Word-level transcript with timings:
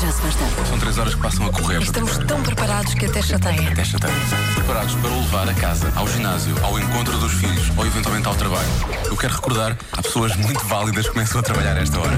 Já 0.00 0.10
se 0.10 0.20
faz 0.20 0.34
tarde. 0.34 0.68
São 0.68 0.78
três 0.78 0.98
horas 0.98 1.14
que 1.14 1.20
passam 1.22 1.46
a 1.46 1.52
correr. 1.52 1.80
Estamos 1.80 2.18
tão 2.18 2.42
preparados 2.42 2.94
que 2.94 3.06
até 3.06 3.22
chateia. 3.22 3.70
Até 3.70 3.84
chateia. 3.84 4.12
Preparados 4.56 4.94
para 4.96 5.10
o 5.10 5.20
levar 5.20 5.48
a 5.48 5.54
casa, 5.54 5.92
ao 5.94 6.06
ginásio, 6.08 6.54
ao 6.62 6.78
encontro 6.78 7.16
dos 7.18 7.32
filhos 7.32 7.70
ou 7.76 7.86
eventualmente 7.86 8.26
ao 8.26 8.34
trabalho. 8.34 8.68
Eu 9.06 9.16
quero 9.16 9.34
recordar, 9.34 9.78
há 9.92 10.02
pessoas 10.02 10.34
muito 10.36 10.64
válidas 10.66 11.06
que 11.06 11.12
começam 11.12 11.40
a 11.40 11.42
trabalhar 11.42 11.76
a 11.76 11.80
esta 11.80 11.98
hora. 12.00 12.16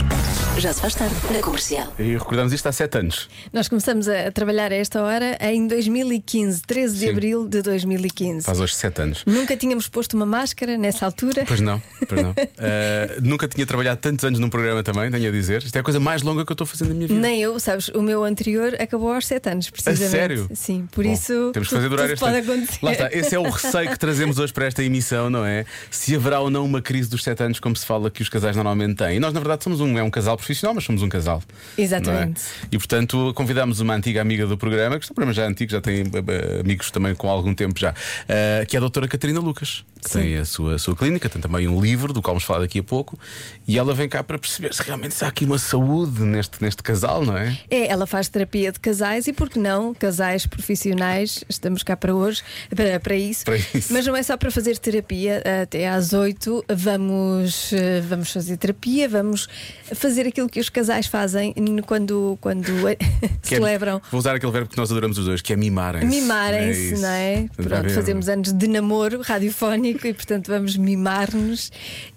Já 0.57 0.73
se 0.73 0.81
faz 0.81 0.95
tarde. 0.95 1.15
Na 1.31 1.41
comercial. 1.41 1.93
E 1.99 2.15
recordamos 2.15 2.53
isto 2.53 2.67
há 2.67 2.73
sete 2.73 2.99
anos. 2.99 3.29
Nós 3.53 3.69
começamos 3.69 4.09
a 4.09 4.33
trabalhar 4.33 4.73
a 4.73 4.77
esta 4.77 5.03
hora 5.03 5.37
em 5.41 5.67
2015, 5.69 6.63
13 6.63 6.95
de 6.95 7.01
Sim. 7.01 7.11
abril 7.11 7.47
de 7.47 7.61
2015. 7.61 8.47
Faz 8.47 8.59
hoje 8.59 8.75
sete 8.75 9.03
anos. 9.03 9.23
Nunca 9.27 9.55
tínhamos 9.55 9.87
posto 9.89 10.15
uma 10.17 10.25
máscara 10.25 10.79
nessa 10.79 11.05
altura. 11.05 11.45
Pois 11.47 11.61
não, 11.61 11.81
pois 12.09 12.23
não. 12.23 12.35
Eh, 12.59 13.19
nunca 13.23 13.47
tinha 13.47 13.67
trabalhado 13.67 14.01
tantos 14.01 14.25
anos 14.25 14.39
num 14.39 14.49
programa 14.49 14.83
também, 14.83 15.11
tenho 15.11 15.29
a 15.29 15.33
dizer. 15.33 15.63
Isto 15.63 15.77
é 15.77 15.81
a 15.81 15.83
coisa 15.83 16.01
mais 16.01 16.23
longa 16.23 16.45
que 16.45 16.51
eu 16.51 16.55
estou 16.55 16.67
fazendo 16.67 16.89
na 16.89 16.95
minha 16.95 17.07
vida. 17.07 17.21
Nem 17.21 17.41
eu, 17.41 17.59
sabes, 17.67 17.89
o 17.89 18.01
meu 18.03 18.25
anterior 18.25 18.75
acabou 18.81 19.13
aos 19.13 19.27
7 19.27 19.51
anos, 19.51 19.71
precisamente. 19.71 20.11
sério? 20.11 20.49
Sim, 20.55 20.89
por 20.91 21.05
Bom, 21.05 21.13
isso. 21.13 21.51
Temos 21.53 21.69
que 21.69 21.75
fazer 21.75 21.89
durar 21.89 22.11
este 22.11 22.21
pode 22.21 22.37
acontecer. 22.39 22.79
Lá 22.83 22.93
está, 22.93 23.09
esse 23.13 23.35
é 23.35 23.39
o 23.39 23.49
receio 23.51 23.91
que 23.91 23.99
trazemos 23.99 24.39
hoje 24.39 24.53
para 24.53 24.67
esta 24.67 24.83
emissão, 24.83 25.29
não 25.29 25.45
é? 25.45 25.65
Se 25.91 26.15
haverá 26.15 26.41
ou 26.41 26.49
não 26.49 26.65
uma 26.65 26.81
crise 26.81 27.11
dos 27.11 27.23
sete 27.23 27.43
anos, 27.43 27.61
como 27.61 27.77
se 27.77 27.85
fala 27.85 28.11
que 28.11 28.23
os 28.23 28.29
casais 28.29 28.55
normalmente 28.55 28.97
têm. 28.97 29.17
E 29.17 29.21
nós, 29.21 29.33
na 29.33 29.41
verdade, 29.41 29.65
somos 29.65 29.81
um, 29.81 29.99
é 29.99 30.03
um 30.03 30.11
casal 30.11 30.37
profissional, 30.37 30.75
mas 30.75 30.85
somos 30.85 31.03
um 31.03 31.09
casal. 31.09 31.43
Exatamente. 31.77 32.41
não 32.41 32.65
é? 32.65 32.69
E 32.73 32.79
portanto, 32.79 33.33
convidámos 33.35 33.81
uma 33.81 33.95
antiga 33.95 34.21
amiga 34.21 34.47
do 34.47 34.57
programa, 34.57 34.99
que 34.99 35.05
este 35.05 35.13
é 35.13 35.15
programa 35.15 35.33
já 35.33 35.43
é 35.43 35.47
antigo, 35.47 35.71
já 35.71 35.81
tem 35.81 36.03
eh, 36.03 36.61
amigos 36.61 36.91
também 36.91 37.15
com 37.15 37.29
algum 37.29 37.55
tempo 37.55 37.79
já, 37.79 37.95
eh, 38.29 38.65
que 38.67 38.77
é 38.77 38.79
a 38.79 38.81
doutora 38.81 39.09
Catarina 39.09 39.41
Lucas, 39.41 39.85
que 40.03 40.11
tem 40.11 40.37
a 40.37 40.45
sua, 40.45 40.75
a 40.77 40.79
sua 40.79 40.95
clínica, 40.95 41.29
tem 41.29 41.41
também 41.41 41.67
um 41.67 41.81
livro, 41.81 42.13
do 42.13 42.23
qual 42.23 42.35
vamos 42.35 42.45
falar 42.45 42.61
daqui 42.61 42.79
a 42.79 42.83
pouco, 42.83 43.19
e 43.67 43.79
ela 43.79 43.93
vem 43.95 44.09
cá 44.09 44.23
para 44.23 44.39
perceber 44.39 44.73
se 44.73 44.83
realmente 44.83 45.15
se 45.15 45.25
há 45.25 45.29
aqui 45.29 45.45
uma 45.45 45.59
saúde 45.59 46.23
neste, 46.23 46.63
neste 46.63 46.83
casal, 46.83 47.25
não 47.25 47.37
é? 47.37 47.56
É, 47.71 47.87
ela 47.89 48.07
faz 48.07 48.29
terapia 48.29 48.73
de 48.73 48.81
casais 48.81 49.27
e 49.27 49.33
por 49.33 49.49
que 49.49 49.59
não, 49.59 49.95
casais 49.95 50.47
profissionais, 50.47 51.45
estamos 51.49 51.83
cá 51.83 51.97
para 51.97 52.15
hoje, 52.15 52.43
para, 52.75 52.99
para 53.01 53.17
isso. 53.17 53.45
Para 53.45 53.57
isso. 53.57 53.93
Mas 53.93 54.07
não 54.07 54.17
é 54.17 54.23
só 54.23 54.37
para 54.37 54.51
fazer 54.51 54.79
terapia, 54.79 55.43
até 55.63 55.89
às 55.89 56.13
8 56.13 56.65
vamos, 56.75 57.73
eh, 57.73 58.01
vamos 58.03 58.31
fazer 58.33 58.57
terapia, 58.57 59.09
vamos 59.09 59.49
fazer 59.95 60.27
aquilo 60.27 60.49
que 60.49 60.61
os 60.61 60.69
casais 60.69 61.07
fazem 61.07 61.55
quando, 61.87 62.39
quando 62.41 62.71
é- 62.89 62.97
celebram. 63.43 64.01
vou 64.11 64.19
usar 64.19 64.35
aquele 64.35 64.53
verbo 64.53 64.69
que 64.71 64.77
nós 64.77 64.91
adoramos 64.91 65.19
os 65.19 65.25
dois, 65.27 65.41
que 65.43 65.53
é 65.53 65.57
mimarem-se. 65.57 66.07
Mimarem-se, 66.07 66.93
isso. 66.95 67.03
não 67.03 67.09
é? 67.09 67.49
Pronto, 67.57 67.91
fazemos 67.91 68.29
anos 68.29 68.53
de 68.53 68.69
namoro 68.69 69.21
radiofónico 69.23 70.07
e, 70.07 70.15
portanto, 70.15 70.49
vamos 70.49 70.77
mimar-nos 70.77 71.71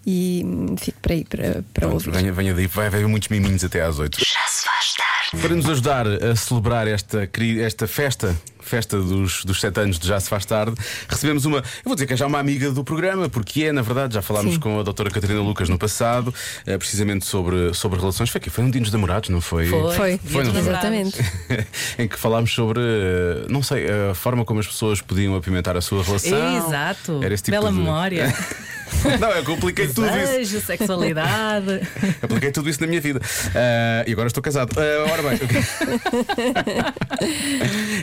e 0.06 0.44
hum, 0.46 0.76
fico 0.78 1.00
para 1.02 1.14
aí 1.14 1.24
para, 1.24 1.44
para 1.74 1.88
Pronto, 1.88 1.94
ouvir. 1.94 2.12
venha, 2.12 2.32
venha 2.34 2.54
daí, 2.54 2.68
vai 2.68 2.88
haver 2.88 3.08
muitos 3.08 3.30
miminhos 3.30 3.64
até 3.64 3.82
às 3.82 4.00
8. 4.00 4.20
Para 5.32 5.56
nos 5.56 5.68
ajudar 5.68 6.08
a 6.08 6.36
celebrar 6.36 6.88
esta, 6.88 7.30
esta 7.32 7.88
festa, 7.88 8.36
festa 8.70 8.98
dos, 9.02 9.44
dos 9.44 9.60
sete 9.60 9.80
anos 9.80 9.98
de 9.98 10.08
Já 10.08 10.20
Se 10.20 10.30
Faz 10.30 10.46
Tarde, 10.46 10.76
recebemos 11.08 11.44
uma, 11.46 11.58
eu 11.58 11.64
vou 11.86 11.96
dizer 11.96 12.06
que 12.06 12.14
é 12.14 12.18
já 12.18 12.28
uma 12.28 12.40
amiga 12.40 12.72
do 12.72 12.84
programa, 12.84 13.28
porque 13.28 13.64
é, 13.64 13.72
na 13.72 13.82
verdade, 13.82 14.14
já 14.14 14.22
falámos 14.22 14.54
Sim. 14.54 14.60
com 14.60 14.80
a 14.80 14.84
doutora 14.84 15.10
Catarina 15.10 15.42
Lucas 15.42 15.68
no 15.70 15.78
passado, 15.78 16.34
eh, 16.66 16.78
precisamente 16.78 17.26
sobre, 17.26 17.74
sobre 17.74 18.00
relações. 18.00 18.30
Foi 18.30 18.38
aqui, 18.40 18.50
foi 18.50 18.64
um 18.64 18.70
dia 18.70 18.80
dos 18.82 18.92
namorados, 18.92 19.30
não 19.30 19.42
foi? 19.42 19.66
Foi, 19.68 19.82
Foi, 19.96 20.44
não 20.44 20.52
foi? 20.54 20.60
exatamente. 20.62 21.18
em 21.98 22.08
que 22.08 22.18
falámos 22.18 22.54
sobre, 22.54 22.80
eh, 22.80 23.46
não 23.50 23.64
sei, 23.64 23.88
a 24.12 24.14
forma 24.14 24.46
como 24.46 24.60
as 24.60 24.68
pessoas 24.68 25.02
podiam 25.02 25.36
apimentar 25.36 25.76
a 25.76 25.82
sua 25.82 26.04
relação. 26.04 26.68
Exato. 26.68 27.20
Era 27.24 27.34
esse 27.34 27.44
tipo 27.44 27.58
Bela 27.58 27.72
de- 27.72 27.78
memória. 27.78 28.34
não, 29.20 29.30
eu 29.32 29.44
compliquei 29.44 29.88
tudo 29.88 30.08
isso. 30.08 30.16
Desejo, 30.18 30.62
sexualidade. 30.62 31.82
Apliquei 32.22 32.52
tudo 32.52 32.70
isso 32.70 32.82
na 32.82 32.88
minha 32.88 33.02
vida. 33.02 33.20
Ah, 33.56 34.04
e 34.08 34.12
agora 34.12 34.28
estou 34.28 34.42
casado. 34.44 34.76
Ah, 34.78 35.12
ora 35.12 35.22
bem. 35.24 35.40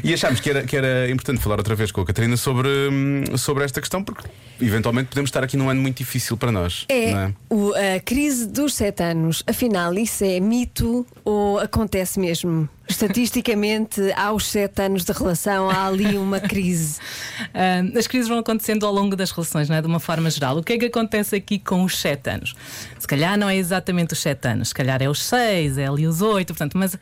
e 0.02 0.12
achámos 0.14 0.40
que 0.40 0.50
era, 0.50 0.55
que 0.64 0.76
era 0.76 1.10
importante 1.10 1.40
falar 1.42 1.58
outra 1.58 1.74
vez 1.74 1.90
com 1.90 2.00
a 2.00 2.06
Catarina 2.06 2.36
sobre, 2.36 2.68
hum, 2.68 3.36
sobre 3.36 3.64
esta 3.64 3.80
questão, 3.80 4.02
porque 4.02 4.26
eventualmente 4.60 5.08
podemos 5.08 5.28
estar 5.28 5.42
aqui 5.44 5.56
num 5.56 5.68
ano 5.68 5.80
muito 5.80 5.98
difícil 5.98 6.36
para 6.36 6.50
nós. 6.52 6.84
É, 6.88 7.10
é? 7.10 7.32
o- 7.50 7.72
a 7.74 8.00
crise 8.00 8.46
dos 8.46 8.74
sete 8.74 9.02
anos. 9.02 9.42
Afinal, 9.46 9.92
isso 9.94 10.24
é 10.24 10.38
mito 10.40 11.06
ou 11.24 11.58
acontece 11.58 12.18
mesmo? 12.20 12.68
Estatisticamente, 12.88 14.00
aos 14.12 14.46
sete 14.46 14.80
anos 14.82 15.04
de 15.04 15.12
relação, 15.12 15.68
há 15.68 15.86
ali 15.86 16.16
uma 16.16 16.40
crise. 16.40 16.98
Ah, 17.58 17.80
as 17.98 18.06
crises 18.06 18.28
vão 18.28 18.38
acontecendo 18.38 18.84
ao 18.84 18.92
longo 18.92 19.16
das 19.16 19.30
relações, 19.30 19.68
não 19.68 19.76
é? 19.76 19.80
de 19.80 19.86
uma 19.86 19.98
forma 20.00 20.28
geral. 20.30 20.58
O 20.58 20.62
que 20.62 20.74
é 20.74 20.78
que 20.78 20.86
acontece 20.86 21.34
aqui 21.36 21.58
com 21.58 21.84
os 21.84 21.98
7 21.98 22.28
anos? 22.30 22.54
Se 22.98 23.06
calhar 23.06 23.38
não 23.38 23.48
é 23.48 23.56
exatamente 23.56 24.12
os 24.12 24.18
7 24.20 24.48
anos, 24.48 24.68
se 24.68 24.74
calhar 24.74 25.00
é 25.02 25.08
os 25.08 25.22
6, 25.22 25.78
é 25.78 25.86
ali 25.86 26.06
os 26.06 26.20
8, 26.20 26.48
portanto, 26.48 26.76
mas. 26.76 26.98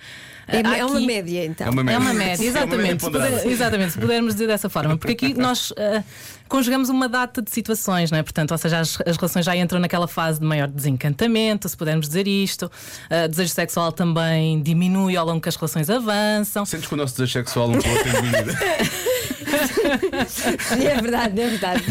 É, 0.46 0.60
ah, 0.64 0.76
é 0.78 0.84
uma 0.84 0.96
aqui- 0.98 1.06
média, 1.06 1.44
então. 1.46 1.66
É 1.66 1.70
uma 1.70 1.80
É 1.92 1.98
uma 1.98 2.10
É 2.10 2.14
média, 2.14 2.36
uma 2.42 2.48
exatamente. 2.48 2.76
média 2.82 2.98
se 3.00 3.10
puder- 3.10 3.46
exatamente, 3.46 3.92
se 3.92 3.98
pudermos 3.98 4.34
dizer 4.34 4.46
dessa 4.46 4.68
forma. 4.68 4.96
Porque 4.96 5.12
aqui 5.26 5.34
nós 5.38 5.72
ah, 5.78 6.02
conjugamos 6.48 6.88
uma 6.88 7.08
data 7.08 7.40
de 7.42 7.50
situações, 7.50 8.10
não 8.10 8.18
é? 8.18 8.22
Portanto, 8.22 8.50
ou 8.52 8.58
seja, 8.58 8.78
as, 8.80 8.98
as 9.06 9.16
relações 9.16 9.44
já 9.44 9.56
entram 9.56 9.80
naquela 9.80 10.06
fase 10.06 10.40
de 10.40 10.46
maior 10.46 10.68
desencantamento, 10.68 11.68
se 11.68 11.76
pudermos 11.76 12.06
dizer 12.06 12.28
isto. 12.28 12.70
Ah, 13.10 13.26
desejo 13.26 13.52
sexual 13.52 13.90
também 13.92 14.60
diminui 14.62 15.16
ao 15.16 15.24
longo 15.26 15.40
que 15.40 15.48
as 15.48 15.56
relações 15.56 15.88
avançam. 15.88 16.64
Sentes 16.66 16.86
que 16.88 16.94
o 16.94 16.96
nosso 16.96 17.14
desejo 17.14 17.32
sexual 17.32 17.70
um 17.70 17.78
pouco 17.80 18.02
tem 18.04 18.12
diminuído? 18.12 18.52
É 20.84 21.00
verdade, 21.00 21.40
é 21.40 21.48
verdade. 21.48 21.84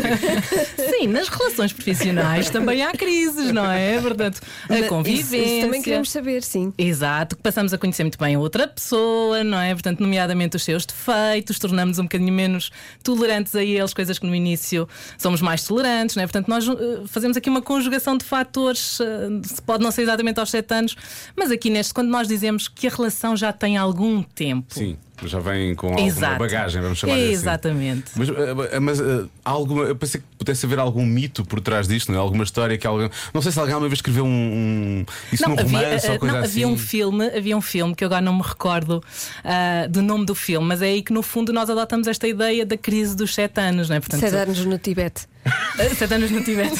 Sim, 0.90 1.08
nas 1.08 1.28
relações 1.28 1.74
profissionais 1.74 2.50
também 2.50 2.84
há 2.84 2.92
crises, 2.92 3.52
não 3.52 3.70
é? 3.70 4.00
Portanto, 4.00 4.42
a 4.70 4.80
Isso- 4.80 4.90
convivência. 4.90 5.38
Isso, 5.38 5.66
também 5.66 5.82
queremos 5.82 6.12
saber, 6.12 6.44
sim. 6.44 6.74
Exato, 6.78 7.36
que 7.36 7.42
passamos 7.42 7.74
a 7.74 7.78
conhecer 7.78 8.04
muito 8.04 8.18
bem 8.18 8.36
a 8.36 8.40
outra 8.40 8.68
pessoa, 8.68 9.44
não 9.44 9.60
é? 9.60 9.74
Portanto, 9.74 10.00
nomeadamente 10.02 10.56
os 10.56 10.64
seus 10.64 10.86
defeitos, 10.86 11.60
tornamos 11.60 12.00
um 12.00 12.04
bocadinho 12.04 12.34
menos 12.34 12.72
tolerantes 13.04 13.56
a 13.56 13.64
eles, 13.64 13.94
coisas 13.94 14.18
que 14.20 14.26
no 14.26 14.36
início 14.36 14.88
somos 15.18 15.42
mais 15.42 15.64
tolerantes, 15.64 16.16
não 16.16 16.24
é? 16.24 16.28
Portanto, 16.28 16.48
nós 16.48 16.68
eh, 16.68 16.74
fazemos 17.08 17.38
aqui 17.38 17.50
uma 17.50 17.62
conjugação 17.62 18.18
de 18.18 18.26
fatores, 18.26 19.00
eh, 19.00 19.06
se 19.44 19.62
pode 19.62 19.84
não 19.84 19.92
ser 19.92 20.04
exatamente 20.04 20.40
aos 20.40 20.50
7 20.50 20.74
anos, 20.74 20.96
mas 21.36 21.52
aqui 21.52 21.70
neste, 21.70 21.94
quando 21.94 22.10
nós 22.10 22.28
dizemos 22.28 22.68
que 22.68 22.88
a 22.88 22.90
relação 22.90 23.36
já 23.36 23.52
tem 23.54 23.78
algum 23.78 24.22
tempo. 24.24 24.74
Sim, 24.74 24.98
já 25.28 25.40
vem 25.40 25.76
com 25.76 25.88
alguma 25.88 26.08
Exato. 26.08 26.40
bagagem, 26.40 26.82
vamos 26.82 26.98
chamar 26.98 27.16
assim. 27.16 27.32
Exatamente. 27.32 28.12
Mas, 28.16 28.30
ah, 28.30 28.80
mas 28.80 29.00
há 29.02 29.50
alguma, 29.50 29.84
eu 29.84 29.96
pensei 29.96 30.22
que 30.22 30.28
pudesse 30.44 30.66
haver 30.66 30.80
algum 30.80 31.06
mito 31.06 31.44
por 31.46 31.60
trás 31.62 31.88
disto, 31.88 32.12
não 32.12 32.20
é? 32.20 32.22
alguma 32.22 32.44
história 32.44 32.78
que 32.78 32.86
alguém. 32.86 33.10
Não 33.34 33.42
sei 33.42 33.52
se 33.52 33.60
alguém 33.60 33.74
alguma 33.74 33.90
vez 33.90 33.98
escreveu 34.00 34.26
um. 34.26 34.30
um- 34.30 35.06
isso 35.32 35.48
num 35.48 35.56
romance 35.56 36.08
eh, 36.08 36.12
ou 36.12 36.20
coisa 36.20 36.36
não, 36.36 36.44
assim. 36.44 36.52
havia 36.64 36.68
um 36.68 36.78
filme, 36.78 37.26
havia 37.28 37.58
um 37.58 37.62
filme 37.62 37.96
que 37.96 38.04
eu 38.04 38.08
agora 38.08 38.22
não 38.22 38.36
me 38.36 38.44
recordo 38.44 39.04
ah, 39.44 39.88
do 39.90 40.02
nome 40.02 40.26
do 40.26 40.36
filme, 40.36 40.68
mas 40.68 40.82
é 40.82 40.86
aí 40.88 41.02
que 41.02 41.14
no 41.14 41.22
fundo 41.24 41.52
nós 41.54 41.70
adotamos 41.70 42.08
esta 42.08 42.28
ideia 42.28 42.66
da 42.66 42.78
crise 42.78 43.16
dos 43.16 43.34
sete 43.34 43.60
anos, 43.60 43.90
não 43.90 43.96
é? 43.96 44.00
Portanto, 44.00 44.20
Sete 44.22 44.36
anos 44.36 44.66
no 44.66 44.78
Tibete. 44.78 45.28
ah, 45.46 45.96
sete 45.98 46.14
anos 46.14 46.32
no 46.32 46.44
Tibete. 46.44 46.80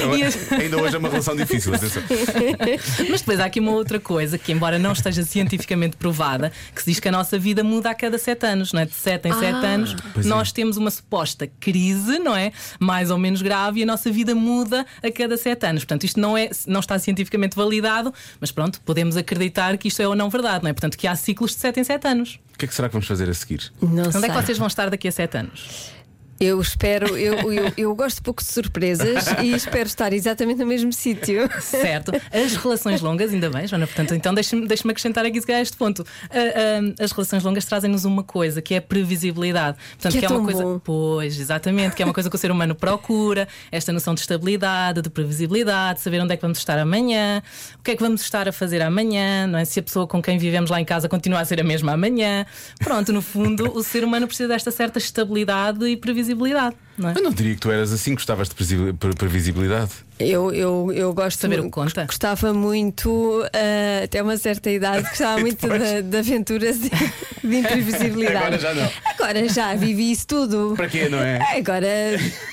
Ainda 0.60 0.76
hoje 0.80 0.94
é 0.94 0.98
uma 0.98 1.08
relação 1.08 1.34
difícil, 1.36 1.74
atenção. 1.74 2.02
Mas 3.10 3.20
depois 3.20 3.40
há 3.40 3.44
aqui 3.46 3.60
uma 3.60 3.72
outra 3.72 3.98
coisa 4.00 4.38
que, 4.38 4.52
embora 4.52 4.78
não 4.78 4.92
esteja 4.92 5.22
cientificamente 5.24 5.96
provada, 5.96 6.52
que 6.74 6.82
se 6.82 6.90
diz 6.90 7.00
que 7.00 7.08
a 7.08 7.12
nossa 7.12 7.38
vida 7.38 7.62
muda 7.64 7.90
a 7.90 7.94
cada 7.94 8.18
sete 8.18 8.46
anos, 8.46 8.72
não 8.72 8.80
é? 8.80 8.86
De 8.86 8.94
sete 8.94 9.28
em 9.28 9.32
sete 9.32 9.64
anos, 9.66 9.94
é. 10.16 10.22
nós 10.26 10.52
temos 10.52 10.76
uma 10.76 10.90
suposta 10.90 11.48
crise, 11.60 12.18
não 12.18 12.36
é? 12.36 12.52
Mais 12.78 13.10
ou 13.10 13.18
menos 13.18 13.42
grave, 13.42 13.80
e 13.80 13.82
a 13.82 13.86
nossa 13.86 14.10
vida 14.10 14.34
muda 14.34 14.86
a 15.02 15.10
cada 15.10 15.36
sete 15.36 15.66
anos. 15.66 15.84
Portanto, 15.84 16.04
isto 16.04 16.20
não, 16.20 16.36
é, 16.36 16.50
não 16.66 16.80
está 16.80 16.98
cientificamente 16.98 17.56
validado, 17.56 18.12
mas 18.40 18.50
pronto, 18.50 18.80
podemos 18.82 19.16
acreditar 19.16 19.76
que 19.78 19.88
isto 19.88 20.00
é 20.02 20.08
ou 20.08 20.14
não 20.14 20.28
verdade, 20.30 20.62
não 20.64 20.70
é? 20.70 20.72
Portanto, 20.72 20.96
que 20.96 21.06
há 21.06 21.14
ciclos 21.16 21.52
de 21.52 21.58
sete 21.58 21.80
em 21.80 21.84
sete 21.84 22.06
anos. 22.06 22.38
O 22.54 22.58
que 22.58 22.64
é 22.64 22.68
que 22.68 22.74
será 22.74 22.88
que 22.88 22.92
vamos 22.92 23.06
fazer 23.06 23.28
a 23.28 23.34
seguir? 23.34 23.72
Não 23.80 24.04
Onde 24.04 24.12
sei. 24.12 24.24
é 24.24 24.28
que 24.28 24.42
vocês 24.42 24.58
vão 24.58 24.66
estar 24.66 24.88
daqui 24.88 25.08
a 25.08 25.12
sete 25.12 25.36
anos? 25.36 25.90
Eu 26.38 26.60
espero, 26.60 27.16
eu, 27.16 27.52
eu, 27.52 27.72
eu 27.76 27.94
gosto 27.94 28.22
pouco 28.22 28.42
de 28.42 28.48
surpresas 28.48 29.26
e 29.42 29.52
espero 29.54 29.86
estar 29.86 30.12
exatamente 30.12 30.58
no 30.58 30.66
mesmo 30.66 30.92
sítio. 30.92 31.48
Certo. 31.60 32.12
As 32.30 32.56
relações 32.56 33.00
longas, 33.00 33.32
ainda 33.32 33.48
bem, 33.48 33.66
Joana, 33.66 33.86
portanto, 33.86 34.14
então 34.14 34.34
deixa-me 34.34 34.66
deixa 34.66 34.86
acrescentar 34.88 35.24
aqui 35.24 35.40
calhar 35.40 35.62
este 35.62 35.76
ponto. 35.76 36.04
Ah, 36.30 36.34
ah, 36.34 37.04
as 37.04 37.12
relações 37.12 37.42
longas 37.42 37.64
trazem-nos 37.64 38.04
uma 38.04 38.22
coisa 38.22 38.60
que 38.60 38.74
é 38.74 38.78
a 38.78 38.82
previsibilidade. 38.82 39.78
Portanto, 39.92 40.12
Que 40.12 40.24
é 40.24 40.28
uma 40.28 40.36
tão 40.36 40.44
coisa. 40.44 40.62
bom. 40.62 40.78
Pois, 40.78 41.38
exatamente, 41.38 41.94
que 41.94 42.02
é 42.02 42.04
uma 42.06 42.12
coisa 42.14 42.28
que 42.28 42.36
o 42.36 42.38
ser 42.38 42.50
humano 42.50 42.74
procura, 42.74 43.48
esta 43.70 43.92
noção 43.92 44.14
de 44.14 44.20
estabilidade, 44.20 45.02
de 45.02 45.08
previsibilidade, 45.08 46.00
saber 46.00 46.20
onde 46.20 46.34
é 46.34 46.36
que 46.36 46.42
vamos 46.42 46.58
estar 46.58 46.78
amanhã, 46.78 47.42
o 47.78 47.82
que 47.82 47.92
é 47.92 47.96
que 47.96 48.02
vamos 48.02 48.20
estar 48.20 48.48
a 48.48 48.52
fazer 48.52 48.82
amanhã, 48.82 49.46
não 49.46 49.58
é? 49.58 49.64
Se 49.64 49.80
a 49.80 49.82
pessoa 49.82 50.06
com 50.06 50.20
quem 50.20 50.36
vivemos 50.38 50.70
lá 50.70 50.80
em 50.80 50.84
casa 50.84 51.08
continua 51.08 51.40
a 51.40 51.44
ser 51.44 51.60
a 51.60 51.64
mesma 51.64 51.92
amanhã. 51.92 52.44
Pronto, 52.78 53.12
no 53.12 53.22
fundo, 53.22 53.72
o 53.76 53.82
ser 53.82 54.04
humano 54.04 54.26
precisa 54.26 54.48
desta 54.48 54.70
certa 54.70 54.98
estabilidade 54.98 55.84
e 55.86 55.96
previsibilidade 55.96 56.25
visibilidade. 56.26 56.76
Não 56.98 57.10
é? 57.10 57.14
Eu 57.16 57.22
não 57.22 57.30
diria 57.30 57.54
que 57.54 57.60
tu 57.60 57.70
eras 57.70 57.92
assim, 57.92 58.14
gostavas 58.14 58.48
de 58.48 58.54
previsi- 58.54 58.92
pre- 58.94 59.14
previsibilidade. 59.14 59.90
Eu, 60.18 60.50
eu, 60.50 60.90
eu 60.94 61.12
gosto 61.12 61.38
Saber 61.38 61.60
o 61.60 61.64
que 61.64 61.70
conta. 61.70 62.06
Gostava 62.06 62.54
muito, 62.54 63.44
ah, 63.52 64.04
até 64.04 64.22
uma 64.22 64.36
certa 64.38 64.70
idade, 64.70 65.02
gostava 65.10 65.38
muito 65.38 65.68
de, 65.68 66.02
de 66.02 66.16
aventuras 66.16 66.76
e 66.76 67.46
de 67.46 67.56
imprevisibilidade. 67.56 68.36
Agora 68.38 68.58
já 68.58 68.74
não. 68.74 68.90
Agora 69.04 69.48
já 69.48 69.74
vivi 69.74 70.10
isso 70.10 70.26
tudo. 70.26 70.72
Para 70.74 70.88
quê, 70.88 71.08
não 71.10 71.18
é? 71.18 71.38
Agora 71.58 71.86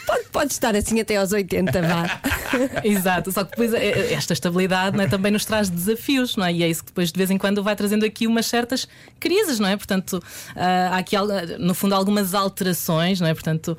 pode, 0.05 0.23
pode 0.25 0.51
estar 0.51 0.75
assim 0.75 0.99
até 0.99 1.15
aos 1.15 1.31
80, 1.31 1.81
vá. 1.81 2.21
Exato, 2.83 3.31
só 3.31 3.45
que 3.45 3.51
depois 3.51 3.73
eh, 3.73 4.13
esta 4.13 4.33
estabilidade 4.33 4.97
não 4.97 5.05
é, 5.05 5.07
também 5.07 5.31
nos 5.31 5.45
traz 5.45 5.69
desafios, 5.69 6.35
não 6.35 6.45
é? 6.45 6.51
E 6.51 6.63
é 6.63 6.69
isso 6.69 6.81
que 6.83 6.87
depois 6.91 7.13
de 7.13 7.17
vez 7.17 7.31
em 7.31 7.37
quando 7.37 7.63
vai 7.63 7.75
trazendo 7.77 8.03
aqui 8.05 8.27
umas 8.27 8.45
certas 8.45 8.87
crises, 9.21 9.57
não 9.59 9.69
é? 9.69 9.77
Portanto, 9.77 10.21
ah, 10.53 10.89
há 10.91 10.97
aqui 10.97 11.15
no 11.59 11.73
fundo 11.73 11.95
algumas 11.95 12.33
alterações, 12.33 13.21
não 13.21 13.27
é? 13.27 13.33
Portanto, 13.33 13.77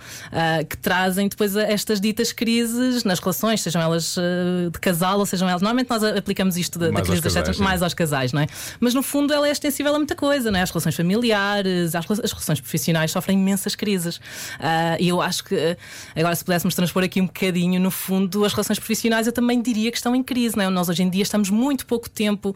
ah, 0.60 0.64
que 0.64 0.76
trazem 0.76 1.28
depois 1.28 1.56
estas 1.56 2.00
ditas 2.00 2.32
crises 2.32 3.04
nas 3.04 3.18
relações, 3.18 3.60
sejam 3.60 3.80
elas 3.80 4.16
ah, 4.18 4.70
de 4.70 4.78
casal 4.78 5.18
ou 5.18 5.26
sejam 5.26 5.48
elas. 5.48 5.62
Normalmente 5.62 5.88
nós 5.90 6.02
aplicamos 6.02 6.56
isto 6.56 6.78
da, 6.78 6.90
da 6.90 7.02
crise 7.02 7.22
das 7.22 7.56
sim. 7.56 7.62
mais 7.62 7.82
aos 7.82 7.94
casais, 7.94 8.32
não 8.32 8.42
é? 8.42 8.46
Mas 8.80 8.94
no 8.94 9.02
fundo 9.02 9.32
ela 9.32 9.48
é 9.48 9.50
extensível 9.50 9.94
a 9.94 9.98
muita 9.98 10.14
coisa, 10.14 10.50
não 10.50 10.58
é? 10.58 10.62
As 10.62 10.70
relações 10.70 10.94
familiares, 10.94 11.94
as, 11.94 12.10
as 12.10 12.32
relações 12.32 12.60
profissionais 12.60 13.10
sofrem 13.10 13.38
imensas 13.38 13.74
crises. 13.74 14.20
Ah, 14.58 14.96
E 14.98 15.08
eu 15.08 15.20
acho 15.20 15.44
que 15.44 15.54
eh, 15.54 15.76
agora, 16.16 16.34
se 16.34 16.44
pudéssemos 16.44 16.74
transpor 16.74 17.02
aqui 17.04 17.20
um 17.20 17.26
bocadinho, 17.26 17.80
no 17.80 17.90
fundo, 17.90 18.44
as 18.44 18.52
relações 18.52 18.78
profissionais 18.78 19.26
eu 19.26 19.32
também 19.32 19.60
diria 19.60 19.90
que 19.90 19.96
estão 19.96 20.14
em 20.14 20.22
crise, 20.22 20.56
não 20.56 20.64
é? 20.64 20.68
Nós 20.68 20.88
hoje 20.88 21.02
em 21.02 21.10
dia 21.10 21.22
estamos 21.22 21.50
muito 21.50 21.86
pouco 21.86 22.08
tempo 22.08 22.54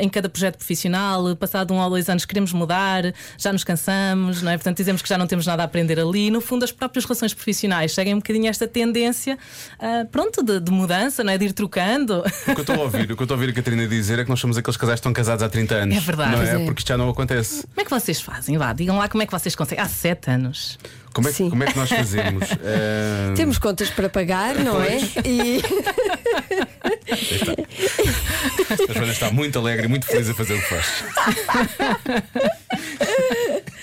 em 0.00 0.08
cada 0.08 0.28
projeto 0.28 0.56
profissional, 0.56 1.34
passado 1.36 1.72
um 1.72 1.78
ou 1.78 1.90
dois 1.90 2.08
anos 2.08 2.24
queremos 2.24 2.52
mudar, 2.52 3.12
já 3.38 3.52
nos 3.52 3.64
cansamos, 3.64 4.42
não 4.42 4.50
é? 4.50 4.56
Portanto, 4.56 4.76
dizemos 4.76 5.02
que 5.02 5.08
já 5.08 5.18
não 5.18 5.26
temos 5.26 5.46
nada 5.46 5.62
a 5.62 5.66
aprender 5.66 6.00
ali. 6.00 6.30
No 6.30 6.40
fundo, 6.40 6.64
as 6.64 6.72
próprias 6.72 7.04
relações 7.04 7.21
profissionais 7.32 7.92
seguem 7.94 8.14
um 8.14 8.18
bocadinho 8.18 8.48
esta 8.48 8.66
tendência, 8.66 9.38
ah, 9.78 10.04
pronto, 10.10 10.42
de, 10.42 10.58
de 10.60 10.70
mudança, 10.72 11.22
não 11.22 11.32
é? 11.32 11.38
De 11.38 11.44
ir 11.46 11.52
trocando. 11.52 12.20
O 12.20 12.22
que 12.54 12.60
eu 12.60 12.60
estou 12.62 12.74
a 12.76 12.78
ouvir, 12.78 13.12
o 13.12 13.16
que 13.16 13.22
eu 13.22 13.24
estou 13.24 13.34
a 13.36 13.38
ouvir 13.38 13.50
a 13.50 13.54
Catarina 13.54 13.86
dizer 13.86 14.18
é 14.18 14.24
que 14.24 14.30
nós 14.30 14.40
somos 14.40 14.56
aqueles 14.56 14.76
casais 14.76 14.96
que 14.96 15.00
estão 15.00 15.12
casados 15.12 15.42
há 15.42 15.48
30 15.48 15.74
anos. 15.74 15.96
É 15.96 16.00
verdade. 16.00 16.30
Não 16.32 16.42
é? 16.42 16.62
é. 16.62 16.64
Porque 16.64 16.80
isto 16.80 16.88
já 16.88 16.96
não 16.96 17.08
acontece. 17.10 17.62
Como 17.66 17.80
é 17.80 17.84
que 17.84 17.90
vocês 17.90 18.20
fazem? 18.20 18.56
Vá, 18.58 18.72
digam 18.72 18.96
lá 18.98 19.08
como 19.08 19.22
é 19.22 19.26
que 19.26 19.32
vocês 19.32 19.54
conseguem. 19.54 19.84
Há 19.84 19.88
sete 19.88 20.30
anos. 20.30 20.78
Como 21.12 21.28
é, 21.28 21.30
que- 21.30 21.36
Sim. 21.36 21.50
como 21.50 21.62
é 21.62 21.66
que 21.66 21.76
nós 21.78 21.90
fazemos? 21.90 22.48
Eh, 22.64 23.32
Temos 23.36 23.58
contas 23.58 23.90
para 23.90 24.08
pagar, 24.08 24.54
não 24.54 24.82
é? 24.82 24.96
E 25.26 25.60
A 28.88 28.92
Joana 28.94 29.12
está 29.12 29.30
muito 29.30 29.58
alegre 29.58 29.84
e 29.86 29.88
muito 29.88 30.06
feliz 30.06 30.30
a 30.30 30.34
fazer 30.34 30.54
o 30.54 30.62
que 30.62 30.68
faz. 30.68 31.04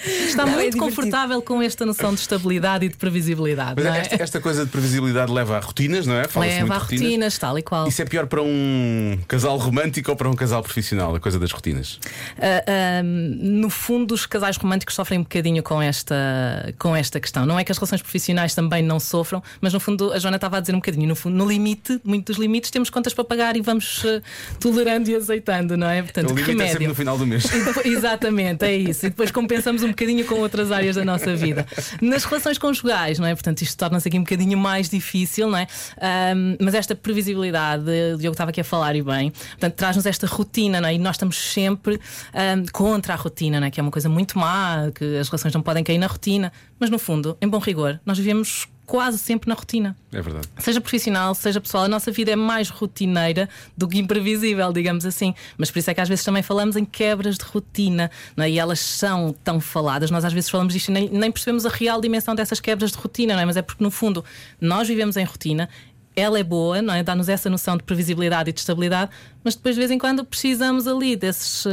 Está 0.05 0.45
Não, 0.45 0.53
é 0.53 0.55
muito 0.55 0.73
divertido. 0.73 0.79
confortável 0.95 1.41
com 1.41 1.61
esta 1.61 1.85
noção 1.85 2.13
de 2.13 2.21
estabilidade 2.21 2.85
e 2.85 2.89
de 2.89 2.95
previsibilidade. 2.97 3.81
É? 3.85 3.97
esta, 3.99 4.15
esta 4.23 4.39
coisa 4.41 4.65
de 4.65 4.71
previsibilidade 4.71 5.31
leva 5.31 5.57
a 5.57 5.59
rotinas, 5.59 6.05
não 6.07 6.15
é? 6.15 6.27
Leva 6.35 6.73
a 6.75 6.77
rotinas. 6.77 7.03
rotinas, 7.03 7.37
tal 7.37 7.57
e 7.59 7.61
qual. 7.61 7.87
Isso 7.87 8.01
é 8.01 8.05
pior 8.05 8.27
para 8.27 8.41
um 8.41 9.19
casal 9.27 9.57
romântico 9.57 10.09
ou 10.11 10.15
para 10.17 10.29
um 10.29 10.33
casal 10.35 10.61
profissional, 10.63 11.15
a 11.15 11.19
coisa 11.19 11.37
das 11.39 11.51
rotinas? 11.51 11.99
Ah, 12.37 12.63
ah, 12.67 13.03
no 13.03 13.69
fundo, 13.69 14.13
os 14.13 14.25
casais 14.25 14.57
românticos 14.57 14.95
sofrem 14.95 15.19
um 15.19 15.23
bocadinho 15.23 15.61
com 15.63 15.81
esta, 15.81 16.73
com 16.79 16.95
esta 16.95 17.19
questão. 17.19 17.45
Não 17.45 17.59
é 17.59 17.63
que 17.63 17.71
as 17.71 17.77
relações 17.77 18.01
profissionais 18.01 18.53
também 18.55 18.81
não 18.83 18.99
sofram, 18.99 19.43
mas 19.59 19.73
no 19.73 19.79
fundo, 19.79 20.13
a 20.13 20.19
Joana 20.19 20.37
estava 20.37 20.57
a 20.57 20.59
dizer 20.59 20.73
um 20.73 20.77
bocadinho, 20.79 21.07
no, 21.07 21.15
fundo, 21.15 21.35
no 21.35 21.45
limite, 21.47 21.99
muitos 22.03 22.35
dos 22.35 22.41
limites, 22.41 22.69
temos 22.71 22.89
contas 22.89 23.13
para 23.13 23.23
pagar 23.23 23.55
e 23.57 23.61
vamos 23.61 24.03
ah, 24.05 24.21
tolerando 24.59 25.09
e 25.09 25.15
aceitando, 25.15 25.75
não 25.75 25.87
é? 25.87 26.01
Portanto, 26.01 26.31
o 26.31 26.33
limite 26.35 26.51
é 26.51 26.53
sempre 26.53 26.65
remédio. 26.67 26.87
no 26.89 26.95
final 26.95 27.17
do 27.17 27.25
mês. 27.25 27.43
Depois- 27.43 27.85
Exatamente, 27.85 28.63
é 28.65 28.75
isso. 28.75 29.05
E 29.05 29.09
depois 29.09 29.31
compensamos 29.31 29.83
um 29.83 29.88
bocadinho 29.89 30.25
com 30.25 30.35
outras 30.35 30.71
áreas 30.71 30.95
da 30.95 31.05
nossa 31.05 31.35
vida. 31.35 31.65
Nas 32.01 32.23
relações 32.23 32.57
conjugais, 32.57 33.19
não 33.19 33.27
é? 33.27 33.33
Portanto, 33.33 33.61
isto 33.61 33.77
torna-se 33.77 34.07
aqui 34.07 34.17
um 34.17 34.23
bocadinho 34.23 34.57
mais 34.57 34.89
difícil, 34.89 35.49
não 35.49 35.57
é? 35.57 35.67
Ahm, 36.01 36.55
mas 36.59 36.73
esta 36.73 36.95
previsibilidade, 36.95 37.83
o 38.15 38.17
Diogo 38.17 38.33
estava 38.33 38.51
aqui 38.51 38.61
a 38.61 38.63
falar 38.63 38.95
e 38.95 39.01
bem, 39.01 39.31
portanto, 39.31 39.73
traz-nos 39.75 40.05
esta 40.05 40.27
rotina, 40.27 40.81
não 40.81 40.89
é? 40.89 40.95
E 40.95 40.97
nós 40.97 41.15
estamos 41.15 41.37
sempre 41.37 41.99
ahm, 42.33 42.65
contra 42.71 43.13
a 43.13 43.17
rotina, 43.17 43.59
não 43.59 43.67
é? 43.67 43.71
Que 43.71 43.79
é 43.79 43.83
uma 43.83 43.91
coisa 43.91 44.09
muito 44.09 44.37
má, 44.37 44.91
que 44.93 45.17
as 45.17 45.27
relações 45.29 45.53
não 45.53 45.61
podem 45.61 45.83
cair 45.83 45.97
na 45.97 46.07
rotina. 46.07 46.51
Mas 46.79 46.89
no 46.89 46.97
fundo, 46.97 47.37
em 47.41 47.47
bom 47.47 47.59
rigor, 47.59 47.99
nós 48.05 48.17
vivemos 48.17 48.67
quase 48.89 49.19
sempre 49.19 49.47
na 49.47 49.53
rotina. 49.53 49.95
É 50.11 50.19
verdade. 50.19 50.47
Seja 50.57 50.81
profissional, 50.81 51.35
seja 51.35 51.61
pessoal, 51.61 51.83
a 51.83 51.87
nossa 51.87 52.11
vida 52.11 52.31
é 52.31 52.35
mais 52.35 52.69
rotineira 52.69 53.47
do 53.77 53.87
que 53.87 53.99
imprevisível, 53.99 54.73
digamos 54.73 55.05
assim. 55.05 55.35
Mas 55.59 55.69
por 55.69 55.77
isso 55.77 55.91
é 55.91 55.93
que 55.93 56.01
às 56.01 56.09
vezes 56.09 56.25
também 56.25 56.41
falamos 56.41 56.75
em 56.75 56.83
quebras 56.83 57.37
de 57.37 57.45
rotina 57.45 58.09
não 58.35 58.43
é? 58.43 58.49
e 58.49 58.57
elas 58.57 58.79
são 58.79 59.31
tão 59.43 59.59
faladas. 59.61 60.09
Nós 60.09 60.25
às 60.25 60.33
vezes 60.33 60.49
falamos 60.49 60.73
disto 60.73 60.89
e 60.89 60.91
nem, 60.91 61.07
nem 61.07 61.31
percebemos 61.31 61.67
a 61.67 61.69
real 61.69 62.01
dimensão 62.01 62.33
dessas 62.33 62.59
quebras 62.59 62.89
de 62.89 62.97
rotina, 62.97 63.35
não 63.35 63.41
é? 63.41 63.45
Mas 63.45 63.57
é 63.57 63.61
porque 63.61 63.83
no 63.83 63.91
fundo 63.91 64.25
nós 64.59 64.87
vivemos 64.87 65.15
em 65.17 65.23
rotina. 65.23 65.69
Ela 66.15 66.39
é 66.39 66.43
boa, 66.43 66.81
não 66.81 66.95
é? 66.95 67.03
Dá-nos 67.03 67.29
essa 67.29 67.47
noção 67.47 67.77
de 67.77 67.83
previsibilidade 67.83 68.49
e 68.49 68.53
de 68.53 68.59
estabilidade, 68.59 69.11
mas 69.43 69.55
depois 69.55 69.75
de 69.75 69.79
vez 69.79 69.91
em 69.91 69.97
quando 69.97 70.23
precisamos 70.23 70.87
ali 70.87 71.15
desses, 71.15 71.65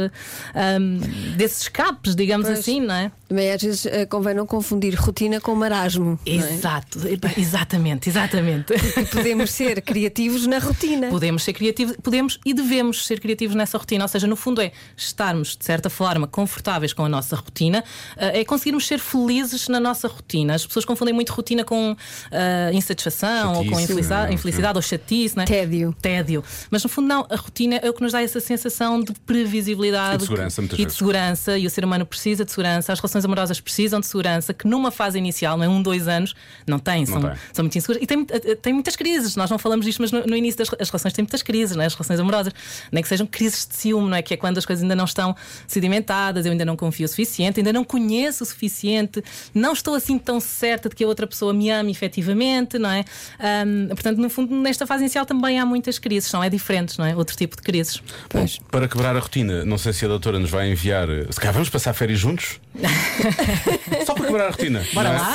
ahm, 0.53 0.99
desses 1.35 1.63
escapes, 1.63 2.15
digamos 2.15 2.47
Pois. 2.47 2.59
assim, 2.59 2.81
não 2.81 2.95
é? 2.95 3.11
também 3.27 3.51
às 3.51 3.61
vezes 3.61 3.85
eh, 3.85 4.05
convém 4.05 4.33
não 4.33 4.45
confundir 4.45 4.95
rotina 4.95 5.41
com 5.41 5.53
marasmo. 5.53 6.17
não 6.25 6.33
é? 6.33 6.53
Exato, 6.53 6.99
exatamente, 7.37 8.09
exatamente. 8.09 8.73
E 8.73 9.05
podemos 9.05 9.51
ser 9.51 9.81
criativos 9.81 10.47
na 10.47 10.59
rotina. 10.59 11.07
Podemos 11.09 11.43
ser 11.43 11.53
criativos, 11.53 11.95
podemos 12.01 12.39
e 12.45 12.53
devemos 12.53 13.05
ser 13.05 13.19
criativos 13.19 13.55
nessa 13.55 13.77
rotina. 13.77 14.05
Ou 14.05 14.07
seja, 14.07 14.27
no 14.27 14.35
fundo 14.35 14.61
é 14.61 14.71
estarmos, 14.95 15.57
de 15.57 15.65
certa 15.65 15.89
forma, 15.89 16.25
confortáveis 16.25 16.93
com 16.93 17.03
a 17.03 17.09
nossa 17.09 17.35
rotina, 17.35 17.83
eh, 18.15 18.41
é 18.41 18.45
conseguirmos 18.45 18.87
ser 18.87 18.99
felizes 18.99 19.67
na 19.67 19.79
nossa 19.79 20.07
rotina. 20.07 20.55
As 20.55 20.65
pessoas 20.65 20.85
confundem 20.85 21.13
muito 21.13 21.33
rotina 21.33 21.65
com 21.65 21.95
eh, 22.31 22.71
insatisfação 22.73 23.55
ou 23.55 23.65
com 23.65 23.71
Chatice, 23.71 23.83
infelicidade, 23.83 24.21
não 24.23 24.31
é? 24.31 24.33
infelicidade 24.33 24.77
ou 24.77 24.81
chatice, 24.81 25.35
não 25.35 25.43
é? 25.43 25.45
Tédio. 25.45 25.95
Tédio. 26.01 26.43
Mas 26.71 26.81
no 26.83 26.89
fundo, 26.89 27.07
não, 27.07 27.27
a 27.29 27.35
rotina 27.35 27.66
é 27.75 27.89
o 27.89 27.93
que 27.93 28.01
nos 28.01 28.11
dá 28.11 28.21
essa 28.21 28.39
sensação 28.39 29.01
de 29.01 29.13
previsibilidade 29.25 30.15
E 30.15 30.17
de 30.17 30.23
segurança, 30.25 30.61
muitas 30.61 30.79
e 30.79 30.85
de 30.85 30.93
segurança. 30.93 31.57
E 31.57 31.67
o 31.67 31.69
ser 31.69 31.85
humano 31.85 32.05
precisa 32.05 32.45
de 32.45 32.51
segurança, 32.51 32.93
as 32.93 32.99
relações 32.99 33.25
amorosas 33.25 33.59
precisam 33.59 33.99
de 33.99 34.07
segurança, 34.07 34.53
que 34.53 34.67
numa 34.67 34.91
fase 34.91 35.17
inicial, 35.17 35.57
não 35.57 35.65
é? 35.65 35.69
Um, 35.69 35.81
dois 35.81 36.07
anos, 36.07 36.35
não 36.65 36.79
têm, 36.79 37.05
são, 37.05 37.21
tem. 37.21 37.31
são 37.53 37.63
muito 37.63 37.77
inseguras. 37.77 38.03
E 38.03 38.07
tem, 38.07 38.25
eh, 38.29 38.55
tem 38.55 38.73
muitas 38.73 38.95
crises, 38.95 39.35
nós 39.35 39.49
não 39.49 39.57
falamos 39.57 39.85
disto, 39.85 40.01
mas 40.01 40.11
no, 40.11 40.25
no 40.25 40.35
início 40.35 40.57
das 40.57 40.67
as 40.79 40.89
relações 40.89 41.13
têm 41.13 41.23
muitas 41.23 41.41
crises, 41.41 41.75
não 41.75 41.83
é? 41.83 41.85
as 41.85 41.93
relações 41.93 42.19
amorosas, 42.19 42.53
nem 42.91 43.01
que 43.01 43.09
sejam 43.09 43.25
crises 43.25 43.67
de 43.67 43.75
ciúme, 43.75 44.09
não 44.09 44.17
é? 44.17 44.21
Que 44.21 44.33
é 44.33 44.37
quando 44.37 44.57
as 44.57 44.65
coisas 44.65 44.83
ainda 44.83 44.95
não 44.95 45.05
estão 45.05 45.35
sedimentadas, 45.67 46.45
eu 46.45 46.51
ainda 46.51 46.65
não 46.65 46.75
confio 46.75 47.05
o 47.05 47.07
suficiente, 47.07 47.59
ainda 47.59 47.73
não 47.73 47.83
conheço 47.83 48.43
o 48.43 48.47
suficiente, 48.47 49.23
não 49.53 49.73
estou 49.73 49.95
assim 49.95 50.17
tão 50.17 50.39
certa 50.39 50.89
de 50.89 50.95
que 50.95 51.03
a 51.03 51.07
outra 51.07 51.27
pessoa 51.27 51.53
me 51.53 51.69
ame 51.69 51.91
efetivamente, 51.91 52.77
não 52.77 52.89
é? 52.89 53.03
Ahm, 53.39 53.87
portanto, 53.89 54.17
no 54.17 54.29
fundo, 54.29 54.55
nesta 54.55 54.85
fase 54.85 55.03
inicial 55.03 55.25
também 55.25 55.59
há 55.59 55.65
muitas 55.65 55.99
crises, 55.99 56.29
são 56.29 56.43
é 56.43 56.49
diferentes, 56.49 56.97
não 56.97 57.05
é? 57.05 57.15
Outro 57.15 57.35
tipo 57.35 57.46
de 57.55 57.61
crises. 57.61 58.01
Bom, 58.33 58.45
para 58.71 58.87
quebrar 58.87 59.15
a 59.15 59.19
rotina, 59.19 59.63
não 59.65 59.77
sei 59.77 59.93
se 59.93 60.03
a 60.05 60.07
doutora 60.07 60.39
nos 60.39 60.49
vai 60.49 60.69
enviar. 60.71 61.09
eh, 61.09 61.25
Se 61.29 61.39
calhar 61.39 61.53
vamos 61.53 61.69
passar 61.69 61.93
férias 61.93 62.19
juntos? 62.19 62.59
Só 64.05 64.13
para 64.13 64.25
quebrar 64.25 64.47
a 64.47 64.49
rotina. 64.51 64.85
Bora 64.93 65.09
é? 65.09 65.11
lá! 65.13 65.33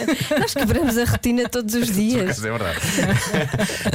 Nós 0.40 0.54
quebramos 0.54 0.98
a 0.98 1.04
rotina 1.04 1.48
todos 1.48 1.74
os 1.74 1.90
dias. 1.94 2.38
É 2.38 2.50
verdade. 2.50 2.80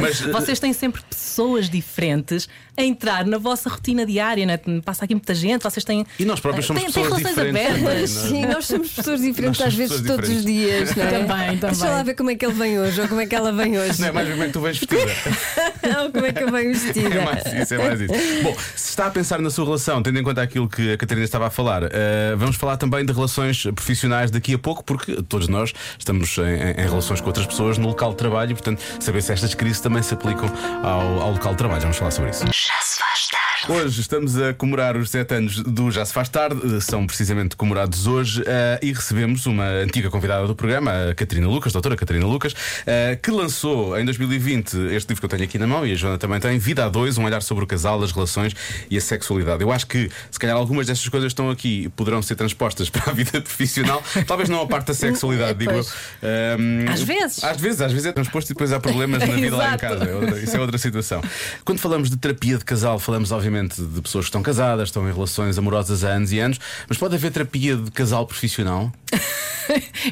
Mas 0.02 0.22
eh, 0.22 0.32
Vocês 0.32 0.60
têm 0.60 0.74
sempre 0.74 1.02
pessoas 1.10 1.70
diferentes 1.70 2.48
a 2.78 2.84
entrar 2.84 3.26
na 3.26 3.38
vossa 3.38 3.70
rotina 3.70 4.06
diária, 4.06 4.46
não 4.46 4.54
é? 4.54 4.82
Passa 4.82 5.06
aqui 5.06 5.14
muita 5.16 5.34
gente, 5.34 5.64
vocês 5.64 5.84
têm. 5.84 6.06
E 6.20 6.26
nós 6.26 6.40
próprios 6.40 6.66
somos 6.66 6.82
têm, 6.84 6.92
têm 6.92 7.04
pessoas 7.04 7.22
relações 7.22 7.46
diferentes 7.46 7.76
abertas. 7.84 8.12
também, 8.14 8.42
Sim, 8.42 8.46
nós 8.54 8.66
somos 8.66 8.90
pessoas 8.92 9.22
diferentes 9.22 9.60
Nós 9.60 9.68
às 9.68 9.74
somos 9.74 9.90
vezes 9.90 10.02
pessoas 10.02 10.18
todos 10.20 10.30
os 10.38 10.46
diferentes. 10.46 10.94
dias, 10.94 10.96
não 10.96 11.04
é? 11.04 11.12
Também, 11.12 11.58
Deixa 11.58 11.76
também. 11.80 11.96
lá 11.96 12.04
ver 12.04 12.14
como 12.16 12.30
é 12.32 12.36
que 12.36 12.46
ele 12.46 12.54
vem 12.54 12.80
hoje 12.80 13.02
ou 13.02 13.08
como 13.08 13.22
é 13.22 13.26
que 13.26 13.36
ela 13.36 13.52
vem 13.52 13.78
hoje. 13.80 14.02
não 14.02 14.08
é 14.08 14.12
mais 14.12 14.28
bem 14.28 14.36
como 14.36 14.44
é 14.44 14.48
que 14.48 14.54
tu 14.54 14.62
vens 14.62 14.78
vestida. 14.78 16.02
Ou 16.04 16.12
como 16.12 16.26
é 16.26 16.34
que 16.34 16.44
eu 16.44 16.52
venho 16.52 16.74
vestida. 16.74 17.16
É 17.16 17.26
mais 17.26 17.44
isso, 17.64 17.74
é 17.74 17.78
mais 17.78 18.02
isso. 18.02 18.14
Bom, 18.44 18.56
se 18.76 18.90
está 18.90 19.08
a 19.08 19.10
pensar 19.10 19.40
na 19.40 19.50
sua 19.50 19.66
relação, 19.66 20.02
tendo 20.02 20.20
em 20.20 20.24
conta 20.24 20.42
aquilo 20.42 20.68
que 20.68 20.94
a 20.94 20.98
Catarina 20.98 21.26
estava 21.26 21.48
a 21.48 21.50
falar, 21.50 21.84
eh, 21.84 22.36
vamos 22.38 22.56
falar 22.56 22.78
também 22.78 23.06
de 23.06 23.14
relações 23.14 23.64
profissionais 23.74 24.32
daqui 24.32 24.54
a 24.54 24.60
pouco, 24.60 24.84
porque 24.84 25.22
todos 25.24 25.48
nós 25.48 25.74
estamos 25.98 26.38
em, 26.38 26.82
em 26.82 26.88
relações 26.88 27.22
com 27.22 27.28
outras 27.28 27.46
pessoas 27.46 27.78
no 27.78 27.88
local 27.88 28.12
de 28.12 28.18
trabalho 28.18 28.52
e, 28.52 28.54
portanto, 28.54 28.82
saber 29.00 29.22
se 29.22 29.34
estas 29.34 29.54
crises 29.54 29.80
também 29.80 30.02
se 30.02 30.14
aplicam 30.14 30.52
ao, 30.84 31.22
ao 31.22 31.32
local 31.32 31.52
de 31.52 31.58
trabalho. 31.58 31.82
Vamos 31.82 31.98
falar 31.98 32.12
sobre 32.12 32.32
isso. 32.32 32.46
Já 32.46 32.82
se 32.82 33.00
faz 33.00 33.28
tarde. 33.28 33.46
Hoje 33.68 34.02
estamos 34.02 34.40
a 34.40 34.54
comemorar 34.54 34.96
os 34.96 35.10
7 35.10 35.34
anos 35.34 35.64
do 35.64 35.90
Já 35.90 36.06
Se 36.06 36.14
Faz 36.14 36.30
Tarde, 36.30 36.80
são 36.82 37.08
precisamente 37.08 37.56
comemorados 37.56 38.06
hoje 38.06 38.44
eh, 38.46 38.80
e 38.84 38.94
recebemos 38.94 39.48
uma 39.48 39.66
antiga 39.66 40.08
convidada 40.12 40.46
do 40.46 40.56
programa, 40.56 41.10
a 41.10 41.16
Catarina 41.16 41.48
Lucas, 41.48 41.74
doutora 41.74 41.96
Catarina 41.96 42.28
Lucas, 42.28 42.54
eh, 42.86 43.18
que 43.20 43.32
lançou 43.32 43.98
em 43.98 44.06
2020 44.06 44.78
este 44.92 45.10
livro 45.10 45.22
que 45.22 45.26
eu 45.26 45.30
tenho 45.30 45.44
aqui 45.46 45.58
na 45.58 45.66
mão 45.66 45.86
e 45.86 45.94
a 45.94 45.96
Joana 45.96 46.20
também 46.20 46.40
tem, 46.40 46.60
Vida 46.60 46.86
a 46.86 46.90
Dois, 46.90 47.18
um 47.18 47.26
olhar 47.26 47.42
sobre 47.46 47.64
o 47.64 47.68
casal, 47.68 48.02
as 48.04 48.12
relações 48.12 48.54
e 48.90 48.98
a 48.98 49.02
sexualidade. 49.02 49.62
Eu 49.64 49.72
acho 49.72 49.88
que 49.88 50.10
se 50.32 50.40
calhar 50.40 50.56
algumas 50.56 50.88
destas 50.88 51.08
coisas 51.10 51.28
estão 51.32 51.50
aqui 51.50 51.84
e 51.86 51.90
poderão 51.90 52.22
ser 52.22 52.36
transpostas 52.36 52.90
para 52.92 53.12
a 53.12 53.14
vida 53.14 53.42
profissional, 53.42 54.04
talvez 54.28 54.50
não 54.50 54.62
a 54.62 54.68
parte 54.68 54.88
da 54.88 54.94
sexualidade, 54.96 55.60
digo 55.60 55.72
eu. 55.72 55.86
Ehm, 56.24 56.88
Às 56.90 57.02
vezes. 57.02 57.44
Às 57.44 57.60
vezes, 57.60 57.82
às 57.82 57.92
vezes 57.92 58.06
é 58.08 58.12
transposto 58.12 58.52
e 58.52 58.54
depois 58.54 58.72
há 58.72 58.80
problemas 58.80 59.20
na 59.28 59.34
vida 59.36 59.56
lá 59.56 59.74
em 59.76 59.78
casa. 59.78 60.04
É 60.06 60.14
outra- 60.14 60.40
isso 60.40 60.56
é 60.56 60.60
outra 60.60 60.78
situação. 60.78 61.22
Quando 61.64 61.80
falamos 61.80 62.10
de 62.10 62.18
terapia 62.18 62.58
de 62.58 62.66
casal, 62.66 63.00
falamos 63.00 63.32
obviamente 63.32 63.82
de 63.82 64.02
pessoas 64.02 64.26
que 64.26 64.30
estão 64.30 64.42
casadas, 64.44 64.90
estão 64.90 65.08
em 65.10 65.14
relações 65.14 65.58
amorosas 65.58 66.04
há 66.04 66.10
anos 66.10 66.32
e 66.32 66.40
anos, 66.40 66.60
mas 66.88 66.98
pode 66.98 67.16
haver 67.16 67.32
terapia 67.32 67.76
de 67.76 67.92
casal 67.92 68.26
profissional? 68.26 68.92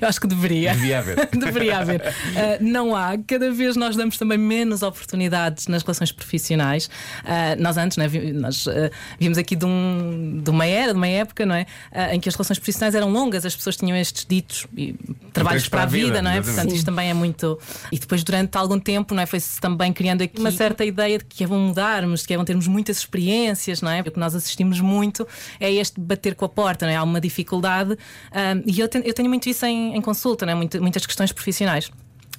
Eu 0.02 0.08
acho 0.08 0.20
que 0.20 0.26
deveria. 0.28 0.74
Devia 0.74 0.98
haver. 1.00 1.30
Deveria 1.32 1.78
haver. 1.78 2.02
Uh, 2.02 2.64
não 2.64 2.96
há. 2.96 3.16
Cada 3.28 3.52
vez 3.52 3.76
nós 3.76 3.96
damos 3.96 4.18
também 4.18 4.38
menos 4.38 4.82
oportunidades 4.82 5.68
nas 5.68 5.84
relações 5.84 6.12
profissionais. 6.12 6.90
Uh, 7.24 7.62
nós 7.62 7.78
antes, 7.78 7.98
né, 7.98 8.08
nós 8.34 8.66
uh, 8.68 8.72
vimos 9.20 9.38
aqui 9.38 9.56
de, 9.56 9.66
um- 9.66 10.42
de 10.44 10.50
uma 10.50 10.66
era, 10.66 10.92
de 10.92 10.98
uma 10.98 11.08
época, 11.08 11.46
não 11.46 11.56
é? 11.56 11.66
Uh, 11.92 12.16
em 12.16 12.20
que 12.20 12.28
as 12.28 12.36
relações 12.36 12.60
profissionais 12.60 12.94
eram 12.96 13.10
longas, 13.12 13.46
as 13.46 13.56
pessoas 13.56 13.78
tinham 13.78 13.96
estes 13.98 14.26
ditos 14.26 14.68
e 14.78 14.94
trabalhos 15.32 15.64
Empregos 15.64 15.70
para 15.70 15.84
a 15.84 15.86
vida, 15.86 16.22
não 16.22 16.30
é? 16.32 16.34
exatamente. 16.38 16.56
Portanto, 16.56 16.76
isto 16.76 16.86
também 16.86 17.10
é 17.10 17.14
muito. 17.14 17.60
E 17.92 17.98
depois, 18.00 18.24
durante 18.24 18.58
algum 18.58 18.80
tempo, 18.80 19.14
não 19.16 19.24
é? 19.24 19.26
Foi-se 19.26 19.60
também 19.62 19.94
criando 19.94 20.22
aqui 20.22 20.38
uma 20.40 20.52
certa 20.52 20.84
ideia 20.86 21.18
de 21.18 21.26
que 21.26 21.44
é 21.44 21.48
bom 21.48 21.58
mudarmos, 21.60 22.22
de 22.22 22.28
que 22.28 22.34
é 22.34 22.38
bom 22.38 22.44
termos 22.44 22.68
muitas 22.68 22.98
experiências, 22.98 23.82
não 23.82 23.90
é? 23.90 24.02
O 24.02 24.04
que 24.04 24.20
nós 24.20 24.36
assistimos 24.36 24.80
muito 24.82 25.28
é 25.60 25.72
este 25.72 26.00
bater 26.00 26.36
com 26.36 26.46
a 26.46 26.50
porta, 26.50 26.86
não 26.86 26.94
é? 26.94 26.96
Há 26.98 27.04
uma 27.04 27.22
dificuldade. 27.22 27.98
e 28.66 28.80
eu, 28.80 28.88
ten- 28.88 29.04
eu 29.06 29.14
tenho 29.14 29.30
muito 29.30 29.48
isso 29.50 29.66
em, 29.66 29.96
em 29.96 30.02
consulta, 30.02 30.46
não 30.46 30.54
é? 30.54 30.56
Muita- 30.56 30.80
muitas 30.82 31.06
questões 31.06 31.32
profissionais. 31.32 31.90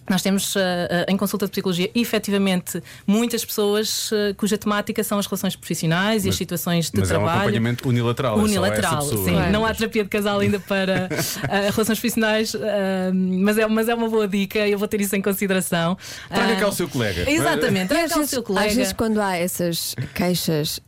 Nós 0.09 0.23
temos 0.23 0.55
ah, 0.57 0.61
ah, 0.61 1.13
em 1.13 1.17
consulta 1.17 1.47
de 1.47 1.51
psicologia 1.53 1.91
efetivamente 1.95 2.83
muitas 3.07 3.45
pessoas 3.45 4.11
ah, 4.13 4.35
cuja 4.37 4.59
temática 4.59 5.03
são 5.03 5.19
as 5.19 5.27
relações 5.27 5.57
profissionais 5.57 6.25
e 6.25 6.29
as 6.29 6.37
situações 6.37 6.91
de 6.91 7.01
Mas 7.01 7.11
é 7.11 7.15
um 7.15 7.19
trabalho. 7.21 7.41
acompanhamento 7.41 7.89
unilateral. 7.89 8.39
é 8.39 8.43
Unilateral, 8.43 8.99
pessoa. 8.99 9.25
sim. 9.25 9.33
Claro. 9.33 9.53
Não 9.53 9.65
há 9.67 9.75
terapia 9.75 10.03
de 10.05 10.11
casal 10.11 10.41
ainda 10.41 10.61
para 10.61 11.09
ah, 11.49 11.61
relações 11.73 11.99
profissionais, 11.99 12.55
ah, 12.55 13.11
mas, 13.15 13.59
é, 13.59 13.67
mas 13.67 13.89
é 13.89 13.95
uma 13.95 14.09
boa 14.09 14.29
dica, 14.29 14.59
eu 14.69 14.79
vou 14.79 14.87
ter 14.89 15.01
isso 15.01 15.17
em 15.17 15.23
consideração. 15.23 15.97
Traga 16.29 16.53
Ah, 16.53 16.57
cá 16.57 16.69
o 16.69 16.73
seu 16.73 16.89
colega. 16.89 17.31
Exatamente, 17.31 17.89
traga 17.89 18.09
cá 18.09 18.21
o 18.21 18.27
seu 18.27 18.43
colega. 18.43 18.67
às 18.69 18.75
vezes, 18.75 18.93
quando 18.93 19.21
há 19.21 19.37
essas 19.37 19.95
queixas, 20.15 20.81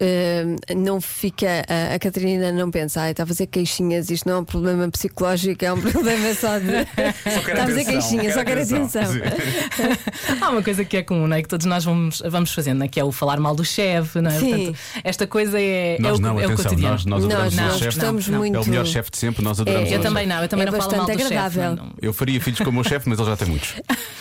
não 0.77 1.01
fica. 1.01 1.65
A, 1.69 1.95
a 1.95 1.99
Catarina 1.99 2.53
não 2.53 2.71
pensa, 2.71 3.01
ai, 3.03 3.11
está 3.13 3.23
a 3.23 3.27
fazer 3.27 3.47
queixinhas, 3.47 4.11
isto 4.11 4.29
não 4.29 4.37
é 4.37 4.41
um 4.41 4.45
problema 4.45 4.89
psicológico, 4.91 5.65
é 5.65 5.73
um 5.73 5.81
problema 5.81 6.35
só 6.35 6.59
de. 6.59 6.67
Só 6.67 7.41
quero 7.41 7.51
está 7.51 7.63
a 7.63 7.67
fazer 7.67 7.81
atenção, 7.83 7.93
queixinhas, 7.93 8.35
só 8.35 8.45
quero 8.45 8.63
atenção. 8.63 9.06
Sim. 9.09 9.21
Há 10.41 10.51
uma 10.51 10.63
coisa 10.63 10.85
que 10.85 10.97
é 10.97 11.03
comum, 11.03 11.27
não 11.27 11.37
é? 11.37 11.43
Que 11.43 11.49
todos 11.49 11.67
nós 11.67 11.85
vamos, 11.85 12.23
vamos 12.27 12.53
fazendo, 12.53 12.79
não 12.79 12.87
é? 12.87 12.89
que 12.89 12.99
é 13.01 13.05
o 13.05 13.11
falar 13.13 13.39
mal 13.41 13.55
do 13.55 13.65
chefe, 13.65 14.21
não 14.21 14.31
é? 14.31 14.39
Sim. 14.39 14.51
Portanto, 14.51 14.79
esta 15.05 15.27
coisa 15.27 15.61
é, 15.61 15.97
é, 15.97 15.99
Nós 16.01 16.19
o, 16.19 16.23
não, 16.23 16.31
é 16.41 16.43
o 16.43 16.47
atenção, 16.47 16.65
cotidiano. 16.65 16.93
nós, 16.95 17.05
nós 17.07 17.25
adoramos 17.25 17.55
o 17.55 17.61
nós 17.61 17.73
chefe. 17.75 17.85
gostamos 17.87 18.29
É 18.29 18.33
o 18.33 18.35
muito. 18.37 18.69
melhor 18.69 18.87
chefe 18.87 19.11
de 19.11 19.19
sempre, 19.19 19.43
nós 19.45 19.61
adoramos 19.61 19.91
É, 19.91 19.95
Eu 19.95 20.01
o 20.01 20.03
também 20.03 20.27
não, 20.27 20.43
eu 20.43 20.49
também 20.49 20.67
É 20.67 20.71
não 20.71 20.79
falo 20.81 20.97
mal 20.97 21.07
do 21.07 21.19
chefe. 21.19 21.59
não- 21.59 21.91
Eu 22.01 22.13
faria 22.13 22.41
filhos 22.41 22.59
como 22.59 22.71
o 22.71 22.75
meu 22.75 22.85
chefe, 22.85 23.09
mas 23.09 23.19
ele 23.19 23.29
já 23.29 23.37
tem 23.37 23.49
muitos. 23.49 23.75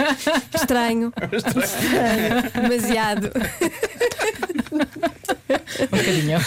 Estranho. 0.55 1.13
Estranho. 1.31 2.69
Demasiado. 2.69 3.31
Um 5.79 5.97
bocadinho. 5.97 6.39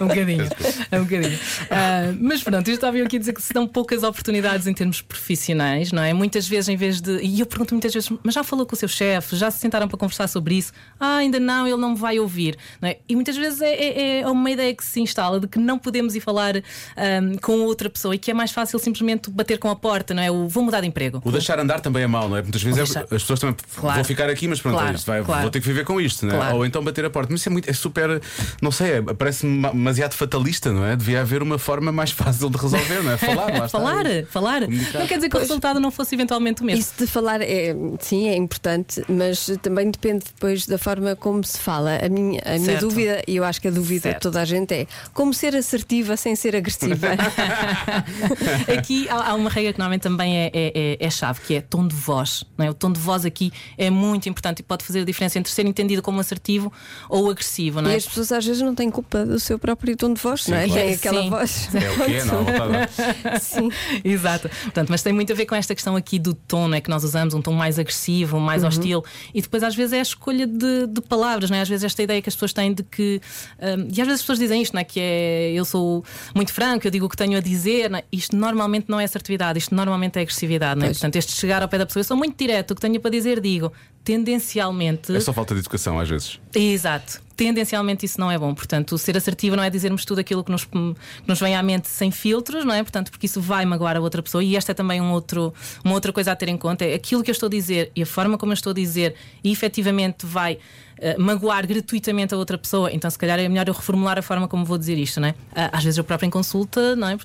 um 0.00 0.06
bocadinho. 0.08 0.44
Um 0.92 1.04
bocadinho. 1.04 1.38
Ah, 1.70 2.12
mas 2.20 2.42
pronto, 2.42 2.66
eu 2.68 2.74
estava 2.74 2.96
aqui 2.98 3.16
a 3.16 3.18
dizer 3.18 3.32
que 3.32 3.42
se 3.42 3.52
dão 3.52 3.66
poucas 3.66 4.02
oportunidades 4.02 4.66
em 4.66 4.74
termos 4.74 5.00
profissionais, 5.00 5.92
não 5.92 6.02
é? 6.02 6.12
Muitas 6.12 6.48
vezes, 6.48 6.68
em 6.68 6.76
vez 6.76 7.00
de. 7.00 7.18
E 7.22 7.40
eu 7.40 7.46
pergunto 7.46 7.74
muitas 7.74 7.92
vezes, 7.92 8.10
mas 8.22 8.34
já 8.34 8.42
falou 8.42 8.66
com 8.66 8.74
o 8.74 8.78
seu 8.78 8.88
chefe? 8.88 9.36
Já 9.36 9.50
se 9.50 9.58
sentaram 9.58 9.86
para 9.88 9.96
conversar 9.98 10.26
sobre 10.28 10.56
isso? 10.56 10.72
Ah, 10.98 11.16
ainda 11.18 11.38
não, 11.38 11.66
ele 11.66 11.76
não 11.76 11.90
me 11.90 11.96
vai 11.96 12.18
ouvir. 12.18 12.56
Não 12.80 12.88
é? 12.88 12.98
E 13.08 13.14
muitas 13.14 13.36
vezes 13.36 13.60
é, 13.60 13.72
é- 13.74 14.20
é 14.22 14.26
uma 14.26 14.50
ideia 14.50 14.74
que 14.74 14.84
se 14.84 15.00
instala 15.00 15.38
de 15.40 15.46
que 15.46 15.58
não 15.58 15.78
podemos 15.78 16.14
ir 16.16 16.20
falar 16.20 16.56
ahm, 16.96 17.36
com 17.40 17.60
outra 17.60 17.88
pessoa 17.88 18.14
e 18.14 18.18
que 18.18 18.30
é 18.30 18.34
mais 18.34 18.50
fácil 18.50 18.78
simplesmente 18.78 19.30
bater 19.30 19.58
com 19.58 19.68
a 19.68 19.76
porta, 19.76 20.12
não 20.14 20.22
é? 20.22 20.30
O 20.30 20.48
vou 20.48 20.64
mudar 20.64 20.80
de 20.80 20.86
emprego. 20.88 21.20
O 21.24 21.30
deixar 21.30 21.58
andar 21.60 21.80
também 21.80 22.02
é 22.02 22.06
mau, 22.06 22.28
não 22.28 22.36
é? 22.36 22.42
Muitas 22.42 22.62
vezes 22.62 22.78
é- 22.78 22.84
deixar- 22.84 23.02
as 23.04 23.08
pessoas 23.22 23.38
também 23.40 23.56
Claro. 23.76 23.94
vão 23.96 24.04
ficar 24.04 24.28
aqui, 24.28 24.48
mas 24.48 24.60
pronto, 24.60 24.76
Claro, 24.78 24.96
isto 24.96 25.06
vai- 25.06 25.22
claro. 25.22 25.42
vou 25.42 25.50
ter 25.50 25.60
que 25.60 25.66
viver 25.68 25.84
com 25.84 26.00
isto, 26.00 26.26
não 26.26 26.42
é? 26.42 26.52
Ou 26.54 26.66
então 26.66 26.82
bater 26.82 27.04
a 27.04 27.10
porta. 27.10 27.28
Mas 27.30 27.40
isso 27.40 27.48
é, 27.48 27.52
muito, 27.52 27.68
é 27.70 27.72
super, 27.72 28.20
não 28.60 28.70
sei, 28.70 28.92
é- 28.98 29.02
parece-me 29.02 29.58
ma- 29.58 29.70
demasiado 29.70 30.14
fatalista, 30.14 30.72
não 30.72 30.84
é? 30.84 30.96
Devia 30.96 31.20
haver 31.20 31.42
uma 31.42 31.58
forma 31.58 31.90
mais 31.92 32.10
fácil 32.12 32.50
de 32.50 32.56
resolver, 32.58 33.02
não 33.02 33.12
é? 33.12 33.16
Falar, 33.16 33.44
lá 33.46 33.52
está. 33.66 33.68
falar, 33.68 34.04
falar. 34.30 34.62
Comunicar. 34.64 34.98
Não 35.00 35.06
quer 35.06 35.16
dizer 35.16 35.28
que 35.28 35.36
o 35.36 35.40
resultado 35.40 35.80
não 35.80 35.90
fosse 35.90 36.14
eventualmente 36.14 36.62
o 36.62 36.64
mesmo. 36.64 36.80
Isso 36.80 36.94
de 36.98 37.06
falar, 37.06 37.40
é, 37.42 37.74
sim, 38.00 38.28
é 38.28 38.36
importante, 38.36 39.02
mas 39.08 39.50
também 39.62 39.90
depende 39.90 40.24
depois 40.26 40.66
da 40.66 40.78
forma 40.78 41.14
como 41.16 41.42
se 41.44 41.58
fala. 41.58 41.98
A 42.04 42.08
minha, 42.08 42.40
a 42.44 42.58
minha 42.58 42.78
dúvida, 42.78 43.22
e 43.26 43.36
eu 43.36 43.44
acho 43.44 43.60
que 43.60 43.68
a 43.68 43.70
dúvida 43.70 44.02
Certo. 44.02 44.16
de 44.16 44.22
toda 44.22 44.40
a 44.40 44.44
gente 44.44 44.72
é 44.74 44.86
como 45.12 45.32
ser 45.34 45.54
assertiva 45.56 46.16
sem 46.16 46.34
ser 46.36 46.54
agressiva. 46.56 47.08
Aqui 48.76 49.08
há, 49.08 49.30
há 49.30 49.34
uma 49.34 49.50
regra 49.50 49.72
que 49.72 49.78
normalmente 49.78 50.02
também 50.02 50.36
é, 50.36 50.50
é, 50.52 50.72
é- 50.74 51.06
é 51.06 51.10
chave, 51.10 51.40
que 51.40 51.54
é 51.54 51.60
tom 51.60 51.86
de 51.86 51.94
voz. 51.94 52.44
Não 52.56 52.66
é? 52.66 52.70
O 52.70 52.74
tom 52.74 52.92
de 52.92 53.00
voz 53.00 53.24
aqui 53.24 53.52
é 53.76 53.90
muito 53.90 54.28
importante 54.28 54.60
e 54.60 54.62
pode 54.62 54.84
fazer 54.84 55.00
a 55.00 55.04
diferença 55.04 55.38
entre 55.38 55.52
ser 55.52 55.66
entendido 55.66 56.02
como 56.02 56.20
assertivo 56.20 56.72
ou 57.08 57.30
agressivo. 57.30 57.80
Não 57.80 57.90
E 57.90 57.94
é? 57.94 57.96
as 57.96 58.06
pessoas 58.06 58.29
às 58.32 58.44
vezes 58.44 58.62
não 58.62 58.74
têm 58.74 58.90
culpa 58.90 59.24
do 59.24 59.38
seu 59.38 59.58
próprio 59.58 59.96
tom 59.96 60.12
de 60.12 60.20
voz, 60.20 60.46
não 60.46 60.56
é? 60.56 60.66
claro. 60.66 60.82
Tem 60.82 60.94
aquela 60.94 61.22
Sim. 61.22 61.30
voz. 61.30 61.68
É 61.74 61.90
o 61.90 62.04
que 62.04 62.12
é, 62.16 62.24
não, 62.24 62.42
não 62.42 63.38
Sim. 63.40 63.70
Exato. 64.04 64.48
Portanto, 64.48 64.88
mas 64.90 65.02
tem 65.02 65.12
muito 65.12 65.32
a 65.32 65.36
ver 65.36 65.46
com 65.46 65.54
esta 65.54 65.74
questão 65.74 65.96
aqui 65.96 66.18
do 66.18 66.34
tom, 66.34 66.68
não 66.68 66.76
é? 66.76 66.80
que 66.80 66.90
nós 66.90 67.04
usamos, 67.04 67.34
um 67.34 67.42
tom 67.42 67.52
mais 67.52 67.78
agressivo, 67.78 68.38
mais 68.38 68.64
hostil. 68.64 69.04
E 69.34 69.40
depois, 69.40 69.62
às 69.62 69.74
vezes, 69.74 69.92
é 69.92 69.98
a 69.98 70.02
escolha 70.02 70.46
de, 70.46 70.86
de 70.86 71.00
palavras, 71.00 71.50
não 71.50 71.56
é? 71.56 71.60
Às 71.60 71.68
vezes, 71.68 71.84
esta 71.84 72.02
ideia 72.02 72.20
que 72.20 72.28
as 72.28 72.34
pessoas 72.34 72.52
têm 72.52 72.72
de 72.72 72.82
que. 72.82 73.20
hum, 73.58 73.88
e 73.94 74.00
às 74.00 74.06
vezes 74.06 74.14
as 74.14 74.20
pessoas 74.20 74.38
dizem 74.38 74.62
isto, 74.62 74.74
não 74.74 74.80
é? 74.80 74.84
Que 74.84 75.00
é 75.00 75.52
eu 75.52 75.64
sou 75.64 76.04
muito 76.34 76.52
franco, 76.52 76.86
eu 76.86 76.90
digo 76.90 77.06
o 77.06 77.08
que 77.08 77.16
tenho 77.16 77.36
a 77.36 77.40
dizer. 77.40 77.92
é? 77.92 78.04
Isto 78.12 78.36
normalmente 78.36 78.86
não 78.88 79.00
é 79.00 79.04
assertividade, 79.04 79.58
isto 79.58 79.74
normalmente 79.74 80.18
é 80.18 80.22
agressividade, 80.22 80.78
não 80.78 80.86
é? 80.86 80.88
Pois. 80.88 80.98
Portanto, 80.98 81.16
este 81.16 81.32
chegar 81.32 81.62
ao 81.62 81.68
pé 81.68 81.78
da 81.78 81.86
pessoa, 81.86 82.00
eu 82.00 82.04
sou 82.04 82.16
muito 82.16 82.36
direto, 82.36 82.72
o 82.72 82.74
que 82.74 82.80
tenho 82.80 83.00
para 83.00 83.10
dizer, 83.10 83.40
digo. 83.40 83.72
Tendencialmente. 84.04 85.14
É 85.14 85.20
só 85.20 85.32
falta 85.32 85.54
de 85.54 85.60
educação 85.60 85.98
às 85.98 86.08
vezes. 86.08 86.40
Exato. 86.54 87.20
Tendencialmente 87.36 88.04
isso 88.04 88.18
não 88.20 88.30
é 88.30 88.38
bom. 88.38 88.54
Portanto, 88.54 88.96
ser 88.98 89.16
assertivo 89.16 89.56
não 89.56 89.62
é 89.62 89.70
dizermos 89.70 90.04
tudo 90.04 90.18
aquilo 90.20 90.42
que 90.42 90.50
nos, 90.50 90.64
que 90.64 90.94
nos 91.26 91.40
vem 91.40 91.54
à 91.54 91.62
mente 91.62 91.88
sem 91.88 92.10
filtros, 92.10 92.64
não 92.64 92.74
é? 92.74 92.82
Portanto, 92.82 93.10
porque 93.10 93.26
isso 93.26 93.40
vai 93.40 93.64
magoar 93.64 93.96
a 93.96 94.00
outra 94.00 94.22
pessoa. 94.22 94.42
E 94.42 94.56
esta 94.56 94.72
é 94.72 94.74
também 94.74 95.00
um 95.00 95.12
outro, 95.12 95.52
uma 95.84 95.94
outra 95.94 96.12
coisa 96.12 96.32
a 96.32 96.36
ter 96.36 96.48
em 96.48 96.56
conta: 96.56 96.84
é 96.84 96.94
aquilo 96.94 97.22
que 97.22 97.30
eu 97.30 97.32
estou 97.32 97.46
a 97.46 97.50
dizer 97.50 97.92
e 97.94 98.02
a 98.02 98.06
forma 98.06 98.36
como 98.36 98.52
eu 98.52 98.54
estou 98.54 98.70
a 98.70 98.74
dizer, 98.74 99.14
e 99.44 99.52
efetivamente 99.52 100.26
vai 100.26 100.58
eh, 101.02 101.16
magoar 101.18 101.66
gratuitamente 101.66 102.34
a 102.34 102.36
outra 102.36 102.58
pessoa. 102.58 102.92
Então, 102.92 103.10
se 103.10 103.18
calhar 103.18 103.38
é 103.38 103.48
melhor 103.48 103.66
eu 103.66 103.72
reformular 103.72 104.18
a 104.18 104.22
forma 104.22 104.46
como 104.46 104.64
vou 104.66 104.76
dizer 104.76 104.98
isto, 104.98 105.18
não 105.18 105.28
é? 105.28 105.34
Ah, 105.54 105.70
Às 105.72 105.82
vezes 105.82 105.96
eu 105.96 106.04
próprio 106.04 106.26
em 106.26 106.30
consulta, 106.30 106.94
não 106.94 107.08
é? 107.08 107.16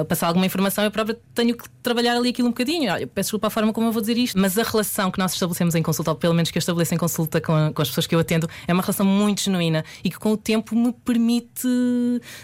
A 0.00 0.04
passar 0.04 0.26
alguma 0.26 0.44
informação, 0.44 0.82
eu 0.82 0.90
próprio 0.90 1.16
tenho 1.34 1.56
que 1.56 1.68
trabalhar 1.82 2.16
ali 2.16 2.30
aquilo 2.30 2.48
um 2.48 2.50
bocadinho. 2.50 2.90
Eu 2.96 3.06
peço 3.06 3.28
desculpa 3.28 3.46
a 3.46 3.50
forma 3.50 3.72
como 3.72 3.86
eu 3.86 3.92
vou 3.92 4.00
dizer 4.00 4.18
isto, 4.18 4.38
mas 4.38 4.58
a 4.58 4.64
relação 4.64 5.10
que 5.10 5.18
nós 5.18 5.32
estabelecemos 5.32 5.74
em 5.76 5.82
consulta, 5.82 6.10
ou 6.10 6.16
pelo 6.16 6.34
menos 6.34 6.50
que 6.50 6.58
eu 6.58 6.60
estabeleço 6.60 6.94
em 6.94 6.98
consulta 6.98 7.40
com, 7.40 7.72
com 7.72 7.82
as 7.82 7.88
pessoas 7.88 8.06
que 8.06 8.14
eu 8.14 8.18
atendo, 8.18 8.48
é 8.66 8.72
uma 8.72 8.82
relação 8.82 9.06
muito 9.06 9.42
genuína 9.42 9.84
e 10.02 10.10
que 10.10 10.18
com 10.18 10.32
o 10.32 10.36
tempo 10.36 10.74
me 10.74 10.92
permite, 10.92 11.68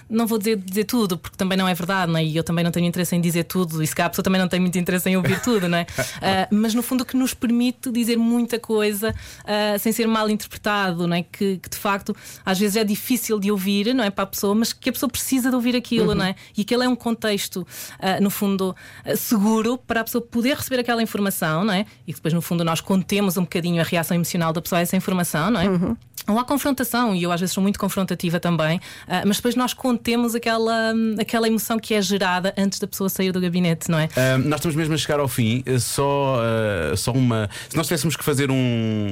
não 0.08 0.26
vou 0.26 0.38
dizer, 0.38 0.56
dizer 0.56 0.84
tudo, 0.84 1.18
porque 1.18 1.36
também 1.36 1.58
não 1.58 1.66
é 1.66 1.74
verdade, 1.74 2.12
não 2.12 2.18
é? 2.18 2.24
E 2.24 2.36
eu 2.36 2.44
também 2.44 2.62
não 2.64 2.70
tenho 2.70 2.86
interesse 2.86 3.16
em 3.16 3.20
dizer 3.20 3.44
tudo, 3.44 3.82
e 3.82 3.86
se 3.86 3.94
cá 3.94 4.06
a 4.06 4.08
pessoa 4.08 4.22
também 4.22 4.40
não 4.40 4.48
tem 4.48 4.60
muito 4.60 4.78
interesse 4.78 5.08
em 5.08 5.16
ouvir 5.16 5.40
tudo, 5.42 5.68
não 5.68 5.78
é? 5.78 5.86
Ah, 6.22 6.48
mas 6.50 6.74
no 6.74 6.82
fundo 6.82 7.04
que 7.04 7.16
nos 7.16 7.34
permite 7.34 7.90
dizer 7.90 8.16
muita 8.16 8.58
coisa 8.58 9.14
ah, 9.44 9.76
sem 9.78 9.92
ser 9.92 10.06
mal 10.06 10.30
interpretado, 10.44 11.06
não 11.06 11.16
é? 11.16 11.22
Que, 11.22 11.58
que 11.58 11.68
de 11.68 11.76
facto 11.76 12.14
às 12.44 12.58
vezes 12.58 12.76
é 12.76 12.84
difícil 12.84 13.38
de 13.38 13.50
ouvir, 13.50 13.94
não 13.94 14.04
é? 14.04 14.10
Para 14.10 14.24
a 14.24 14.26
pessoa, 14.26 14.54
mas 14.54 14.72
que 14.72 14.88
a 14.88 14.92
pessoa 14.92 15.10
precisa 15.10 15.50
de 15.50 15.56
ouvir 15.56 15.74
aquilo, 15.74 16.14
não 16.14 16.24
é? 16.24 16.34
E 16.56 16.62
aquele 16.62 16.84
é 16.84 16.88
um 16.88 16.96
contexto, 16.96 17.66
ah, 17.98 18.20
no 18.20 18.30
fundo, 18.30 18.74
ah, 19.04 19.16
seguro 19.16 19.78
para 19.78 20.00
a 20.00 20.04
pessoa 20.04 20.22
poder 20.22 20.56
receber 20.56 20.80
aquela 20.80 21.02
informação, 21.02 21.64
não 21.64 21.74
é? 21.74 21.86
E 22.06 22.12
depois, 22.12 22.32
no 22.34 22.42
fundo, 22.42 22.64
nós 22.64 22.80
contemos 22.80 23.36
um 23.36 23.42
bocadinho 23.42 23.80
a 23.80 23.84
reação 23.84 24.14
emocional 24.14 24.52
da 24.52 24.60
pessoa 24.60 24.78
a 24.78 24.82
essa 24.82 24.96
informação, 24.96 25.50
não 25.50 25.60
é? 25.60 25.66
Ou 26.26 26.38
há 26.38 26.44
confrontação, 26.44 27.14
e 27.14 27.22
eu 27.22 27.30
às 27.30 27.40
vezes 27.40 27.52
sou 27.54 27.62
muito 27.62 27.78
confrontativa 27.78 28.40
também, 28.40 28.80
ah, 29.06 29.22
mas 29.26 29.36
depois 29.36 29.54
nós 29.54 29.74
contemos 29.74 30.34
aquela, 30.34 30.94
aquela 31.20 31.46
emoção 31.46 31.78
que 31.78 31.92
é 31.94 32.00
gerada 32.00 32.54
antes 32.56 32.78
da 32.78 32.86
pessoa 32.86 33.10
sair 33.10 33.30
do 33.30 33.40
gabinete, 33.40 33.90
não 33.90 33.98
é? 33.98 34.08
Ah, 34.16 34.38
nós 34.38 34.56
estamos 34.60 34.74
mesmo 34.74 34.94
a 34.94 34.96
chegar 34.96 35.20
ao 35.20 35.28
fim. 35.28 35.62
eh, 35.66 35.78
Só, 35.78 36.36
ah, 36.40 36.96
só 36.96 37.12
uma. 37.12 37.50
Se 37.68 37.76
nós 37.76 37.86
tivéssemos 37.86 38.16
que 38.16 38.24
fazer 38.24 38.50
um, 38.50 38.54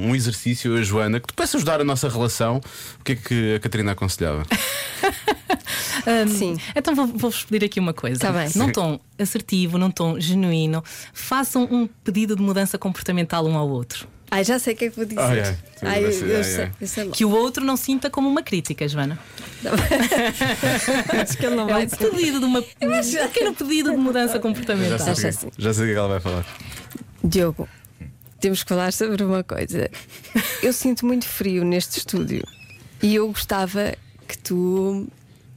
um 0.09 0.15
exercício, 0.15 0.75
a 0.75 0.81
Joana, 0.81 1.19
que 1.19 1.27
pudesse 1.33 1.55
ajudar 1.57 1.79
a 1.79 1.83
nossa 1.83 2.09
relação, 2.09 2.59
o 2.99 3.03
que 3.03 3.11
é 3.11 3.15
que 3.15 3.55
a 3.55 3.59
Catarina 3.59 3.91
aconselhava? 3.91 4.43
Sim. 6.27 6.57
Então 6.75 6.95
vou- 6.95 7.07
vou-vos 7.07 7.43
pedir 7.45 7.65
aqui 7.65 7.79
uma 7.79 7.93
coisa. 7.93 8.19
Tá 8.19 8.31
bem. 8.31 8.49
Num 8.55 8.71
tom 8.71 8.99
assertivo, 9.19 9.77
num 9.77 9.91
tom 9.91 10.19
genuíno, 10.19 10.83
façam 11.13 11.63
um 11.71 11.87
pedido 12.03 12.35
de 12.35 12.41
mudança 12.41 12.77
comportamental 12.77 13.45
um 13.45 13.55
ao 13.57 13.69
outro. 13.69 14.07
Ai, 14.35 14.43
já 14.43 14.57
sei 14.57 14.73
o 14.73 14.77
que 14.77 14.85
é 14.85 14.89
que 14.89 14.95
vou 14.95 15.05
dizer. 15.05 15.19
Ai, 15.19 15.39
ai. 15.41 15.57
Ai, 15.83 16.03
eu, 16.03 16.07
eu 16.07 16.43
sei, 16.43 16.63
ai. 16.63 16.71
eu 16.81 16.87
sei. 16.87 17.09
Que 17.09 17.23
o 17.25 17.29
outro 17.29 17.63
não 17.63 17.77
sinta 17.77 18.09
como 18.09 18.27
uma 18.27 18.41
crítica, 18.41 18.87
Joana. 18.87 19.19
Acho 21.21 21.37
que 21.37 21.45
ele 21.45 21.55
não 21.55 21.69
É 21.69 21.73
vai 21.73 21.85
um 21.85 21.89
pedido 21.89 22.39
de 22.39 22.45
uma. 22.45 22.59
Um 22.59 22.63
pequeno 23.27 23.53
pedido 23.53 23.91
de 23.91 23.97
mudança 23.97 24.33
Já 24.33 24.39
comportamental. 24.39 24.99
sei, 24.99 25.13
o 25.13 25.15
que- 25.17 25.27
assim. 25.27 25.49
já 25.57 25.73
sei 25.73 25.83
o 25.83 25.85
que 25.87 25.91
é 25.91 25.93
que 25.93 25.99
ela 25.99 26.07
vai 26.07 26.19
falar. 26.19 26.45
Diogo, 27.23 27.67
temos 28.39 28.63
que 28.63 28.69
falar 28.69 28.91
sobre 28.93 29.23
uma 29.23 29.43
coisa. 29.43 29.89
Eu 30.61 30.73
sinto 30.73 31.05
muito 31.05 31.25
frio 31.27 31.63
neste 31.63 31.99
estúdio 31.99 32.43
e 33.01 33.15
eu 33.15 33.27
gostava 33.27 33.93
que 34.27 34.37
tu, 34.37 35.07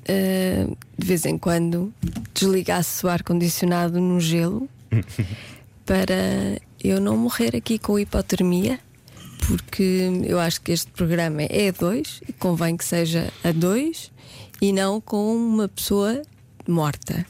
ah, 0.09 0.75
de 0.99 1.07
vez 1.07 1.25
em 1.25 1.39
quando, 1.39 1.93
desligasses 2.35 3.03
o 3.03 3.09
ar-condicionado 3.09 4.01
no 4.01 4.21
gelo 4.21 4.69
para 5.87 6.61
eu 6.89 7.01
não 7.01 7.17
morrer 7.17 7.57
aqui 7.57 7.79
com 7.79 7.99
hipotermia. 7.99 8.79
Porque 9.47 10.11
eu 10.25 10.41
acho 10.41 10.61
que 10.61 10.73
este 10.73 10.91
programa 10.91 11.43
é 11.43 11.69
a 11.69 11.73
dois 11.73 12.21
e 12.29 12.33
convém 12.33 12.77
que 12.77 12.85
seja 12.85 13.33
a 13.45 13.53
dois 13.53 14.11
e 14.61 14.73
não 14.73 15.01
com 15.01 15.37
uma 15.37 15.69
pessoa 15.69 16.23
morta. 16.67 17.25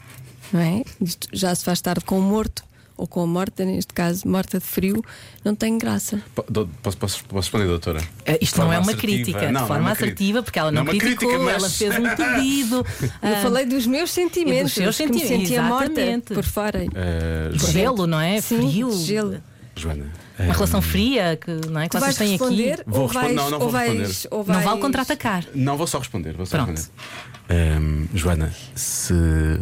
não 0.53 0.61
é? 0.61 0.83
Isto 1.01 1.29
já 1.33 1.55
se 1.55 1.65
faz 1.65 1.81
tarde 1.81 2.05
com 2.05 2.19
o 2.19 2.23
morto, 2.23 2.65
ou 2.97 3.07
com 3.07 3.23
a 3.23 3.26
morta, 3.26 3.65
neste 3.65 3.93
caso, 3.93 4.26
morta 4.26 4.59
de 4.59 4.65
frio, 4.65 5.03
não 5.45 5.55
tem 5.55 5.76
graça. 5.79 6.21
Posso, 6.35 6.97
posso, 6.99 7.25
posso 7.25 7.35
responder, 7.35 7.67
doutora? 7.67 8.00
Eh, 8.25 8.38
Isto 8.41 8.55
De 8.55 8.61
não 8.61 8.73
é 8.73 8.79
uma 8.79 8.91
assertiva. 8.93 9.12
crítica, 9.12 9.41
Não, 9.43 9.47
de 9.47 9.53
não 9.53 9.65
é 9.65 9.67
forma 9.67 9.85
crítica. 9.91 10.05
assertiva, 10.05 10.43
porque 10.43 10.59
ela 10.59 10.73
não, 10.73 10.79
é 10.81 10.83
uma 10.85 10.91
criticou, 10.91 11.29
crítica, 11.29 11.45
mas- 11.45 11.62
ela 11.62 11.71
fez 11.71 11.99
um 11.99 12.17
pedido. 12.17 12.87
Eu 13.03 13.11
ah, 13.37 13.41
falei 13.43 13.67
dos 13.67 13.87
meus 13.87 14.11
sentimentos, 14.11 14.73
dos 14.73 14.73
seus 14.75 14.97
que 14.97 15.07
me 15.07 15.19
sentimentos, 15.19 15.49
sentia 15.49 15.62
morta 15.62 16.35
por 16.35 16.45
fora. 16.45 16.85
Eh, 16.95 17.50
Joana, 17.53 17.73
gelo, 17.73 18.07
não 18.07 18.21
é? 18.21 18.41
Sim, 18.41 18.69
Frio. 18.69 18.93
gelo. 18.93 19.37
Joana, 19.79 20.05
Uma 20.38 20.47
eh, 20.49 20.53
relação 20.53 20.81
fria 20.81 21.37
que, 21.38 21.50
não 21.69 21.81
é? 21.81 21.85
que 21.88 21.91
Tu 21.91 22.00
vocês 22.00 22.17
têm 22.17 22.35
aqui. 22.35 22.83
Vou 22.87 23.00
ou 23.03 23.07
responder- 23.09 23.26
vais, 23.26 23.37
não, 23.37 23.50
não 23.50 23.59
ou 23.59 23.62
vou 23.65 23.71
vais, 23.71 23.93
responder. 23.99 24.29
ou 24.35 24.38
Não 24.38 24.55
vais- 24.55 24.65
vale 24.65 24.81
contra-atacar. 24.81 25.45
Não 25.55 25.76
vou 25.76 25.87
só 25.87 25.99
responder, 25.99 26.33
vou 26.33 26.47
só 26.47 26.57
Pronto. 26.57 26.71
responder. 26.71 27.03
Ehm, 27.49 28.07
Joana, 28.15 28.53
se 28.75 29.12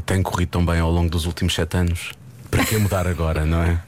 tem 0.06 0.22
corrido 0.22 0.50
tão 0.50 0.64
bem 0.64 0.78
ao 0.78 0.90
longo 0.90 1.10
dos 1.10 1.26
últimos 1.26 1.52
sete 1.54 1.76
anos, 1.76 2.12
para 2.64 2.70
que 2.70 2.78
mudar 2.78 3.06
agora, 3.06 3.44
não 3.44 3.62
é? 3.62 3.78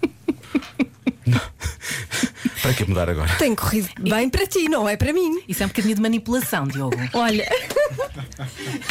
Não. 1.27 1.41
para 2.63 2.75
que 2.75 2.85
mudar 2.85 3.09
agora? 3.09 3.35
Tem 3.39 3.55
corrido 3.55 3.89
bem 4.01 4.29
para 4.29 4.47
ti, 4.47 4.69
não 4.69 4.89
é 4.89 4.97
para 4.97 5.13
mim. 5.13 5.41
Isso 5.49 5.63
é 5.63 5.67
um 5.67 5.69
bocadinho 5.69 5.95
de 5.95 6.01
manipulação, 6.01 6.67
Diogo, 6.67 6.97
Olha, 7.15 7.49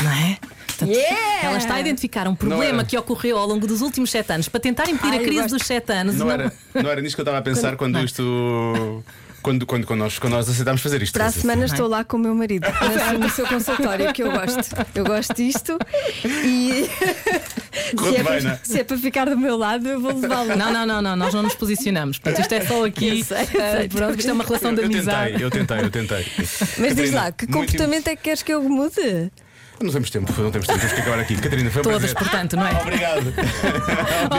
não 0.03 0.11
é? 0.11 0.37
Portanto, 0.67 0.89
Yeah! 0.91 1.47
Ela 1.47 1.57
está 1.57 1.75
a 1.75 1.79
identificar 1.79 2.27
um 2.27 2.35
problema 2.35 2.83
que 2.83 2.97
ocorreu 2.97 3.37
ao 3.37 3.47
longo 3.47 3.65
dos 3.65 3.81
últimos 3.81 4.09
sete 4.11 4.33
anos 4.33 4.49
para 4.49 4.59
tentar 4.59 4.89
impedir 4.89 5.11
Ai, 5.13 5.17
a 5.19 5.21
crise 5.23 5.41
gosto. 5.43 5.57
dos 5.57 5.67
sete 5.67 5.91
anos. 5.93 6.15
Não 6.15 6.25
Não- 6.25 6.33
era, 6.33 6.53
não 6.73 6.89
era 6.89 7.01
nisto 7.01 7.15
que 7.15 7.21
eu 7.21 7.23
estava 7.23 7.37
a 7.37 7.41
pensar 7.41 7.75
quando, 7.77 7.97
isto. 7.99 9.03
Quando, 9.45 9.63
quando, 9.63 9.85
quando, 9.85 9.99
nós, 9.99 10.17
quando 10.17 10.33
nós 10.33 10.49
aceitámos 10.49 10.81
fazer 10.81 11.03
isto. 11.03 11.13
para 11.13 11.27
a 11.27 11.31
semana 11.31 11.65
estou 11.65 11.87
lá 11.87 12.03
com 12.03 12.17
o 12.17 12.19
meu 12.19 12.33
marido 12.33 12.65
no, 13.13 13.19
no 13.19 13.29
seu 13.29 13.45
consultório, 13.45 14.11
que 14.11 14.23
eu 14.23 14.31
gosto. 14.31 14.75
Eu 14.95 15.05
gosto 15.05 15.35
disto 15.35 15.77
e 16.25 16.89
se 17.95 18.07
é, 18.07 18.11
bem, 18.11 18.23
para, 18.23 18.37
é? 18.37 18.59
se 18.63 18.79
é 18.79 18.83
para 18.83 18.97
ficar 18.97 19.29
do 19.29 19.37
meu 19.37 19.55
lado, 19.55 19.87
eu 19.87 20.01
vou 20.01 20.19
levá-lo. 20.19 20.55
Não, 20.55 20.73
não, 20.73 20.83
não, 20.87 20.99
não, 20.99 21.15
nós 21.15 21.31
não 21.31 21.43
nos 21.43 21.53
posicionamos. 21.53 22.17
Portanto, 22.17 22.41
isto 22.41 22.53
é 22.53 22.65
só 22.65 22.85
aqui. 22.85 23.19
Eu 23.19 23.23
sei, 23.23 23.41
eu 23.41 23.77
sei. 23.77 23.87
pronto, 23.87 24.17
isto 24.17 24.29
é 24.31 24.33
uma 24.33 24.43
relação 24.43 24.73
de 24.73 24.81
eu 24.81 24.85
amizade. 24.87 25.31
tentei, 25.33 25.45
eu 25.45 25.51
tentei, 25.51 25.79
eu 25.79 25.89
tentei. 25.91 26.25
Mas 26.39 26.57
diz 26.57 27.11
Catarina, 27.11 27.21
lá, 27.21 27.31
que 27.31 27.45
muito 27.45 27.53
comportamento 27.53 28.07
é 28.07 28.15
que 28.15 28.23
queres 28.23 28.41
que 28.41 28.51
eu 28.51 28.63
mude? 28.63 29.31
Não 29.79 29.91
temos 29.91 30.09
tempo, 30.09 30.41
não 30.41 30.49
temos 30.49 30.65
tempo, 30.65 30.79
temos 30.79 30.93
que 30.93 31.01
acabar 31.01 31.19
aqui. 31.19 31.35
Catarina, 31.35 31.69
foi 31.69 31.81
um 31.81 31.83
Todas, 31.83 32.13
prazer. 32.13 32.17
portanto, 32.17 32.55
não 32.55 32.65
é? 32.65 32.81
Obrigado. 32.81 33.33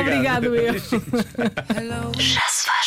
Obrigado, 0.00 0.56
eu. 0.56 0.74
Já 2.18 2.40
se 2.48 2.66
faz. 2.66 2.85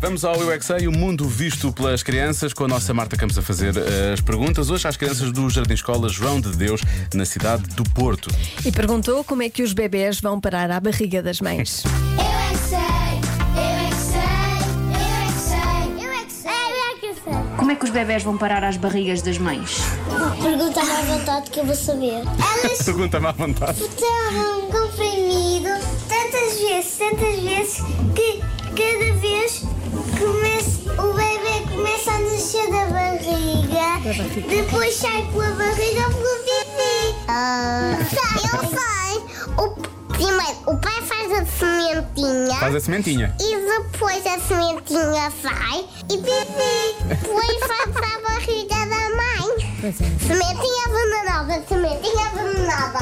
Vamos 0.00 0.24
ao 0.24 0.36
Eu 0.36 0.52
é 0.52 0.86
o 0.86 0.92
mundo 0.92 1.26
visto 1.26 1.72
pelas 1.72 2.04
crianças, 2.04 2.52
com 2.52 2.64
a 2.64 2.68
nossa 2.68 2.94
Marta 2.94 3.16
Campos 3.16 3.36
a 3.36 3.42
fazer 3.42 3.76
eh, 3.76 4.12
as 4.12 4.20
perguntas. 4.20 4.70
Hoje 4.70 4.86
às 4.86 4.96
crianças 4.96 5.32
do 5.32 5.50
Jardim 5.50 5.74
Escola 5.74 6.08
João 6.08 6.40
de 6.40 6.50
Deus, 6.56 6.80
na 7.12 7.24
cidade 7.24 7.64
do 7.74 7.82
Porto. 7.90 8.30
E 8.64 8.70
perguntou 8.70 9.24
como 9.24 9.42
é 9.42 9.50
que 9.50 9.60
os 9.60 9.72
bebés 9.72 10.20
vão 10.20 10.40
parar 10.40 10.70
à 10.70 10.78
barriga 10.78 11.20
das 11.20 11.40
mães. 11.40 11.82
Eu 12.16 12.24
é 12.24 12.50
que 12.52 12.58
sei, 12.68 12.78
eu 13.56 13.62
é 13.62 13.88
que 13.90 13.96
sei, 13.96 14.94
eu 14.94 15.10
é 15.10 15.26
que 15.26 15.40
sei, 15.40 16.06
eu 16.06 16.12
é 16.12 16.24
que 16.24 16.32
sei, 16.32 16.50
eu 16.50 16.80
é 16.80 17.14
que 17.14 17.20
sei. 17.20 17.56
Como 17.56 17.70
é 17.70 17.74
que 17.74 17.84
os 17.84 17.90
bebés 17.90 18.22
vão 18.22 18.38
parar 18.38 18.64
às 18.64 18.76
barrigas 18.76 19.20
das 19.20 19.36
mães? 19.38 19.78
Pergunta 20.40 20.80
à 20.80 21.02
vontade 21.02 21.50
que 21.50 21.60
eu 21.60 21.66
vou 21.66 21.74
saber. 21.74 22.22
Elas 22.64 22.82
Pergunta-me 22.84 23.26
à 23.26 23.32
vontade. 23.32 23.82
estavam 23.82 24.62
comprimido 24.70 25.68
tantas 26.08 26.58
vezes, 26.60 26.98
tantas 26.98 27.40
vezes, 27.40 27.76
que 28.14 28.40
cada 28.78 29.12
vez 29.14 29.62
começa, 30.20 31.02
o 31.02 31.12
bebê 31.12 31.68
começa 31.68 32.12
a 32.12 32.18
nascer 32.20 32.70
da 32.70 32.86
barriga, 32.86 33.98
depois 34.48 34.94
sai 34.94 35.28
pela 35.32 35.50
barriga 35.50 36.04
pelo 36.10 36.38
pipi. 36.44 37.16
Ah, 37.26 37.98
eu 37.98 38.60
sei. 38.68 39.18
O, 39.56 39.70
primeiro, 40.12 40.58
o 40.66 40.76
pai 40.76 41.02
faz 41.02 41.32
a 41.32 41.44
sementinha. 41.44 42.54
Faz 42.60 42.74
a 42.76 42.80
sementinha. 42.80 43.34
E 43.40 43.56
depois 43.56 44.24
a 44.24 44.38
sementinha 44.38 45.32
sai 45.42 45.84
e 46.08 46.16
pipi. 46.16 47.04
Depois 47.08 47.58
para 47.92 48.06
a 48.06 48.20
barriga 48.20 48.76
da 48.86 49.10
mãe. 49.16 49.92
Sementinha 50.24 50.84
venenosa, 50.88 51.64
sementinha 51.68 52.28
venenosa. 52.32 52.98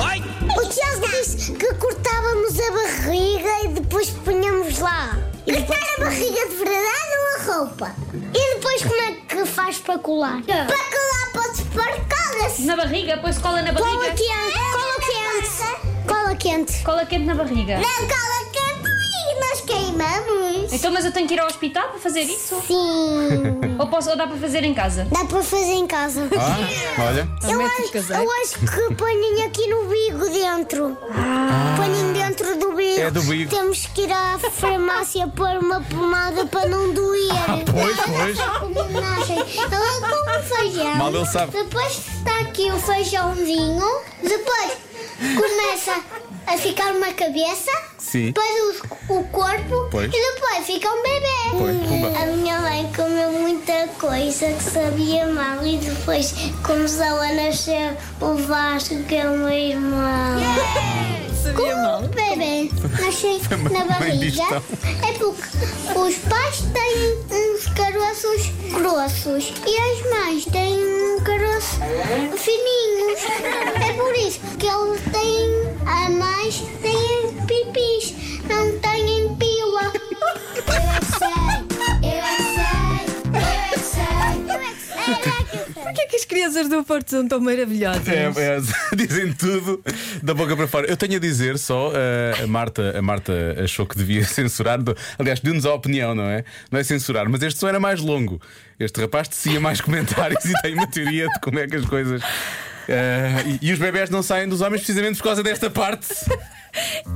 O 0.56 0.68
Tiago 0.70 1.08
disse 1.10 1.52
que 1.52 1.74
cortávamos 1.74 2.58
a 2.58 2.70
barriga 2.72 3.64
e 3.64 3.68
depois 3.68 4.08
punhamos 4.08 4.78
lá. 4.78 5.15
Cortar 5.46 5.94
a 5.96 6.00
barriga 6.04 6.48
de 6.48 6.56
verdade 6.56 7.12
ou 7.18 7.52
a 7.52 7.54
roupa? 7.58 7.94
E 8.34 8.54
depois 8.54 8.82
como 8.82 9.00
é 9.00 9.12
que 9.12 9.46
faz 9.46 9.78
para 9.78 9.98
colar? 9.98 10.42
Para 10.42 10.64
colar 10.66 11.32
pode 11.32 11.62
pôr 11.64 11.84
colas. 11.84 12.58
Na 12.60 12.76
barriga, 12.76 13.16
põe-se 13.18 13.40
cola 13.40 13.62
na 13.62 13.72
Cola 13.72 13.96
barriga. 13.96 14.14
quente, 14.14 14.58
cola 14.72 15.00
quente. 15.00 16.08
Cola 16.08 16.34
quente. 16.36 16.82
Cola 16.84 17.06
quente 17.06 17.24
na 17.24 17.34
barriga. 17.34 17.78
Não, 17.78 17.82
cola 17.82 18.38
quente 18.40 18.45
queimamos. 19.96 20.72
Então, 20.72 20.92
mas 20.92 21.04
eu 21.04 21.12
tenho 21.12 21.26
que 21.26 21.34
ir 21.34 21.40
ao 21.40 21.46
hospital 21.46 21.88
para 21.88 21.98
fazer 21.98 22.22
isso? 22.22 22.62
Sim. 22.66 23.76
Ou, 23.78 23.86
posso, 23.88 24.08
ou 24.08 24.16
dá 24.16 24.26
para 24.26 24.38
fazer 24.38 24.64
em 24.64 24.72
casa? 24.72 25.06
Dá 25.10 25.24
para 25.26 25.42
fazer 25.42 25.72
em 25.72 25.86
casa. 25.86 26.28
Ah, 26.34 27.02
olha. 27.08 27.28
Eu 27.44 27.60
acho, 27.60 28.12
eu 28.12 28.32
acho 28.42 28.58
que 28.60 28.94
põem 28.94 29.44
aqui 29.44 29.66
no 29.68 29.84
bigo 29.84 30.30
dentro. 30.30 30.96
Põem 31.76 32.12
dentro 32.14 32.58
do 32.58 32.72
bigo. 32.72 33.00
É 33.00 33.10
do 33.10 33.22
bigo. 33.22 33.50
Temos 33.50 33.84
que 33.86 34.02
ir 34.02 34.12
à 34.12 34.38
farmácia 34.38 35.28
pôr 35.28 35.58
uma 35.58 35.82
pomada 35.82 36.46
para 36.46 36.66
não 36.68 36.90
doer. 36.94 37.30
pois, 37.70 37.96
pois. 38.00 38.38
Homenagem. 38.62 39.38
Ela 39.70 40.08
come 40.08 40.42
feijão. 40.42 40.96
Mal 40.96 41.14
ele 41.14 41.26
sabe. 41.26 41.52
Depois 41.52 41.98
está 41.98 42.40
aqui 42.40 42.70
o 42.70 42.78
feijãozinho. 42.78 44.00
Depois 44.22 44.72
começa 45.18 46.00
a 46.46 46.56
ficar 46.56 46.92
uma 46.94 47.12
cabeça. 47.12 47.70
Sim. 47.98 48.26
Depois 48.26 48.80
o, 49.08 49.14
o 49.18 49.24
corpo. 49.24 49.88
Pois. 49.90 50.12
E 50.12 50.34
depois 50.34 50.66
fica 50.66 50.88
um 50.88 51.02
bebê. 51.02 51.26
Pois. 51.50 52.22
A 52.22 52.26
minha 52.26 52.60
mãe 52.60 52.90
comeu 52.94 53.32
muita 53.32 53.88
coisa 53.98 54.52
que 54.52 54.62
sabia 54.62 55.26
mal 55.26 55.64
e 55.66 55.78
depois 55.78 56.34
começou 56.62 57.04
a 57.20 57.32
nascer 57.32 57.96
o 58.20 58.34
Vasco, 58.34 59.02
que 59.04 59.16
é 59.16 59.28
o 59.28 59.36
meu 59.38 59.50
irmão. 59.50 60.38
Sabia 61.42 61.76
mal. 61.76 62.02
O 62.02 62.08
bebê 62.08 62.70
nasce 63.00 63.40
na 63.70 63.84
barriga 63.84 64.62
é 65.08 65.12
porque 65.18 65.98
os 65.98 66.14
pais 66.16 66.62
têm 66.72 67.16
uns 67.30 67.66
caroços 67.74 68.50
grossos 68.72 69.52
e 69.66 69.78
as 69.78 70.10
mães 70.10 70.44
têm 70.46 70.74
um 70.78 71.20
caroço 71.20 71.78
fininhos. 72.36 73.20
É 73.88 73.92
por 73.92 74.14
isso 74.16 74.40
que 74.58 74.66
eles 74.66 75.00
têm, 75.12 75.65
a 75.86 76.10
mães 76.10 76.62
têm 76.82 77.32
pipis, 77.46 78.14
não 78.48 78.78
têm 78.80 79.34
pila. 79.36 79.92
Eu 80.56 80.72
é 80.72 80.98
que 81.00 81.06
sei, 81.18 81.28
eu 82.02 82.24
é 82.24 82.36
que 82.36 82.42
sei, 82.54 83.32
eu 83.32 83.40
é 83.40 83.68
que 83.70 83.78
sei, 83.78 84.04
eu 84.44 84.60
é 84.60 84.72
que 84.72 84.80
sei, 84.80 85.04
eu 85.14 85.30
é 85.30 85.54
que 85.54 85.74
sei. 85.74 85.74
Por 85.84 85.92
que 85.94 86.00
é 86.00 86.06
que 86.06 86.16
as 86.16 86.24
crianças 86.24 86.68
do 86.68 86.82
Porto 86.84 87.10
são 87.10 87.28
tão 87.28 87.40
maravilhosas? 87.40 88.08
É, 88.08 88.24
é, 88.26 88.60
dizem 88.96 89.32
tudo 89.32 89.80
da 90.22 90.34
boca 90.34 90.56
para 90.56 90.66
fora. 90.66 90.86
Eu 90.90 90.96
tenho 90.96 91.16
a 91.16 91.20
dizer 91.20 91.58
só, 91.58 91.92
eh, 91.94 92.42
a, 92.42 92.46
Marta, 92.46 92.98
a 92.98 93.02
Marta 93.02 93.32
achou 93.62 93.86
que 93.86 93.96
devia 93.96 94.24
censurar. 94.26 94.82
do- 94.82 94.96
aliás, 95.18 95.38
pediu-nos 95.40 95.64
a 95.66 95.72
opinião, 95.72 96.14
não 96.14 96.24
é? 96.24 96.44
Não 96.70 96.78
é 96.80 96.84
censurar, 96.84 97.28
mas 97.28 97.42
este 97.42 97.60
som 97.60 97.68
era 97.68 97.78
mais 97.80 98.00
longo. 98.00 98.40
Este 98.80 99.00
rapaz 99.00 99.28
tecia 99.28 99.60
mais 99.60 99.80
comentários 99.82 100.44
e 100.44 100.52
tem 100.62 100.74
uma 100.74 100.86
teoria 100.86 101.28
de 101.28 101.40
como 101.40 101.58
é 101.58 101.66
que 101.66 101.76
as 101.76 101.84
coisas. 101.86 102.20
Eh, 102.88 103.58
e, 103.60 103.68
e 103.68 103.72
os 103.72 103.78
bebés 103.78 104.10
não 104.10 104.22
saem 104.22 104.48
dos 104.48 104.60
homens 104.60 104.82
precisamente 104.82 105.16
por 105.18 105.24
causa 105.24 105.42
desta 105.42 105.68
parte. 105.70 106.06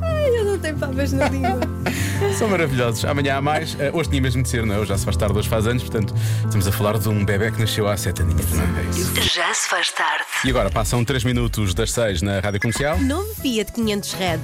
Ai, 0.02 0.38
eu 0.38 0.44
não 0.44 0.58
tenho 0.58 0.76
papas 0.78 1.12
na 1.12 1.28
língua. 1.28 1.60
São 2.38 2.48
maravilhosos. 2.48 3.04
Amanhã 3.04 3.36
há 3.36 3.40
mais. 3.42 3.76
Eh, 3.78 3.90
hoje 3.92 4.08
tinha 4.10 4.22
mesmo 4.22 4.42
de 4.42 4.48
ser, 4.48 4.64
não 4.64 4.74
é? 4.74 4.78
Hoje 4.78 4.88
já 4.88 4.98
se 4.98 5.04
faz 5.04 5.16
tarde, 5.16 5.38
hoje 5.38 5.48
faz 5.48 5.66
anos, 5.66 5.82
portanto, 5.82 6.14
estamos 6.44 6.66
a 6.66 6.72
falar 6.72 6.98
de 6.98 7.08
um 7.08 7.24
bebê 7.24 7.50
que 7.50 7.60
nasceu 7.60 7.86
há 7.88 7.96
sete 7.96 8.22
aninhos, 8.22 8.50
não 8.52 8.62
é? 8.62 8.80
É 8.80 8.90
isso. 8.90 9.14
Já 9.34 9.52
se 9.52 9.68
faz 9.68 9.90
tarde. 9.92 10.24
E 10.44 10.50
agora 10.50 10.70
passam 10.70 11.04
3 11.04 11.24
minutos 11.24 11.74
das 11.74 11.92
6 11.92 12.22
na 12.22 12.40
rádio 12.40 12.60
comercial. 12.60 12.98
Novo 13.00 13.34
Fiat 13.40 13.72
500 13.72 14.12
Red. 14.14 14.40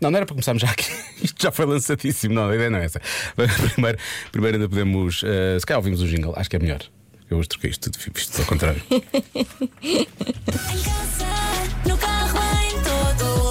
Não, 0.00 0.10
não 0.10 0.16
era 0.16 0.26
para 0.26 0.34
começarmos 0.34 0.60
já 0.62 0.70
aqui. 0.70 0.90
Isto 1.22 1.42
já 1.42 1.52
foi 1.52 1.66
lançadíssimo. 1.66 2.34
Não, 2.34 2.48
a 2.48 2.54
ideia 2.54 2.70
não 2.70 2.78
é 2.78 2.84
essa. 2.84 3.00
Primeiro, 3.72 3.98
primeiro 4.32 4.56
ainda 4.56 4.68
podemos. 4.68 5.22
eh, 5.24 5.56
se 5.58 5.66
calhar 5.66 5.78
ouvimos 5.78 6.00
o 6.02 6.06
jingle, 6.06 6.32
acho 6.36 6.48
que 6.50 6.56
é 6.56 6.58
melhor. 6.58 6.80
Eu 7.30 7.38
hoje 7.38 7.48
troquei 7.48 7.70
isto 7.70 7.90
tudo, 7.90 7.98
fiz 7.98 8.12
isto 8.24 8.40
ao 8.40 8.46
contrário. 8.46 8.82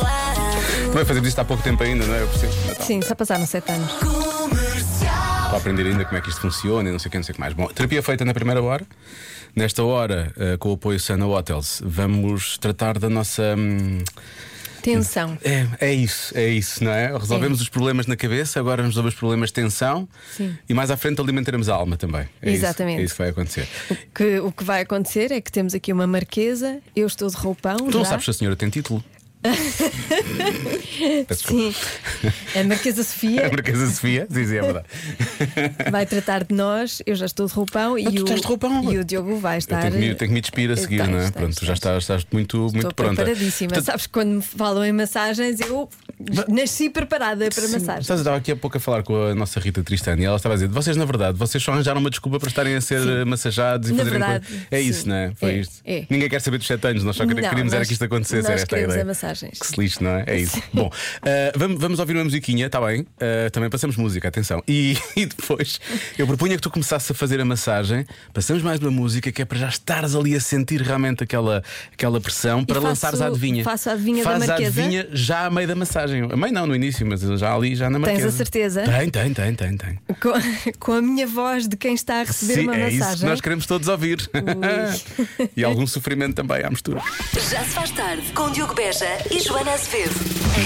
Lado. 0.04 0.90
Também 0.92 1.06
fazemos 1.06 1.30
isto 1.30 1.40
há 1.40 1.46
pouco 1.46 1.64
tempo 1.64 1.84
ainda, 1.84 2.06
não 2.06 2.14
é? 2.14 2.22
Eu 2.22 2.28
percebo. 2.28 2.54
Sim, 2.84 3.02
só 3.02 3.16
passaram 3.16 3.46
sete 3.46 3.72
anos. 3.72 3.92
Para 5.50 5.58
aprender 5.58 5.86
ainda 5.88 6.06
como 6.06 6.18
é 6.18 6.22
que 6.22 6.30
isto 6.30 6.42
funciona 6.42 6.90
e 6.90 6.92
não 6.92 7.00
sei 7.00 7.10
o 7.10 7.12
que, 7.12 7.18
não 7.18 7.24
sei 7.24 7.34
o 7.34 7.36
que 7.36 7.40
mais. 7.42 7.54
Bom, 7.54 7.68
terapia 7.68 8.02
feita 8.02 8.26
na 8.26 8.34
primeira 8.34 8.62
hora. 8.62 8.86
Nesta 9.56 9.84
hora, 9.84 10.34
eh, 10.38 10.58
com 10.58 10.70
o 10.70 10.74
apoio 10.74 11.00
Sana 11.00 11.28
Hotels, 11.28 11.82
vamos 11.86 12.58
tratar 12.58 12.98
da 12.98 13.08
nossa. 13.10 13.56
hum, 13.58 14.04
Tensão. 14.84 15.38
É, 15.44 15.68
é 15.80 15.94
isso, 15.94 16.38
é 16.38 16.50
isso, 16.50 16.84
não 16.84 16.92
é? 16.92 17.16
Resolvemos 17.18 17.62
os 17.62 17.70
problemas 17.70 18.06
na 18.06 18.16
cabeça, 18.16 18.60
agora 18.60 18.82
vamos 18.82 18.96
resolver 18.96 19.10
os 19.10 19.16
problemas 19.16 19.50
de 19.50 19.54
tensão 19.54 20.08
Sim. 20.36 20.56
e 20.68 20.74
mais 20.74 20.92
à 20.92 20.98
frente 20.98 21.20
alimentaremos 21.22 21.70
a 21.70 21.76
alma 21.76 21.98
também. 21.98 22.28
É 22.42 22.52
isso, 22.52 22.66
Exatamente. 22.66 23.02
é 23.02 23.04
isso 23.04 23.14
que 23.16 23.22
vai 23.22 23.30
acontecer. 23.30 23.68
O 23.90 23.96
que, 24.14 24.40
o 24.40 24.52
que 24.52 24.64
vai 24.64 24.82
acontecer 24.82 25.32
é 25.32 25.42
que 25.42 25.52
temos 25.52 25.74
aqui 25.74 25.92
uma 25.92 26.06
marquesa, 26.06 26.80
eu 26.96 27.08
estou 27.08 27.30
de 27.30 27.36
roupão. 27.36 27.78
Tu 27.78 27.86
não 27.86 28.04
já. 28.04 28.12
sabes 28.12 28.26
se 28.26 28.32
a 28.32 28.34
senhora 28.34 28.56
tem 28.56 28.70
título? 28.70 29.04
Sim. 31.36 31.74
A 32.60 32.64
Marquesa 32.64 33.04
Sofia 33.04 33.48
A 33.48 33.50
Marquesa 33.52 33.88
Sofia, 33.88 34.28
sim, 34.30 34.42
é 34.42 34.62
verdade. 34.62 34.86
vai 35.92 36.06
tratar 36.06 36.44
de 36.44 36.54
nós. 36.56 37.02
Eu 37.06 37.16
já 37.16 37.26
estou 37.26 37.46
de 37.48 37.54
roupão 37.54 37.98
e, 37.98 38.06
Ah, 38.06 38.10
o, 38.10 38.14
de 38.14 38.42
roupão? 38.48 38.92
e 38.92 38.98
o 38.98 39.04
Diogo 39.04 39.38
vai 39.38 39.56
Eu 39.56 39.60
estar. 39.60 39.82
tenho 39.82 39.94
que, 39.94 40.00
me, 40.00 40.16
tenho 40.16 40.30
que 40.30 40.34
me 40.34 40.42
despir 40.42 40.72
a 40.72 40.76
seguir, 40.78 40.98
Tens, 41.00 41.10
não 41.10 41.20
é? 41.20 41.32
Pronto, 41.32 41.56
tu 41.56 41.66
já 41.66 41.74
estás, 41.74 42.04
estás 42.04 42.26
muito, 42.32 42.58
muito 42.58 42.78
Estou 42.78 42.94
pronta. 42.94 43.16
preparadíssima. 43.24 43.70
Portanto, 43.70 43.86
Sabes, 43.86 44.08
quando 44.08 44.30
me 44.36 44.42
falam 44.42 44.86
em 44.86 44.92
massagens, 44.94 45.60
eu 45.60 45.90
nasci 46.48 46.90
preparada 46.90 47.50
para 47.50 47.64
Sim, 47.68 47.74
massagens. 47.74 48.02
Estás, 48.02 48.20
estava 48.20 48.38
aqui 48.38 48.52
há 48.52 48.56
pouco 48.56 48.78
a 48.78 48.80
falar 48.80 49.04
com 49.04 49.16
a 49.28 49.36
nossa 49.36 49.60
Rita 49.60 49.84
Tristani 49.84 50.24
e 50.24 50.26
ela 50.26 50.36
estava 50.38 50.54
a 50.54 50.58
dizer: 50.58 50.68
vocês, 50.70 50.96
na 50.98 51.06
verdade, 51.06 51.38
vocês 51.38 51.62
só 51.64 51.72
arranjaram 51.72 52.00
uma 52.00 52.10
desculpa 52.10 52.40
para 52.40 52.50
estarem 52.50 52.76
a 52.76 52.82
ser 52.82 53.02
eh, 53.08 53.26
massajados 53.26 53.90
e 53.90 53.94
Na 53.94 53.98
fazerem 54.00 54.20
verdade, 54.20 54.46
coisas. 54.48 54.66
É 54.72 54.80
sim. 54.82 54.88
isso, 54.90 55.10
não 55.10 55.16
é? 55.16 55.32
Foi 55.36 55.50
É, 55.52 55.58
isto. 55.58 55.74
é. 55.86 56.06
Ninguém 56.10 56.30
quer 56.30 56.42
saber 56.42 56.58
dos 56.58 56.68
7 56.68 56.88
anos, 56.88 57.04
nós 57.04 57.16
só 57.16 57.26
Não, 57.26 57.34
queríamos 57.36 57.72
era 57.74 57.80
nós- 57.80 57.88
que 57.88 57.94
isto 57.94 58.04
acontecesse. 58.04 58.42
nós 58.44 58.52
era 58.52 58.62
esta 58.62 58.76
a 58.76 58.82
ideia. 58.82 59.06
massagens. 59.06 59.60
Que 59.60 59.68
se 59.68 59.80
lixe, 59.80 60.04
não 60.04 60.12
é? 60.12 60.24
É 60.28 60.40
isso. 60.40 60.62
Bom, 60.74 60.92
eh, 61.26 61.52
vamos, 61.56 61.80
vamos 61.80 62.00
ouvir 62.00 62.14
uma 62.16 62.24
musiquinha, 62.24 62.66
está 62.68 62.80
bem? 62.82 63.06
Eh, 63.20 63.50
também 63.50 63.70
passamos 63.70 63.96
música, 63.98 64.28
atenção. 64.28 64.64
E, 64.68 64.98
e 65.16 65.26
depois 65.26 65.80
eu 66.18 66.26
propunha 66.28 66.56
que 66.56 66.62
tu 66.62 66.70
começasses 66.70 67.10
a 67.12 67.14
fazer 67.14 67.40
a 67.42 67.46
massagem, 67.46 68.06
passamos 68.34 68.64
mais 68.64 68.80
uma 68.80 68.92
música 68.92 69.32
que 69.32 69.42
é 69.42 69.46
para 69.46 69.58
já 69.58 69.68
estares 69.70 70.16
ali 70.16 70.36
a 70.36 70.40
sentir 70.40 70.82
realmente 70.82 71.24
aquela, 71.24 71.64
aquela 71.92 72.20
pressão 72.22 72.64
para 72.64 72.76
faço- 72.76 72.88
lançares 72.88 73.22
a 73.22 73.28
adivinha. 73.28 73.64
faço 73.64 73.90
a 73.90 73.94
adivinha 73.94 74.24
da 74.24 74.30
Faz 74.32 74.44
a 74.44 74.48
Marquesa? 74.48 74.82
adivinha 74.82 75.08
já 75.12 75.46
a 75.46 75.50
meio 75.50 75.68
da 75.68 75.76
massagem. 75.76 76.13
A 76.22 76.36
meio 76.38 76.54
não, 76.54 76.66
no 76.68 76.76
início, 76.76 77.06
mas 77.06 77.22
já 77.22 77.54
ali, 77.56 77.76
já 77.76 77.90
na 77.90 78.00
Tens 78.00 78.08
a 78.08 78.12
marquesa. 78.14 78.32
certeza? 78.38 78.84
Tem, 78.84 79.10
tem, 79.10 79.34
tem, 79.34 79.54
tem, 79.56 79.78
tem. 79.78 80.00
Com, 80.22 80.32
com 80.80 80.92
a 80.94 81.02
minha 81.02 81.26
voz 81.28 81.68
de 81.68 81.76
quem 81.78 81.94
está 81.94 82.22
a 82.22 82.24
receber 82.24 82.54
Sim, 82.56 82.64
uma 82.64 82.76
é 82.76 82.88
isso 82.88 82.92
que 82.98 83.00
massagem. 83.00 83.30
nós 83.30 83.42
queremos 83.42 83.66
todos 83.66 83.88
ouvir. 83.88 84.30
e 85.56 85.64
algum 85.64 85.86
sofrimento 85.88 86.36
também 86.36 86.64
à 86.64 86.70
mistura. 86.70 87.02
Já 87.34 87.64
se 87.64 87.70
faz 87.72 87.92
tarde 87.92 88.24
com 88.34 88.50
Diogo 88.52 88.74
Beja 88.74 89.06
e 89.32 89.40
Joana 89.40 89.72
Azevedo. 89.74 90.14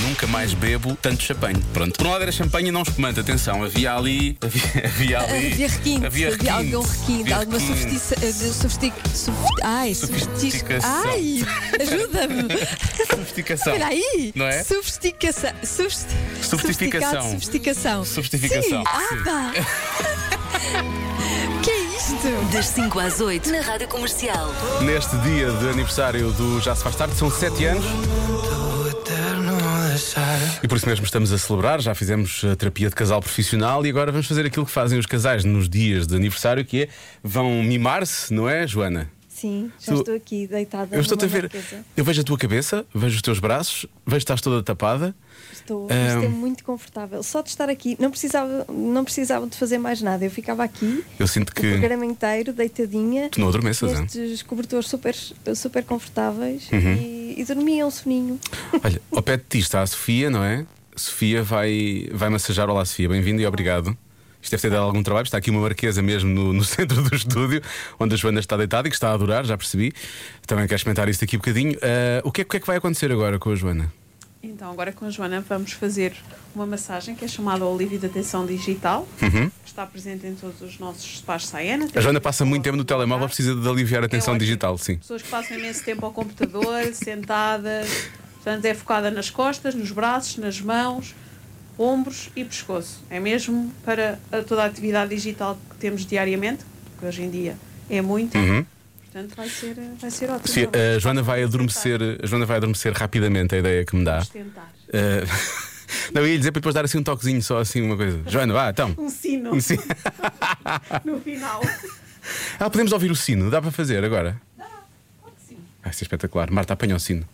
Nunca 0.07 0.27
mais 0.27 0.53
bebo 0.53 0.97
tanto 1.01 1.23
champanhe. 1.23 1.61
Pronto. 1.73 1.97
Por 1.97 2.07
um 2.07 2.11
lado 2.11 2.21
era 2.23 2.31
champanhe 2.31 2.69
e 2.69 2.71
não 2.71 2.81
espumante. 2.83 3.19
Atenção, 3.19 3.63
havia 3.63 3.93
ali. 3.95 4.37
Havia, 4.41 4.85
havia 4.85 5.19
ali. 5.19 5.47
Havia 5.57 5.67
requinte, 5.69 6.05
Havia 6.05 6.27
havia, 6.27 6.29
requinte, 6.51 6.75
algum 6.75 6.87
requinte, 6.87 7.21
havia 7.21 7.37
alguma 7.37 7.57
requinte. 7.59 7.99
sofistica. 7.99 8.25
eh, 8.25 8.31
sofistic, 8.31 8.93
sof- 9.13 9.35
ai, 9.63 9.93
sofistic, 9.93 10.29
Sofisticação. 10.29 11.03
ai, 11.09 11.43
ajuda-me. 11.81 12.47
Sofisticação. 13.05 13.73
Espera 13.73 13.91
aí. 13.91 14.31
Não 14.35 14.45
é? 14.45 14.63
Sofisticação. 14.63 15.51
Sofist, 15.63 16.07
Sofisticação. 16.41 17.31
Sofisticação. 17.31 18.05
Sofisticação, 18.05 18.61
Sim. 18.63 18.83
Ah, 18.85 19.51
que 21.63 21.71
é 21.71 21.79
isto? 21.79 22.51
Das 22.51 22.65
5 22.67 22.99
às 22.99 23.21
8 23.21 23.51
na 23.51 23.61
Rádio 23.61 23.87
Comercial. 23.87 24.53
Neste 24.81 25.15
dia 25.17 25.51
de 25.51 25.69
aniversário 25.69 26.31
do 26.31 26.59
Já 26.61 26.75
Se 26.75 26.83
Faz 26.83 26.95
Tarde, 26.95 27.15
são 27.15 27.29
7 27.29 27.65
anos. 27.65 27.85
E 30.61 30.67
por 30.67 30.77
isso 30.77 30.87
mesmo 30.87 31.05
estamos 31.05 31.31
a 31.31 31.37
celebrar. 31.37 31.81
Já 31.81 31.95
fizemos 31.95 32.43
a 32.43 32.55
terapia 32.55 32.89
de 32.89 32.95
casal 32.95 33.19
profissional 33.19 33.85
e 33.85 33.89
agora 33.89 34.11
vamos 34.11 34.27
fazer 34.27 34.45
aquilo 34.45 34.65
que 34.65 34.71
fazem 34.71 34.99
os 34.99 35.05
casais 35.05 35.43
nos 35.43 35.67
dias 35.67 36.05
de 36.05 36.15
aniversário, 36.15 36.63
que 36.63 36.83
é 36.83 36.87
vão 37.23 37.63
mimar-se, 37.63 38.33
não 38.33 38.47
é, 38.47 38.67
Joana? 38.67 39.09
Sim, 39.39 39.71
já 39.79 39.93
estou 39.93 40.15
aqui 40.15 40.47
deitada. 40.47 40.95
Eu 40.95 41.01
estou-te 41.01 41.25
a 41.25 41.27
ver. 41.27 41.43
marquesa. 41.43 41.85
Eu 41.95 42.03
vejo 42.03 42.21
a 42.21 42.23
tua 42.23 42.37
cabeça, 42.39 42.83
vejo 42.93 43.17
os 43.17 43.21
teus 43.21 43.37
braços, 43.37 43.85
vejo 44.03 44.17
que 44.17 44.23
estás 44.23 44.41
toda 44.41 44.63
tapada. 44.63 45.13
Estou, 45.53 45.83
isto 45.85 46.25
é 46.25 46.27
muito 46.27 46.63
confortável. 46.63 47.21
Só 47.21 47.43
de 47.43 47.49
estar 47.49 47.69
aqui, 47.69 47.95
não 47.99 48.09
precisava, 48.09 48.65
não 48.67 49.03
precisava 49.03 49.45
de 49.45 49.55
fazer 49.55 49.77
mais 49.77 50.01
nada. 50.01 50.25
Eu 50.25 50.31
ficava 50.31 50.63
aqui 50.63 51.03
Eu 51.19 51.27
sinto 51.27 51.51
o 51.51 51.53
que 51.53 51.69
programa 51.69 52.03
inteiro, 52.05 52.51
deitadinha. 52.51 53.29
tu 53.29 53.39
não 53.39 53.47
adormeças, 53.49 53.91
hein? 53.91 53.99
Nestes 54.01 54.41
cobertores 54.41 54.87
super, 54.87 55.15
super 55.55 55.83
confortáveis 55.83 56.67
Uhum. 56.71 56.93
e, 56.95 57.35
e 57.37 57.45
dormia 57.45 57.85
um 57.85 57.91
soninho. 57.91 58.39
Olha, 58.83 58.99
ao 59.11 59.21
pé 59.21 59.37
de 59.37 59.43
ti 59.47 59.59
está 59.59 59.83
a 59.83 59.87
Sofia, 59.87 60.31
não 60.31 60.43
é? 60.43 60.65
Sofia 60.95 61.43
vai, 61.43 62.09
vai 62.11 62.29
massajar. 62.29 62.67
Olá, 62.71 62.83
Sofia, 62.85 63.07
bem-vindo 63.07 63.39
e 63.39 63.45
obrigado. 63.45 63.95
Isto 64.47 64.51
deve 64.51 64.61
ter 64.61 64.69
dado 64.69 64.83
algum 64.83 65.03
trabalho. 65.03 65.25
Está 65.25 65.37
aqui 65.37 65.51
uma 65.51 65.59
marquesa 65.59 66.01
mesmo 66.01 66.29
no, 66.29 66.53
no 66.53 66.63
centro 66.65 67.03
do 67.03 67.13
estúdio, 67.13 67.61
onde 67.99 68.13
a 68.13 68.17
Joana 68.17 68.39
está 68.39 68.55
deitada 68.55 68.87
e 68.87 68.91
que 68.91 68.95
está 68.95 69.09
a 69.09 69.13
adorar, 69.13 69.45
já 69.45 69.57
percebi. 69.57 69.93
Também 70.45 70.65
quero 70.65 70.77
experimentar 70.77 71.09
isto 71.09 71.23
aqui 71.25 71.35
um 71.35 71.39
bocadinho. 71.39 71.77
Ah, 71.81 72.21
o, 72.23 72.31
que 72.31 72.41
é, 72.41 72.43
o 72.45 72.47
que 72.47 72.57
é 72.57 72.59
que 72.61 72.67
vai 72.67 72.77
acontecer 72.77 73.11
agora 73.11 73.37
com 73.37 73.51
a 73.51 73.55
Joana? 73.55 73.91
Então, 74.41 74.71
agora 74.71 74.93
com 74.93 75.03
a 75.03 75.09
Joana 75.09 75.41
vamos 75.41 75.73
fazer 75.73 76.13
uma 76.55 76.65
massagem 76.65 77.13
que 77.13 77.25
é 77.25 77.27
chamada 77.27 77.65
Olívio 77.65 77.99
de 77.99 78.05
Atenção 78.05 78.45
Digital. 78.45 79.05
Uhum. 79.21 79.51
Está 79.65 79.85
presente 79.85 80.25
em 80.25 80.33
todos 80.33 80.61
os 80.61 80.79
nossos 80.79 81.17
spas 81.17 81.45
Saiana. 81.45 81.89
A 81.93 81.99
Joana 81.99 82.21
passa 82.21 82.45
muito 82.45 82.63
tempo 82.63 82.77
no 82.77 82.85
telemóvel, 82.85 83.27
precisa 83.27 83.53
de 83.53 83.67
aliviar 83.67 84.03
a 84.03 84.05
atenção 84.05 84.35
É 84.35 84.37
digital, 84.37 84.77
sim. 84.77 84.95
Pessoas 84.97 85.23
que 85.23 85.27
passam 85.29 85.57
imenso 85.57 85.83
tempo 85.83 86.05
ao 86.05 86.13
computador, 86.13 86.85
sentadas. 86.95 87.89
Portanto, 88.35 88.63
é 88.63 88.73
focada 88.73 89.11
nas 89.11 89.29
costas, 89.29 89.75
nos 89.75 89.91
braços, 89.91 90.37
nas 90.37 90.61
mãos, 90.61 91.13
ombros 91.77 92.29
e 92.35 92.43
pescoço. 92.43 93.03
É 93.09 93.19
mesmo 93.19 93.71
para 93.85 94.19
a- 94.31 94.41
toda 94.41 94.63
a 94.63 94.65
atividade 94.65 95.13
digital 95.13 95.57
que 95.69 95.75
temos 95.77 96.05
diariamente, 96.05 96.63
que 96.99 97.05
hoje 97.05 97.21
em 97.23 97.29
dia 97.29 97.55
é 97.89 98.01
muito. 98.01 98.37
Uhum. 98.37 98.65
Portanto, 99.03 99.35
vai 99.35 99.49
ser, 99.49 99.75
vai 99.99 100.11
ser 100.11 100.29
ótimo. 100.29 100.47
Sofia, 100.47 100.69
a 100.95 100.99
Joana 100.99 101.21
vai 101.23 101.43
adormecer, 101.43 101.99
Joana 102.23 102.45
vai 102.45 102.57
adormecer 102.57 102.93
rapidamente, 102.93 103.55
a 103.55 103.57
ideia 103.59 103.85
que 103.85 103.95
me 103.95 104.03
dá. 104.03 104.13
Vamos 104.19 104.29
tentar. 104.29 104.71
Ah, 104.93 105.25
não, 106.13 106.21
eu 106.21 106.27
ia 106.27 106.37
dizer 106.37 106.51
para 106.51 106.59
depois 106.59 106.75
dar 106.75 106.85
assim 106.85 106.97
um 106.99 107.03
toquezinho, 107.03 107.41
só 107.41 107.59
assim 107.59 107.81
uma 107.81 107.95
coisa. 107.97 108.21
Joana, 108.27 108.53
vá, 108.53 108.69
então. 108.69 108.93
Um 108.97 109.09
sino 109.09 109.53
Um 109.55 109.61
sino. 109.61 109.81
no 111.05 111.19
final. 111.21 111.61
Ah, 112.59 112.69
podemos 112.69 112.91
ouvir 112.91 113.09
o 113.09 113.15
sino, 113.15 113.49
dá 113.49 113.61
para 113.61 113.71
fazer 113.71 114.03
agora? 114.03 114.35
Dá, 114.57 114.65
pode 115.21 115.35
sim. 115.47 115.57
Vai 115.81 115.93
ser 115.93 116.03
espetacular. 116.03 116.51
Marta, 116.51 116.73
apanha 116.73 116.93
o 116.93 116.99
sino. 116.99 117.25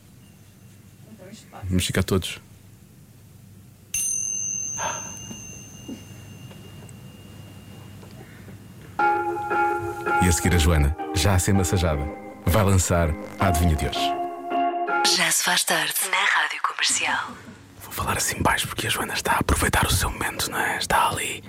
Então. 1.12 1.28
Vamos 1.68 1.84
ficar 1.84 2.04
todos. 2.04 2.40
E 10.24 10.28
a 10.28 10.32
seguir 10.32 10.56
a 10.56 10.58
Joana, 10.58 10.96
já 11.14 11.36
a 11.36 11.40
ser 11.40 11.54
massajada, 11.54 12.02
vai 12.46 12.64
lançar 12.64 13.10
a 13.40 13.48
adivinha 13.48 13.76
de 13.76 13.88
hoje. 13.88 14.00
Já 15.16 15.30
se 15.30 15.44
faz 15.44 15.64
tarde 15.64 15.94
na 16.10 16.18
Rádio 16.18 16.62
Comercial. 16.62 17.32
Vou 17.84 17.92
falar 17.92 18.18
assim 18.18 18.42
baixo 18.42 18.68
porque 18.68 18.88
a 18.88 18.90
Joana 18.90 19.14
está 19.14 19.34
a 19.34 19.40
aproveitar 19.40 19.86
o 19.86 19.92
seu 19.92 20.10
momento, 20.10 20.50
não 20.50 20.58
é? 20.58 20.78
Está 20.78 21.10
ali 21.10 21.44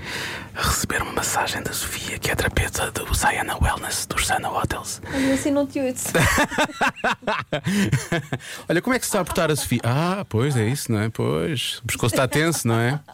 a 0.56 0.62
receber 0.62 1.02
uma 1.02 1.12
massagem 1.12 1.62
da 1.62 1.72
Sofia, 1.72 2.18
que 2.18 2.30
é 2.30 2.32
a 2.32 2.36
terapeuta 2.36 2.90
do 2.90 3.14
Sayana 3.14 3.56
Wellness 3.62 4.06
dos 4.06 4.26
Sana 4.26 4.50
Hotels. 4.50 5.00
Olha, 5.06 5.34
assim 5.34 5.50
não 5.52 5.66
te 5.66 5.78
ouço. 5.80 6.08
Olha, 8.68 8.82
como 8.82 8.94
é 8.94 8.98
que 8.98 9.06
se 9.06 9.10
está 9.10 9.20
a 9.20 9.24
portar 9.24 9.50
a 9.52 9.56
Sofia? 9.56 9.80
Ah, 9.84 10.26
pois 10.28 10.56
é 10.56 10.66
isso, 10.66 10.90
não 10.90 11.00
é? 11.00 11.08
Pois. 11.10 11.78
O 11.78 11.86
pescoço 11.86 12.14
está 12.14 12.26
tenso, 12.26 12.66
não 12.66 12.78
é? 12.80 12.98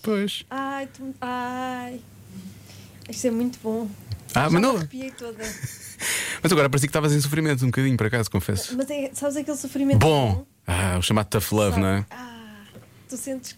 Pois. 0.00 0.44
Ai, 0.48 0.86
tu, 0.86 1.12
ai. 1.20 2.00
Isto 3.10 3.26
é 3.26 3.30
muito 3.30 3.58
bom. 3.62 3.86
Ah, 4.34 4.48
mas 4.50 4.60
não. 4.62 4.76
arrepiei 4.76 5.10
toda. 5.10 5.44
Mas 6.40 6.52
agora 6.52 6.70
parecia 6.70 6.86
que 6.86 6.90
estavas 6.90 7.12
em 7.12 7.20
sofrimento 7.20 7.64
um 7.64 7.68
bocadinho, 7.68 7.96
por 7.96 8.06
acaso, 8.06 8.30
confesso. 8.30 8.76
Mas 8.76 8.88
é, 8.88 9.10
sabes 9.12 9.36
aquele 9.36 9.56
sofrimento 9.56 9.98
Bom. 9.98 10.46
Ah, 10.64 10.96
o 10.96 11.02
chamado 11.02 11.26
tough 11.26 11.50
love, 11.50 11.70
Sabe? 11.72 11.80
não 11.82 11.88
é? 11.88 12.06
Ah, 12.12 12.62
tu 13.08 13.16
sentes 13.16 13.56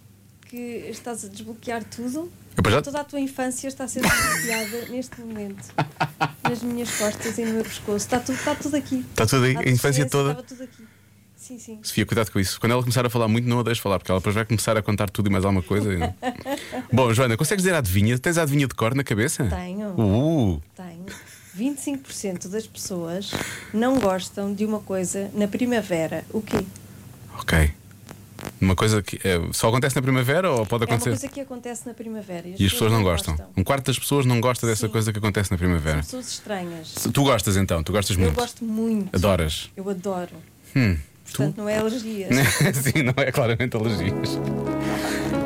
que 0.48 0.56
estás 0.88 1.22
a 1.26 1.28
desbloquear 1.28 1.84
tudo? 1.84 2.32
Eu 2.64 2.70
já- 2.70 2.80
Toda 2.80 3.00
a 3.02 3.04
tua 3.04 3.20
infância 3.20 3.68
está 3.68 3.84
a 3.84 3.88
ser 3.88 4.00
desbloqueada 4.00 4.86
neste 4.88 5.20
momento. 5.20 5.68
Nas 6.42 6.62
minhas 6.62 6.90
costas 6.96 7.36
e 7.36 7.44
no 7.44 7.52
meu 7.52 7.64
pescoço. 7.64 7.96
Está 8.06 8.18
tudo, 8.18 8.36
está 8.38 8.54
tudo 8.54 8.76
aqui. 8.76 9.04
Está 9.10 9.26
tudo 9.26 9.44
aí, 9.44 9.56
a 9.58 9.68
infância 9.68 10.08
toda. 10.08 10.30
Estava 10.30 10.46
tudo 10.48 10.62
aqui. 10.62 10.82
Sim, 11.36 11.58
sim. 11.58 11.78
Sofia, 11.82 12.06
cuidado 12.06 12.30
com 12.30 12.38
isso. 12.38 12.58
Quando 12.60 12.72
ela 12.72 12.80
começar 12.82 13.04
a 13.04 13.10
falar 13.10 13.26
muito, 13.28 13.46
não 13.48 13.58
a 13.60 13.62
deixes 13.62 13.82
falar, 13.82 13.98
porque 13.98 14.10
ela 14.10 14.20
depois 14.20 14.34
vai 14.34 14.44
começar 14.44 14.76
a 14.76 14.82
contar 14.82 15.10
tudo 15.10 15.26
e 15.28 15.30
mais 15.32 15.44
alguma 15.44 15.62
coisa. 15.62 15.92
e 15.92 15.98
Bom, 16.94 17.12
Joana, 17.12 17.36
consegues 17.36 17.62
dizer 17.64 17.74
a 17.74 17.78
adivinha? 17.78 18.18
Tens 18.18 18.38
a 18.38 18.42
adivinha 18.42 18.66
de 18.68 18.74
cor 18.74 18.94
na 18.94 19.02
cabeça? 19.02 19.44
Tenho. 19.44 19.79
Uh, 20.00 20.60
Tenho. 20.76 21.06
25% 21.56 22.48
das 22.48 22.66
pessoas 22.66 23.32
não 23.74 23.98
gostam 23.98 24.54
de 24.54 24.64
uma 24.64 24.80
coisa 24.80 25.30
na 25.34 25.46
primavera. 25.48 26.24
O 26.30 26.40
quê? 26.40 26.64
ok. 27.38 27.72
Uma 28.58 28.74
coisa 28.74 29.02
que 29.02 29.16
é, 29.26 29.38
só 29.52 29.68
acontece 29.68 29.94
na 29.96 30.00
primavera 30.02 30.50
ou 30.50 30.64
pode 30.66 30.84
É 30.84 30.86
uma 30.86 30.94
acontecer? 30.94 31.10
coisa 31.10 31.28
que 31.28 31.40
acontece 31.40 31.86
na 31.86 31.92
primavera. 31.92 32.48
E 32.48 32.64
as 32.66 32.72
pessoas 32.72 32.90
não 32.92 33.02
gostam. 33.02 33.36
Um 33.56 33.62
quarto 33.62 33.86
das 33.86 33.98
pessoas 33.98 34.24
não 34.24 34.40
gosta 34.40 34.66
dessa 34.66 34.86
Sim. 34.86 34.92
coisa 34.92 35.12
que 35.12 35.18
acontece 35.18 35.50
na 35.50 35.58
primavera. 35.58 35.96
São 36.02 36.18
pessoas 36.20 36.28
estranhas. 36.28 36.94
Tu 37.12 37.22
gostas 37.22 37.56
então, 37.58 37.82
tu 37.82 37.92
gostas 37.92 38.16
Eu 38.16 38.22
muito. 38.22 38.36
gosto 38.36 38.64
muito. 38.64 39.14
Adoras. 39.14 39.70
Eu 39.76 39.88
adoro. 39.90 40.30
Hum, 40.74 40.96
Portanto, 41.24 41.56
não 41.58 41.68
é 41.68 41.78
alergias. 41.78 42.30
Sim, 42.82 43.02
não 43.02 43.14
é 43.22 43.30
claramente 43.30 43.76
alergias. 43.76 44.38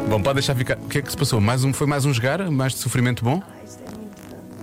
Bom, 0.09 0.23
pode 0.23 0.35
deixar 0.35 0.55
ficar. 0.55 0.77
O 0.79 0.89
que 0.89 0.99
é 0.99 1.03
que 1.03 1.11
se 1.11 1.17
passou? 1.17 1.41
Mais 1.41 1.65
um, 1.65 1.73
foi 1.73 1.87
mais 1.87 2.05
um 2.05 2.13
jogar? 2.15 2.49
Mais 2.51 2.73
de 2.75 2.79
sofrimento 2.79 3.25
bom? 3.25 3.43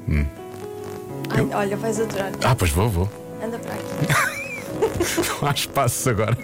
Ai, 0.09 1.39
é 1.39 1.43
bom. 1.43 1.55
Ai, 1.55 1.65
olha, 1.65 1.77
vais 1.77 1.99
adorar. 1.99 2.31
Ah, 2.43 2.55
pois 2.55 2.71
vou, 2.71 2.89
vou. 2.89 3.09
Anda 3.43 3.57
para 3.59 3.73
aqui. 3.73 5.41
Não 5.41 5.47
há 5.49 5.51
espaços 5.51 6.07
agora. 6.07 6.37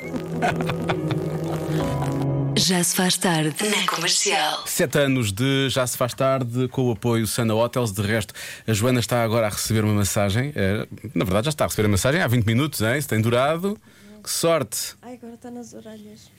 Já 2.55 2.83
se 2.83 2.95
faz 2.95 3.17
tarde 3.17 3.55
na 3.69 3.85
Comercial. 3.85 4.63
Sete 4.65 4.97
anos 4.97 5.31
de 5.31 5.69
Já 5.69 5.85
se 5.85 5.95
faz 5.95 6.13
tarde 6.13 6.67
com 6.69 6.89
o 6.89 6.91
apoio 6.91 7.27
Sana 7.27 7.53
Hotels. 7.53 7.91
De 7.91 8.01
resto, 8.01 8.33
a 8.67 8.73
Joana 8.73 8.99
está 8.99 9.23
agora 9.23 9.47
a 9.47 9.49
receber 9.49 9.83
uma 9.83 9.93
massagem. 9.93 10.51
Eh, 10.55 10.87
na 11.13 11.23
verdade, 11.23 11.45
já 11.45 11.49
está 11.49 11.65
a 11.65 11.67
receber 11.67 11.87
a 11.87 11.91
massagem 11.91 12.21
há 12.21 12.27
20 12.27 12.45
minutos, 12.45 12.81
hein? 12.81 12.99
Se 12.99 13.07
tem 13.07 13.21
durado. 13.21 13.77
Que 14.23 14.29
sorte! 14.31 14.95
Ai, 15.03 15.13
agora 15.13 15.35
está 15.35 15.51
nas 15.51 15.73
orelhas. 15.73 16.31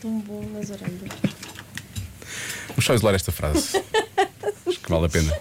Tão 0.00 0.20
bom 0.20 0.46
nas 0.52 0.70
orelhas. 0.70 1.00
Vamos 2.68 2.84
só 2.84 2.94
isolar 2.94 3.14
esta 3.14 3.32
frase. 3.32 3.82
Acho 4.66 4.80
que 4.80 4.90
vale 4.90 5.06
a 5.06 5.08
pena 5.08 5.32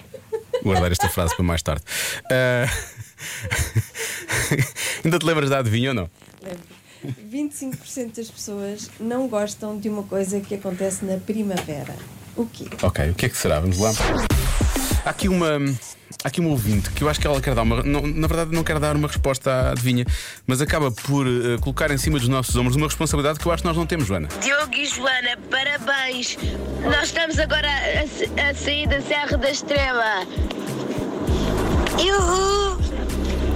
guardar 0.63 0.91
esta 0.91 1.09
frase 1.09 1.35
para 1.35 1.43
mais 1.43 1.61
tarde. 1.61 1.83
Ah, 2.31 2.65
Ainda 5.03 5.19
te 5.19 5.25
lembras 5.25 5.49
da 5.49 5.59
adivinha 5.59 5.89
ou 5.89 5.95
não? 5.95 6.09
Lembro. 6.41 6.77
25% 7.31 8.15
das 8.15 8.29
pessoas 8.29 8.89
não 8.99 9.27
gostam 9.27 9.79
de 9.79 9.87
uma 9.87 10.03
coisa 10.03 10.39
que 10.39 10.55
acontece 10.55 11.05
na 11.05 11.17
primavera. 11.17 11.95
O 12.35 12.45
quê? 12.45 12.65
Ok, 12.81 13.09
o 13.09 13.15
que 13.15 13.27
é 13.27 13.29
que 13.29 13.37
será? 13.37 13.59
Vamos 13.59 13.79
lá. 13.79 13.91
Há 15.07 15.11
aqui 15.11 15.29
uma. 15.29 15.57
Há 16.23 16.27
aqui 16.27 16.39
uma 16.41 16.49
ouvinte 16.49 16.89
que 16.91 17.01
eu 17.03 17.09
acho 17.09 17.19
que 17.19 17.25
ela 17.27 17.39
quer 17.39 17.55
dar 17.55 17.61
uma. 17.61 17.81
não- 17.83 18.01
na 18.05 18.27
verdade, 18.27 18.51
não 18.53 18.63
quer 18.63 18.77
dar 18.79 18.95
uma 18.95 19.07
resposta 19.07 19.51
à 19.51 19.71
adivinha, 19.71 20.05
mas 20.45 20.59
acaba 20.61 20.91
por 20.91 21.25
eh, 21.25 21.57
colocar 21.61 21.89
em 21.91 21.97
cima 21.97 22.19
dos 22.19 22.27
nossos 22.27 22.55
ombros 22.55 22.75
uma 22.75 22.87
responsabilidade 22.87 23.39
que 23.39 23.45
eu 23.45 23.51
acho 23.51 23.63
que 23.63 23.67
nós 23.69 23.77
não 23.77 23.85
temos, 23.85 24.05
Joana. 24.07 24.27
Diogo 24.41 24.73
e 24.75 24.85
Joana, 24.85 25.37
parabéns! 25.49 26.37
Nós 26.83 27.03
estamos 27.05 27.39
agora 27.39 27.67
a, 27.69 28.49
a 28.49 28.53
sair 28.53 28.87
da 28.87 28.99
Serra 29.01 29.37
da 29.37 29.49
Estrela. 29.49 30.25
Uhul! 31.99 32.77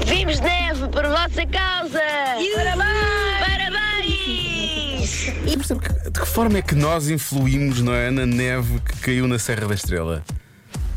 Vimos 0.06 0.40
neve 0.40 0.88
por 0.90 1.04
vossa 1.08 1.46
causa! 1.46 2.00
Parabéns! 2.56 3.40
Parabéns! 3.46 5.28
Eu 5.52 5.58
percebo 5.58 5.80
que- 5.82 6.10
de 6.12 6.20
que 6.20 6.26
forma 6.28 6.58
é 6.58 6.62
que 6.62 6.76
nós 6.76 7.10
influímos 7.10 7.82
não 7.82 7.94
é, 7.94 8.10
na 8.10 8.26
neve 8.26 8.80
que 8.80 8.98
caiu 9.02 9.28
na 9.28 9.38
Serra 9.40 9.68
da 9.68 9.74
Estrela? 9.76 10.24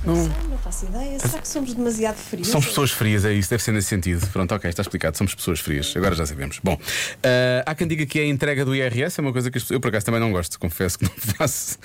Não. 0.05 0.15
Não 0.15 0.59
faço 0.59 0.87
ideia. 0.87 1.19
Será 1.19 1.41
que 1.41 1.49
somos 1.49 1.73
demasiado 1.75 2.17
frios? 2.17 2.49
Somos 2.49 2.67
pessoas 2.67 2.91
frias, 2.91 3.25
é 3.25 3.33
isso, 3.33 3.49
deve 3.49 3.63
ser 3.63 3.73
nesse 3.73 3.89
sentido. 3.89 4.27
Pronto, 4.29 4.55
ok, 4.55 4.69
está 4.69 4.83
explicado. 4.83 5.17
Somos 5.17 5.35
pessoas 5.35 5.61
frias, 5.61 5.95
agora 5.97 6.15
já 6.15 6.27
sabemos. 6.27 6.61
Bom, 6.63 6.79
ah, 7.23 7.63
há 7.65 7.75
quem 7.75 7.87
diga 7.87 8.05
que 8.05 8.19
é 8.19 8.23
a 8.23 8.27
entrega 8.27 8.65
do 8.65 8.75
IRS, 8.75 9.19
é 9.19 9.23
uma 9.23 9.33
coisa 9.33 9.51
que 9.51 9.59
eu 9.73 9.81
por 9.81 9.89
acaso 9.89 10.07
também 10.07 10.21
não 10.21 10.31
gosto, 10.31 10.59
confesso 10.59 10.99
que 10.99 11.05
não 11.05 11.13
faço. 11.37 11.79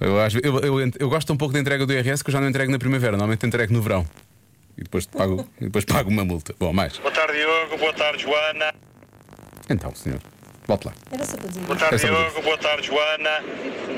Eu, 0.00 0.16
eu, 0.42 0.80
eu, 0.80 0.90
eu 0.98 1.08
gosto 1.08 1.32
um 1.32 1.36
pouco 1.36 1.54
da 1.54 1.60
entrega 1.60 1.86
do 1.86 1.92
IRS 1.92 2.22
que 2.22 2.30
eu 2.30 2.32
já 2.32 2.40
não 2.40 2.48
entrego 2.48 2.70
na 2.70 2.78
primavera, 2.78 3.12
normalmente 3.12 3.46
entrego 3.46 3.72
no 3.72 3.80
verão. 3.80 4.06
E 4.76 4.82
depois 4.82 5.06
pago, 5.06 5.48
e 5.60 5.64
depois 5.64 5.84
pago 5.84 6.10
uma 6.10 6.24
multa. 6.24 6.54
Bom, 6.58 6.72
mais. 6.72 6.98
Boa 6.98 7.12
tarde, 7.12 7.38
Diogo. 7.38 7.78
Boa 7.78 7.92
tarde, 7.92 8.22
Joana. 8.22 8.74
Então, 9.70 9.94
senhor, 9.94 10.20
volte 10.66 10.86
lá. 10.86 10.92
Era 11.10 11.24
só 11.24 11.36
para 11.36 11.48
dizer. 11.48 11.60
Boa 11.60 11.78
tarde, 11.78 11.96
Diogo. 11.98 12.42
Boa 12.42 12.58
tarde, 12.58 12.86
Joana. 12.86 13.44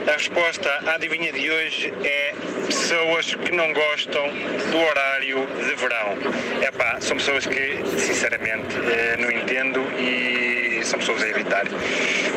A 0.09 0.13
resposta 0.13 0.69
à 0.87 0.95
adivinha 0.95 1.33
de 1.33 1.51
hoje 1.51 1.93
é 2.05 2.35
pessoas 2.67 3.35
que 3.35 3.53
não 3.53 3.73
gostam 3.73 4.23
do 4.71 4.79
horário 4.79 5.47
de 5.47 5.75
verão. 5.75 6.63
É 6.63 6.71
pá, 6.71 7.01
são 7.01 7.17
pessoas 7.17 7.47
que, 7.47 7.83
sinceramente, 7.99 8.77
eh, 8.77 9.17
não 9.19 9.31
entendo 9.31 9.81
e 9.99 10.85
são 10.85 10.99
pessoas 10.99 11.23
a 11.23 11.29
evitar. 11.29 11.65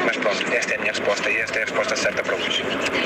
Mas 0.06 0.18
pronto, 0.18 0.52
esta 0.52 0.74
é 0.74 0.78
a 0.78 0.80
minha 0.80 0.92
resposta 0.92 1.30
e 1.30 1.38
esta 1.38 1.60
é 1.60 1.62
a 1.62 1.66
resposta 1.66 1.96
certa 1.96 2.24
para 2.24 2.36
hoje. 2.36 2.64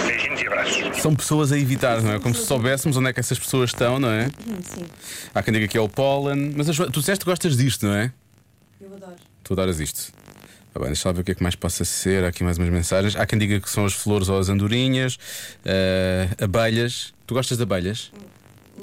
Beijinhos 0.08 0.42
e 0.42 0.48
abraços. 0.48 1.02
São 1.02 1.14
pessoas 1.14 1.52
a 1.52 1.58
evitar, 1.58 2.02
não 2.02 2.14
é? 2.14 2.20
Como 2.20 2.34
se 2.34 2.46
soubéssemos 2.46 2.96
onde 2.96 3.10
é 3.10 3.14
que 3.14 3.20
essas 3.20 3.38
pessoas 3.38 3.70
estão, 3.72 4.00
não 4.00 4.10
é? 4.10 4.28
Sim, 4.64 4.86
Há 5.36 5.44
quem 5.44 5.54
diga 5.54 5.68
que 5.68 5.78
é 5.78 5.82
o 5.82 5.90
pólen. 5.90 6.54
Mas 6.56 6.68
tu 6.68 7.00
disseste 7.00 7.26
que 7.26 7.30
gostas 7.30 7.58
disto, 7.58 7.86
não 7.86 7.96
é? 7.96 8.14
eu 8.80 8.94
adoro. 8.96 9.16
Tu 9.44 9.54
adoras 9.54 9.80
isto. 9.80 10.23
Tá 10.74 10.80
bem, 10.80 10.88
deixa 10.88 11.08
lá 11.08 11.14
ver 11.14 11.22
o 11.22 11.24
que 11.24 11.32
é 11.32 11.36
que 11.36 11.44
mais 11.44 11.56
possa 11.56 11.86
ser. 11.86 12.24
Há 12.24 12.30
aqui 12.30 12.44
mais 12.44 12.58
umas 12.58 12.70
mensagens. 12.70 13.16
Há 13.16 13.28
quem 13.28 13.38
diga 13.38 13.60
que 13.60 13.70
são 13.70 13.86
as 13.86 13.94
flores 13.94 14.28
ou 14.28 14.40
as 14.40 14.50
andorinhas, 14.50 15.20
eh, 15.64 16.28
abelhas. 16.42 17.14
Tu 17.28 17.36
gostas 17.36 17.58
de 17.58 17.64
abelhas? 17.64 18.12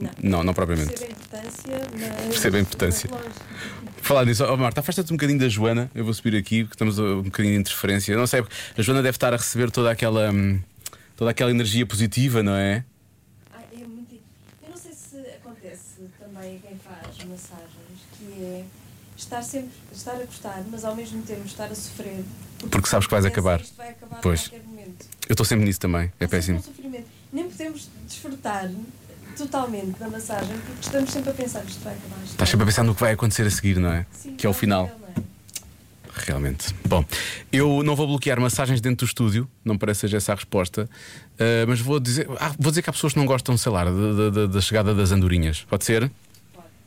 Não. 0.00 0.11
Não, 0.22 0.44
não 0.44 0.55
propriamente. 0.55 0.92
Percebo 0.92 1.07
a 1.09 1.11
importância, 1.11 1.81
mas. 1.98 2.26
Percebo 2.29 2.57
a 2.57 2.61
importância. 2.61 3.11
Falar 4.03 4.24
nisso, 4.24 4.44
oh, 4.44 4.57
Marta, 4.57 4.81
afasta-te 4.81 5.12
um 5.12 5.16
bocadinho 5.16 5.40
da 5.40 5.48
Joana. 5.48 5.90
Eu 5.92 6.05
vou 6.05 6.14
subir 6.14 6.37
aqui 6.37 6.62
porque 6.62 6.74
estamos 6.74 6.98
um 7.00 7.22
bocadinho 7.22 7.55
de 7.55 7.61
interferência. 7.61 8.12
Eu 8.12 8.18
não 8.18 8.26
sei, 8.26 8.44
a 8.79 8.83
Joana 8.83 9.03
deve 9.03 9.16
estar 9.16 9.35
a 9.35 9.37
receber 9.37 9.70
toda 9.72 9.90
aquela, 9.90 10.31
hum, 10.31 10.61
toda 11.16 11.33
aquela 11.33 11.50
energia 11.50 11.85
positiva, 11.85 12.40
não 12.40 12.55
é? 12.55 12.85
Ah, 13.53 13.62
é 13.72 13.85
muito. 13.85 14.14
Eu 14.62 14.70
não 14.70 14.76
sei 14.76 14.92
se 14.92 15.16
acontece 15.18 16.09
também 16.20 16.57
a 16.57 16.68
quem 16.68 16.79
faz 16.79 17.16
massagens, 17.24 18.00
que 18.16 18.42
é 18.42 18.64
estar 19.30 19.42
sempre, 19.42 19.70
estar 19.92 20.12
a 20.12 20.24
gostar, 20.24 20.62
mas 20.70 20.84
ao 20.84 20.94
mesmo 20.96 21.22
tempo 21.22 21.46
estar 21.46 21.66
a 21.66 21.74
sofrer. 21.74 22.24
Porque 22.70 22.88
sabes 22.88 23.06
que 23.06 23.12
vais 23.12 23.24
acabar. 23.24 23.60
Isto 23.60 23.76
vai 23.76 23.90
acabar 23.90 24.20
Pois. 24.20 24.46
a 24.46 24.50
qualquer 24.50 24.66
momento. 24.66 25.06
Eu 25.28 25.32
estou 25.34 25.46
sempre 25.46 25.64
nisso 25.64 25.78
também. 25.80 26.02
É 26.18 26.24
sempre 26.24 26.28
péssimo. 26.28 26.58
um 26.58 26.62
sofrimento. 26.62 27.06
Nem 27.32 27.48
podemos 27.48 27.88
desfrutar 28.08 28.68
totalmente 29.36 29.98
da 29.98 30.08
massagem 30.08 30.58
porque 30.66 30.80
estamos 30.82 31.10
sempre 31.10 31.30
a 31.30 31.34
pensar 31.34 31.64
isto 31.64 31.82
vai 31.84 31.94
acabar. 31.94 32.24
Estás 32.24 32.50
sempre 32.50 32.64
a 32.64 32.66
pensar 32.66 32.82
no 32.82 32.94
que 32.94 33.00
vai 33.00 33.12
acontecer 33.12 33.46
a 33.46 33.50
seguir, 33.50 33.78
não 33.78 33.92
é? 33.92 34.04
Sim, 34.12 34.34
que 34.34 34.44
é 34.44 34.50
o 34.50 34.52
final. 34.52 34.86
é? 35.16 35.20
Realmente. 36.12 36.74
Bom, 36.86 37.04
eu 37.52 37.82
não 37.84 37.94
vou 37.94 38.06
bloquear 38.08 38.38
massagens 38.40 38.80
dentro 38.80 39.06
do 39.06 39.08
estúdio, 39.08 39.48
não 39.64 39.78
parece 39.78 40.00
seja 40.00 40.16
essa 40.18 40.32
a 40.32 40.34
resposta, 40.34 40.90
eh, 41.38 41.64
mas 41.66 41.80
vou 41.80 41.98
dizer, 42.00 42.26
ah, 42.38 42.52
vou 42.58 42.70
dizer 42.72 42.82
que 42.82 42.90
há 42.90 42.92
pessoas 42.92 43.12
que 43.14 43.18
não 43.18 43.26
gostam, 43.26 43.56
sei 43.56 43.70
lá, 43.72 43.84
da, 43.84 43.90
da- 43.90 44.30
da- 44.30 44.46
da 44.46 44.60
chegada 44.60 44.92
das 44.94 45.12
andorinhas. 45.12 45.64
Pode 45.70 45.84
ser? 45.84 46.10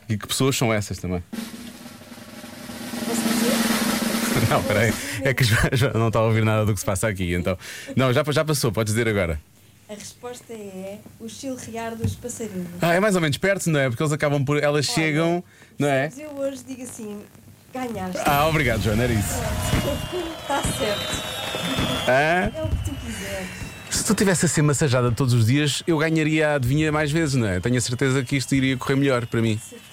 E 0.10 0.18
que 0.18 0.28
pessoas 0.28 0.56
são 0.58 0.72
essas 0.74 0.98
também? 1.00 1.24
Não, 4.50 4.64
peraí. 4.64 4.94
É 5.22 5.34
que 5.34 5.44
já, 5.44 5.58
não 5.94 6.08
está 6.08 6.20
a 6.20 6.24
ouvir 6.24 6.44
nada 6.44 6.66
do 6.66 6.74
que 6.74 6.80
se 6.80 6.86
passa 6.86 7.08
aqui, 7.08 7.34
então. 7.34 7.58
Não, 7.96 8.12
já, 8.12 8.24
já 8.30 8.44
passou, 8.44 8.72
podes 8.72 8.94
dizer 8.94 9.08
agora. 9.08 9.40
A 9.90 9.94
resposta 9.94 10.54
é 10.54 10.98
o 11.20 11.28
chilrear 11.28 11.96
dos 11.96 12.16
passarinhos. 12.16 12.68
Ah, 12.82 12.94
é 12.94 13.00
mais 13.00 13.16
ou 13.16 13.22
menos 13.22 13.38
perto, 13.38 13.70
não 13.70 13.80
é? 13.80 13.90
Porque 13.90 14.02
eles 14.02 14.14
acabam 14.14 14.44
por. 14.44 14.62
Elas 14.62 14.86
chegam, 14.86 15.44
não 15.78 15.88
é? 15.88 16.06
Mas 16.06 16.20
eu 16.20 16.32
hoje 16.32 16.64
digo 16.68 16.84
assim: 16.84 17.22
ganhaste. 17.74 18.22
Ah, 18.26 18.48
obrigado, 18.48 18.82
Joana, 18.82 19.04
era 19.04 19.14
isso. 19.14 19.40
Está 20.42 20.62
certo. 20.64 21.24
Ah? 22.08 22.52
É 22.56 22.64
o 22.64 22.70
que 22.70 22.90
tu 22.90 22.96
quiseres. 22.96 23.64
Se 23.90 24.04
tu 24.06 24.16
tivesse 24.16 24.46
a 24.46 24.50
ser 24.50 24.64
massajada 24.64 25.12
todos 25.12 25.34
os 25.34 25.46
dias, 25.46 25.84
eu 25.86 25.98
ganharia 26.00 26.50
a 26.50 26.56
adivinha 26.56 26.92
mais 26.92 27.12
vezes, 27.12 27.36
não 27.36 27.48
é? 27.48 27.60
Tenho 27.60 27.78
a 27.78 27.82
certeza 27.82 28.24
que 28.24 28.36
isto 28.36 28.56
iria 28.56 28.76
correr 28.76 28.96
melhor 28.96 29.28
para 29.28 29.42
mim. 29.42 29.60
Certeza 29.60 29.93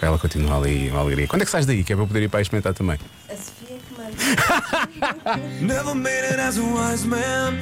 ela 0.00 0.18
continua 0.18 0.56
ali, 0.58 0.90
uma 0.90 1.00
alegria. 1.00 1.26
Quando 1.26 1.42
é 1.42 1.44
que 1.44 1.50
sais 1.50 1.66
daí? 1.66 1.82
Que 1.84 1.92
é 1.92 1.96
para 1.96 2.04
eu 2.04 2.08
poder 2.08 2.22
ir 2.22 2.28
para 2.28 2.38
aí 2.38 2.42
experimentar 2.42 2.74
também. 2.74 2.98
A 3.28 3.36
Sofia 3.36 3.76
é 3.76 3.78
que 3.78 3.94
manda. 3.94 5.38
Never 5.60 5.94
made 5.94 6.26
it 6.26 6.40
as 6.40 6.58
a 6.58 6.62
wise 6.62 7.06
man. 7.06 7.54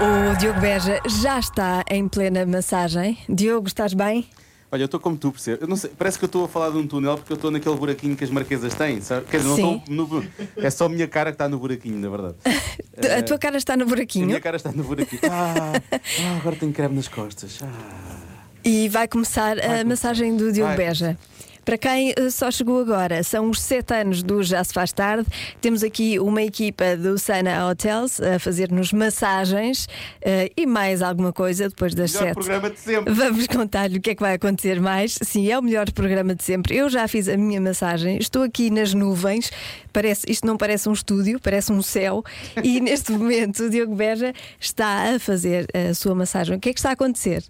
O 0.00 0.36
Diogo 0.36 0.60
Beja 0.60 1.00
já 1.22 1.38
está 1.38 1.82
em 1.88 2.06
plena 2.08 2.44
massagem. 2.44 3.16
Diogo, 3.28 3.68
estás 3.68 3.94
bem? 3.94 4.26
Olha, 4.70 4.82
eu 4.82 4.86
estou 4.86 4.98
como 4.98 5.16
tu, 5.16 5.30
percebes? 5.30 5.62
Eu 5.62 5.68
não 5.68 5.76
sei, 5.76 5.90
parece 5.96 6.18
que 6.18 6.24
eu 6.24 6.26
estou 6.26 6.44
a 6.44 6.48
falar 6.48 6.70
de 6.70 6.76
um 6.76 6.86
túnel 6.86 7.16
porque 7.16 7.32
eu 7.32 7.36
estou 7.36 7.48
naquele 7.50 7.76
buraquinho 7.76 8.16
que 8.16 8.24
as 8.24 8.30
marquesas 8.30 8.74
têm, 8.74 9.00
sabe? 9.00 9.24
Quer 9.26 9.36
dizer, 9.38 9.48
não 9.48 9.76
estou 9.76 9.82
no. 9.88 10.26
É 10.56 10.68
só 10.68 10.86
a 10.86 10.88
minha 10.88 11.06
cara 11.06 11.30
que 11.30 11.36
está 11.36 11.48
no 11.48 11.58
buraquinho, 11.58 11.96
na 11.96 12.08
verdade. 12.08 12.34
A 13.16 13.22
tua 13.22 13.38
cara 13.38 13.56
está 13.56 13.76
no 13.76 13.84
A 13.84 13.86
buraquinho 13.86 14.26
minha 14.26 14.40
cara 14.40 14.56
está 14.56 14.72
no 14.72 14.82
buraquinho. 14.82 15.22
Ah, 15.30 15.72
ah, 15.92 16.36
agora 16.40 16.56
tenho 16.56 16.72
creme 16.72 16.96
nas 16.96 17.06
costas. 17.06 17.60
Ah. 17.62 18.23
E 18.64 18.88
vai 18.88 19.06
começar 19.06 19.56
a 19.58 19.84
massagem 19.84 20.36
do 20.36 20.52
Diogo 20.52 20.74
Vai. 20.74 20.88
Beja. 20.88 21.18
Para 21.64 21.78
quem 21.78 22.12
eh, 22.14 22.28
só 22.28 22.50
chegou 22.50 22.78
agora, 22.80 23.22
são 23.22 23.48
os 23.48 23.60
sete 23.60 23.94
anos 23.94 24.22
do 24.22 24.42
Já 24.42 24.62
se 24.62 24.72
faz 24.72 24.92
tarde. 24.92 25.26
Temos 25.62 25.82
aqui 25.82 26.18
uma 26.18 26.42
equipa 26.42 26.94
do 26.94 27.18
Sana 27.18 27.66
Hotels 27.66 28.20
a 28.20 28.38
fazer-nos 28.38 28.92
massagens 28.92 29.88
eh, 30.20 30.50
e 30.56 30.66
mais 30.66 31.00
alguma 31.00 31.32
coisa 31.32 31.68
depois 31.68 31.94
das 31.94 32.12
Melhor 32.12 32.26
sete. 32.26 32.34
programa 32.34 32.70
de 32.70 32.78
sempre. 32.78 33.14
Vamos 33.14 33.46
contar-lhe 33.46 33.96
o 33.96 34.00
que 34.00 34.10
é 34.10 34.14
que 34.14 34.20
vai 34.20 34.34
acontecer 34.34 34.78
mais. 34.78 35.18
Sim, 35.22 35.50
é 35.50 35.58
o 35.58 35.62
melhor 35.62 35.90
programa 35.90 36.34
de 36.34 36.44
sempre. 36.44 36.76
Eu 36.76 36.90
já 36.90 37.08
fiz 37.08 37.28
a 37.28 37.36
minha 37.36 37.60
massagem, 37.60 38.18
estou 38.18 38.42
aqui 38.42 38.68
nas 38.68 38.92
nuvens. 38.92 39.50
Parece, 39.90 40.30
isto 40.30 40.46
não 40.46 40.58
parece 40.58 40.86
um 40.88 40.92
estúdio, 40.92 41.40
parece 41.40 41.72
um 41.72 41.80
céu. 41.80 42.22
E 42.62 42.78
neste 42.82 43.10
momento 43.12 43.64
o 43.64 43.70
Diogo 43.70 43.94
Beja 43.94 44.34
está 44.60 45.14
a 45.14 45.18
fazer 45.18 45.66
a 45.72 45.94
sua 45.94 46.14
massagem. 46.14 46.56
O 46.56 46.60
que 46.60 46.68
é 46.68 46.72
que 46.74 46.78
está 46.78 46.90
a 46.90 46.92
acontecer? 46.92 47.42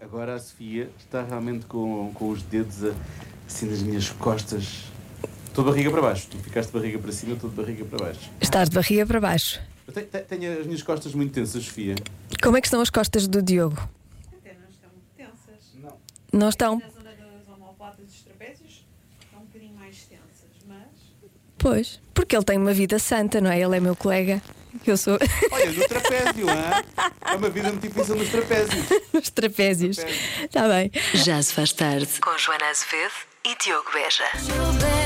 Agora 0.00 0.34
a 0.34 0.38
Sofia 0.38 0.90
está 0.98 1.22
realmente 1.22 1.66
com, 1.66 2.10
com 2.14 2.30
os 2.30 2.42
dedos 2.42 2.84
a- 2.84 2.94
assim 3.46 3.66
nas 3.66 3.82
minhas 3.82 4.08
costas. 4.10 4.84
Estou 5.46 5.64
de 5.64 5.70
barriga 5.70 5.90
para 5.90 6.00
baixo. 6.02 6.28
Tu 6.30 6.38
ficaste 6.38 6.70
de 6.72 6.78
barriga 6.78 6.98
para 6.98 7.12
cima, 7.12 7.34
estou 7.34 7.50
de 7.50 7.56
barriga 7.56 7.84
para 7.84 7.98
baixo. 8.06 8.30
Estás 8.40 8.70
de 8.70 8.74
barriga 8.76 9.04
para 9.06 9.20
baixo. 9.20 9.60
Eu 9.86 9.92
te- 9.92 10.02
te- 10.04 10.22
tenho, 10.22 10.60
as 10.60 10.66
minhas 10.66 10.82
costas 10.82 11.12
muito 11.14 11.32
tensas, 11.32 11.64
Sofia. 11.64 11.96
Como 12.42 12.56
é 12.56 12.60
que 12.60 12.66
estão 12.68 12.80
as 12.80 12.88
costas 12.90 13.26
do 13.28 13.42
Diogo? 13.42 13.76
Até 14.32 14.54
não 14.54 14.70
estão 14.70 14.90
muito 14.90 15.10
tensas. 15.16 15.74
Não. 15.74 15.96
Não 16.32 16.48
estão? 16.48 16.78
Na 16.78 16.88
zona 16.88 17.10
das 17.10 17.48
omoplatas 17.54 17.98
e 18.00 18.02
dos 18.04 18.20
trapézios 18.22 18.86
estão 19.20 19.40
um 19.40 19.44
bocadinho 19.44 19.74
mais 19.74 19.96
tensas, 20.04 20.48
mas 20.66 20.86
Pois. 21.60 22.00
Porque 22.14 22.34
ele 22.34 22.44
tem 22.44 22.58
uma 22.58 22.72
vida 22.72 22.98
santa, 22.98 23.40
não 23.40 23.50
é? 23.50 23.60
Ele 23.60 23.76
é 23.76 23.80
meu 23.80 23.94
colega. 23.94 24.42
Eu 24.86 24.96
sou 24.96 25.18
Olha, 25.50 25.66
no 25.72 25.88
trapézio, 25.88 26.48
hã? 26.48 26.82
É 27.32 27.36
uma 27.36 27.50
vida 27.50 27.68
muito 27.70 27.86
difícil 27.86 28.16
nos 28.16 28.28
trapézios. 28.28 28.84
nos 29.12 29.30
trapézios. 29.30 29.98
Está 30.42 30.68
bem. 30.68 30.90
Já 31.14 31.42
se 31.42 31.52
faz 31.52 31.72
tarde 31.72 32.08
com 32.20 32.36
Joana 32.38 32.66
Azevedo 32.70 33.12
e 33.44 33.56
Diogo 33.62 33.90
Beja. 33.92 34.99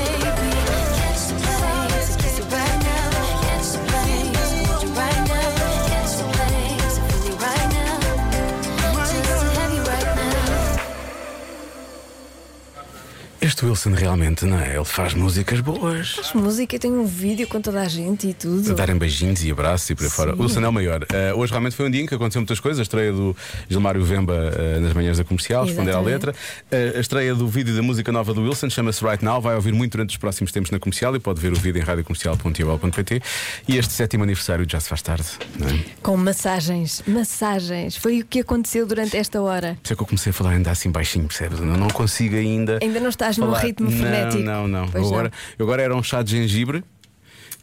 Este 13.55 13.65
Wilson 13.65 13.91
realmente, 13.91 14.43
não 14.43 14.59
é? 14.59 14.75
Ele 14.75 14.83
faz 14.83 15.13
músicas 15.13 15.61
boas. 15.61 16.15
Faz 16.15 16.33
música, 16.33 16.77
tem 16.77 16.91
um 16.91 17.05
vídeo 17.05 17.47
com 17.47 17.61
toda 17.61 17.79
a 17.79 17.87
gente 17.87 18.27
e 18.27 18.33
tudo. 18.33 18.69
A 18.69 18.73
darem 18.73 18.97
beijinhos 18.97 19.45
e 19.45 19.49
abraços 19.49 19.89
e 19.89 19.95
por 19.95 20.03
aí 20.03 20.09
fora. 20.09 20.35
Wilson 20.35 20.59
é 20.59 20.67
o 20.67 20.73
maior. 20.73 21.05
Eh, 21.09 21.33
hoje 21.33 21.53
realmente 21.53 21.73
foi 21.73 21.87
um 21.87 21.89
dia 21.89 22.01
em 22.01 22.05
que 22.05 22.13
aconteceu 22.13 22.41
muitas 22.41 22.59
coisas. 22.59 22.81
A 22.81 22.83
estreia 22.83 23.13
do 23.13 23.33
Gilmário 23.69 24.03
Vemba 24.03 24.33
eh, 24.33 24.79
nas 24.81 24.91
manhãs 24.91 25.17
da 25.17 25.23
comercial, 25.23 25.63
responder 25.63 25.93
à 25.93 26.01
letra. 26.01 26.35
Eh, 26.69 26.95
a 26.97 26.99
estreia 26.99 27.33
do 27.33 27.47
vídeo 27.47 27.73
da 27.73 27.81
música 27.81 28.11
nova 28.11 28.33
do 28.33 28.41
Wilson 28.41 28.69
chama-se 28.69 29.01
Right 29.05 29.23
Now. 29.23 29.39
Vai 29.39 29.55
ouvir 29.55 29.71
muito 29.71 29.93
durante 29.93 30.09
os 30.09 30.17
próximos 30.17 30.51
tempos 30.51 30.69
na 30.69 30.77
comercial 30.77 31.15
e 31.15 31.19
pode 31.19 31.39
ver 31.39 31.53
o 31.53 31.55
vídeo 31.55 31.79
em 31.79 31.85
radiocomercial.pt. 31.85 33.21
E 33.69 33.77
este 33.77 33.93
sétimo 33.93 34.25
aniversário 34.25 34.65
já 34.69 34.81
se 34.81 34.89
faz 34.89 35.01
tarde, 35.01 35.27
não 35.57 35.69
é? 35.69 35.79
Com 36.03 36.17
massagens, 36.17 37.01
massagens. 37.07 37.95
Foi 37.95 38.19
o 38.19 38.25
que 38.25 38.41
aconteceu 38.41 38.85
durante 38.85 39.15
esta 39.15 39.41
hora. 39.41 39.77
Por 39.81 39.85
isso 39.85 39.93
é 39.93 39.95
que 39.95 40.01
eu 40.01 40.07
comecei 40.07 40.31
a 40.31 40.33
falar 40.33 40.49
ainda 40.49 40.71
assim 40.71 40.91
baixinho, 40.91 41.25
percebes? 41.25 41.59
Eu 41.59 41.65
não 41.65 41.87
consigo 41.87 42.35
ainda. 42.35 42.79
Ainda 42.81 42.99
não 42.99 43.07
estás 43.07 43.37
num 43.37 43.44
falar. 43.47 43.59
ritmo 43.59 43.89
não, 43.89 43.97
frenético. 43.97 44.43
Não, 44.43 44.67
não, 44.67 44.85
não. 44.87 45.05
agora, 45.05 45.31
eu 45.57 45.65
agora 45.65 45.81
era 45.81 45.95
um 45.95 46.03
chá 46.03 46.21
de 46.21 46.31
gengibre 46.31 46.83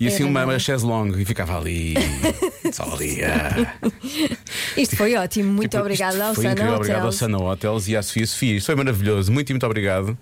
e 0.00 0.08
assim 0.08 0.24
uma, 0.24 0.40
não 0.40 0.48
uma 0.48 0.58
chaise 0.58 0.84
longue 0.84 1.22
e 1.22 1.24
ficava 1.24 1.56
ali. 1.58 1.94
só 2.72 2.84
ali. 2.92 3.20
ah. 3.24 3.74
Isto 4.76 4.96
foi 4.96 5.14
ótimo. 5.14 5.52
Muito 5.52 5.70
Tipo, 5.70 5.82
obrigada 5.82 6.16
isto 6.16 6.24
ao 6.26 6.34
Sana 6.34 6.52
incrível, 6.52 6.74
obrigado 6.74 6.96
ao 6.96 7.06
Hotels. 7.08 7.16
Sana 7.16 7.38
Hotels 7.38 7.88
e 7.88 7.96
à 7.96 8.02
Sofia 8.02 8.26
Sofia. 8.26 8.56
Isto 8.56 8.66
foi 8.66 8.74
maravilhoso. 8.74 9.30
Muito 9.30 9.50
e 9.50 9.52
muito 9.52 9.66
obrigado. 9.66 10.16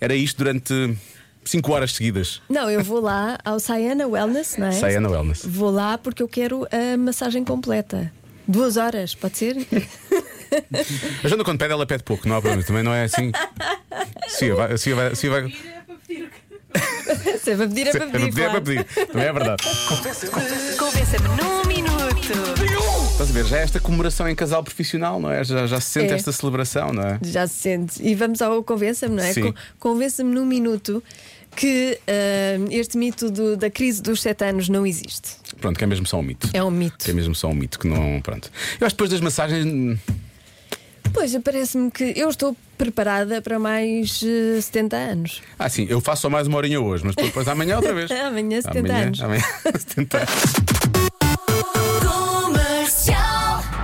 Era 0.00 0.14
isto 0.14 0.38
durante 0.38 0.96
5 1.44 1.72
horas 1.72 1.92
seguidas. 1.94 2.42
Não, 2.48 2.68
eu 2.70 2.82
vou 2.82 3.00
lá 3.00 3.38
ao 3.44 3.60
Sayana 3.60 4.06
Wellness, 4.06 4.56
não 4.58 4.66
é? 4.66 4.72
Sayana 4.72 5.08
Wellness. 5.08 5.44
Vou 5.46 5.70
lá 5.70 5.96
porque 5.96 6.22
eu 6.22 6.28
quero 6.28 6.66
a 6.70 6.96
massagem 6.96 7.44
completa. 7.44 8.12
Duas 8.48 8.76
horas, 8.76 9.14
pode 9.14 9.38
ser? 9.38 9.56
A 11.24 11.28
Jana, 11.28 11.42
quando 11.44 11.58
pede, 11.58 11.72
ela 11.72 11.86
pede 11.86 12.02
pouco, 12.04 12.28
não 12.28 12.36
há 12.36 12.40
problema. 12.40 12.62
Também 12.64 12.82
não 12.82 12.92
é 12.94 13.04
assim. 13.04 13.32
Sofia, 14.28 14.54
vai. 14.54 14.76
Sofia 14.76 14.94
vai, 14.94 15.10
Sofia 15.14 15.30
vai... 15.30 15.52
Se 17.42 17.50
é 17.52 17.56
para 17.56 17.68
pedir, 17.68 17.86
é 17.86 17.92
para 17.92 18.04
É 18.04 18.08
pedir. 18.10 18.26
pedir, 18.26 18.42
é 18.42 18.50
para 18.50 18.60
claro. 18.60 18.64
pedir. 18.64 19.06
Também 19.06 19.26
é 19.26 19.32
verdade. 19.32 19.62
Convença-me 20.78 21.28
num 21.28 21.64
minuto. 21.66 22.32
Estás 23.12 23.30
a 23.30 23.32
ver? 23.32 23.46
Já 23.46 23.58
é 23.58 23.62
esta 23.62 23.80
comemoração 23.80 24.28
em 24.28 24.34
casal 24.34 24.62
profissional, 24.62 25.18
não 25.20 25.30
é? 25.30 25.42
Já, 25.44 25.66
já 25.66 25.80
se 25.80 25.90
sente 25.90 26.12
É. 26.12 26.16
esta 26.16 26.32
celebração, 26.32 26.92
não 26.92 27.02
é? 27.02 27.18
Já 27.22 27.46
se 27.46 27.54
sente. 27.54 28.02
E 28.02 28.14
vamos 28.14 28.42
ao 28.42 28.62
convença-me, 28.62 29.14
não 29.16 29.22
é? 29.24 29.32
Sim. 29.32 29.42
Con- 29.42 29.54
Convença-me 29.78 30.34
num 30.34 30.44
minuto 30.44 31.02
que 31.54 31.98
ah, 32.06 32.66
este 32.70 32.98
mito 32.98 33.30
do- 33.30 33.56
da 33.56 33.70
crise 33.70 34.02
dos 34.02 34.20
sete 34.20 34.44
anos 34.44 34.68
não 34.68 34.86
existe. 34.86 35.36
Pronto, 35.60 35.78
que 35.78 35.84
é 35.84 35.86
mesmo 35.86 36.06
só 36.06 36.18
um 36.18 36.22
mito. 36.22 36.50
É 36.52 36.62
um 36.62 36.70
mito. 36.70 37.04
Que 37.04 37.10
é 37.10 37.14
mesmo 37.14 37.34
só 37.34 37.48
um 37.48 37.54
mito 37.54 37.78
que 37.78 37.86
não. 37.88 38.20
Pronto. 38.20 38.50
Eu 38.78 38.86
acho 38.86 38.94
que 38.94 38.98
depois 39.02 39.10
das 39.10 39.20
massagens. 39.20 39.98
Pois, 41.12 41.34
parece-me 41.42 41.90
que 41.90 42.12
eu 42.16 42.28
estou 42.28 42.56
preparada 42.76 43.40
para 43.40 43.58
mais 43.58 44.22
eh, 44.22 44.60
70 44.60 44.96
anos. 44.96 45.42
Ah, 45.58 45.68
sim, 45.68 45.86
eu 45.88 46.00
faço 46.00 46.22
só 46.22 46.30
mais 46.30 46.46
uma 46.46 46.56
horinha 46.58 46.80
hoje, 46.80 47.04
mas 47.04 47.14
depois 47.14 47.48
amanhã 47.48 47.76
outra 47.76 47.94
vez. 47.94 48.10
Amanhã 48.12 48.60
70 48.60 48.78
amanhã, 48.78 49.06
anos. 49.06 49.22
Amanhã 49.22 49.42
70 49.78 50.18
anos. 50.18 50.30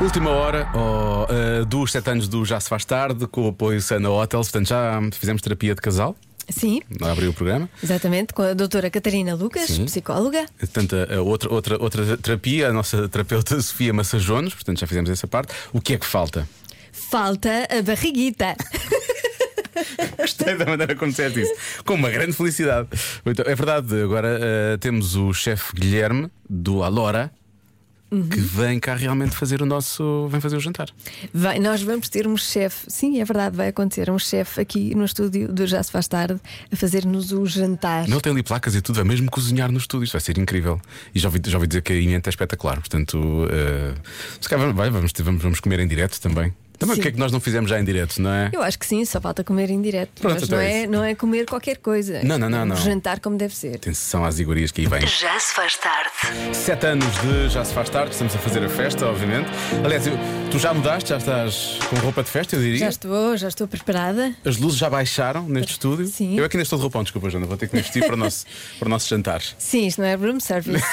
Última 0.00 0.30
hora 0.30 0.68
oh, 0.74 1.26
eh, 1.32 1.64
dos 1.64 1.92
7 1.92 2.10
anos 2.10 2.28
do 2.28 2.44
Já 2.44 2.58
Se 2.58 2.68
Faz 2.68 2.84
Tarde, 2.84 3.26
com 3.28 3.42
o 3.46 3.48
apoio 3.48 3.80
Sana 3.80 4.10
Hotels. 4.10 4.48
Portanto, 4.50 4.68
já 4.68 5.00
fizemos 5.12 5.40
terapia 5.40 5.74
de 5.74 5.80
casal. 5.80 6.16
Sim, 6.48 6.80
Abriu 7.00 7.30
o 7.30 7.32
programa. 7.32 7.70
exatamente, 7.82 8.34
com 8.34 8.42
a 8.42 8.52
doutora 8.52 8.90
Catarina 8.90 9.32
Lucas, 9.34 9.68
Sim. 9.68 9.84
psicóloga. 9.84 10.44
Portanto, 10.58 10.96
outra, 11.24 11.52
outra, 11.54 11.80
outra 11.80 12.16
terapia, 12.16 12.68
a 12.68 12.72
nossa 12.72 13.08
terapeuta 13.08 13.60
Sofia 13.62 13.92
Massajones. 13.92 14.52
Portanto, 14.52 14.80
já 14.80 14.86
fizemos 14.88 15.08
essa 15.08 15.26
parte. 15.28 15.54
O 15.72 15.80
que 15.80 15.94
é 15.94 15.98
que 15.98 16.04
falta? 16.04 16.46
Falta 17.12 17.68
a 17.68 17.82
barriguita. 17.82 18.56
Gostei 20.16 20.56
da 20.56 20.64
maneira 20.64 20.96
como 20.96 21.10
disseste 21.10 21.42
isso. 21.42 21.52
Com 21.84 21.92
uma 21.92 22.08
grande 22.08 22.32
felicidade. 22.32 22.88
Então, 23.26 23.44
é 23.46 23.54
verdade, 23.54 24.02
agora 24.02 24.38
eh, 24.40 24.78
temos 24.78 25.14
o 25.14 25.30
chefe 25.34 25.74
Guilherme 25.74 26.30
do 26.48 26.82
Alora. 26.82 27.30
Uhum. 28.10 28.26
Que 28.30 28.40
vem 28.40 28.80
cá 28.80 28.94
realmente 28.94 29.36
fazer 29.36 29.60
o 29.60 29.66
nosso. 29.66 30.26
vem 30.28 30.40
fazer 30.40 30.56
o 30.56 30.60
jantar. 30.60 30.88
Vai, 31.34 31.58
nós 31.58 31.82
vamos 31.82 32.08
ter 32.08 32.26
um 32.26 32.36
chefe, 32.36 32.86
sim, 32.88 33.20
é 33.20 33.24
verdade, 33.26 33.54
vai 33.58 33.68
acontecer 33.68 34.10
um 34.10 34.18
chefe 34.18 34.62
aqui 34.62 34.94
no 34.94 35.04
estúdio 35.04 35.52
do 35.52 35.66
Já 35.66 35.82
Se 35.82 35.92
Faz 35.92 36.08
Tarde 36.08 36.40
a 36.72 36.76
fazer-nos 36.76 37.30
o 37.30 37.44
jantar. 37.44 38.08
Ele 38.08 38.20
tem 38.22 38.32
ali 38.32 38.42
placas 38.42 38.74
e 38.74 38.80
tudo, 38.80 38.96
vai 38.96 39.04
mesmo 39.04 39.30
cozinhar 39.30 39.70
no 39.70 39.76
estúdio. 39.76 40.04
Isto 40.04 40.14
vai 40.14 40.20
ser 40.22 40.38
incrível. 40.38 40.80
E 41.14 41.18
já 41.18 41.28
ouvi, 41.28 41.42
já 41.46 41.58
ouvi 41.58 41.66
dizer 41.66 41.82
que 41.82 41.92
a 41.92 41.96
emenda 41.96 42.26
é 42.26 42.30
espetacular. 42.30 42.76
Portanto, 42.76 43.46
eh, 43.50 43.94
se 44.40 44.48
calhar 44.48 44.72
vai, 44.72 44.88
vamos, 44.88 45.12
vamos, 45.18 45.42
vamos 45.42 45.60
comer 45.60 45.80
em 45.80 45.86
direto 45.86 46.18
também. 46.18 46.54
Também 46.82 46.98
o 46.98 47.02
que 47.02 47.08
é 47.08 47.12
que 47.12 47.18
nós 47.18 47.32
não 47.32 47.40
fizemos 47.40 47.70
já 47.70 47.80
em 47.80 47.84
direto, 47.84 48.20
não 48.20 48.30
é? 48.32 48.50
Eu 48.52 48.62
acho 48.62 48.78
que 48.78 48.86
sim, 48.86 49.04
só 49.04 49.20
falta 49.20 49.42
comer 49.44 49.70
em 49.70 49.80
direto. 49.80 50.20
Pronto, 50.20 50.34
mas 50.34 50.42
então 50.44 50.58
não 50.58 50.64
é 50.64 50.72
é, 50.72 50.82
isso. 50.82 50.90
não 50.90 51.04
é 51.04 51.14
comer 51.14 51.46
qualquer 51.46 51.76
coisa. 51.78 52.20
Não, 52.22 52.38
não, 52.38 52.50
não, 52.50 52.62
É 52.62 52.64
não. 52.64 52.76
Jantar 52.76 53.20
como 53.20 53.36
deve 53.36 53.54
ser. 53.54 53.76
Atenção 53.76 54.24
às 54.24 54.38
iguarias 54.38 54.70
que 54.70 54.80
aí 54.82 54.86
vêm. 54.86 55.06
Já 55.06 55.38
se 55.40 55.54
faz 55.54 55.76
tarde. 55.76 56.10
Sete 56.54 56.86
anos 56.86 57.06
de 57.22 57.48
Já 57.48 57.64
Se 57.64 57.72
Faz 57.72 57.88
Tarde, 57.88 58.12
estamos 58.12 58.34
a 58.34 58.38
fazer 58.38 58.62
a 58.64 58.68
festa, 58.68 59.06
obviamente. 59.06 59.48
Aliás, 59.84 60.06
eu- 60.06 60.18
tu 60.50 60.58
já 60.58 60.72
mudaste, 60.74 61.10
já 61.10 61.16
estás 61.18 61.78
com 61.88 61.96
roupa 61.96 62.22
de 62.22 62.30
festa, 62.30 62.56
eu 62.56 62.60
diria. 62.60 62.78
Já 62.78 62.88
estou, 62.88 63.36
já 63.36 63.48
estou 63.48 63.66
preparada. 63.68 64.34
As 64.44 64.56
luzes 64.56 64.78
já 64.78 64.90
baixaram 64.90 65.48
neste 65.48 65.72
estúdio. 65.72 66.06
Sim. 66.06 66.38
Eu 66.38 66.44
aqui 66.44 66.56
ainda 66.56 66.62
estou 66.64 66.78
de 66.78 66.82
roupão, 66.82 67.02
desculpa, 67.02 67.30
Jana, 67.30 67.46
vou 67.46 67.56
ter 67.56 67.68
que 67.68 67.76
me 67.76 67.82
vestir 67.82 68.04
para 68.04 68.14
o 68.14 68.16
nosso, 68.16 68.44
para 68.78 68.86
o 68.86 68.88
nosso 68.90 69.08
jantar. 69.08 69.40
Sim, 69.58 69.86
isto 69.86 70.00
não 70.00 70.08
é 70.08 70.14
room 70.14 70.40
service. 70.40 70.84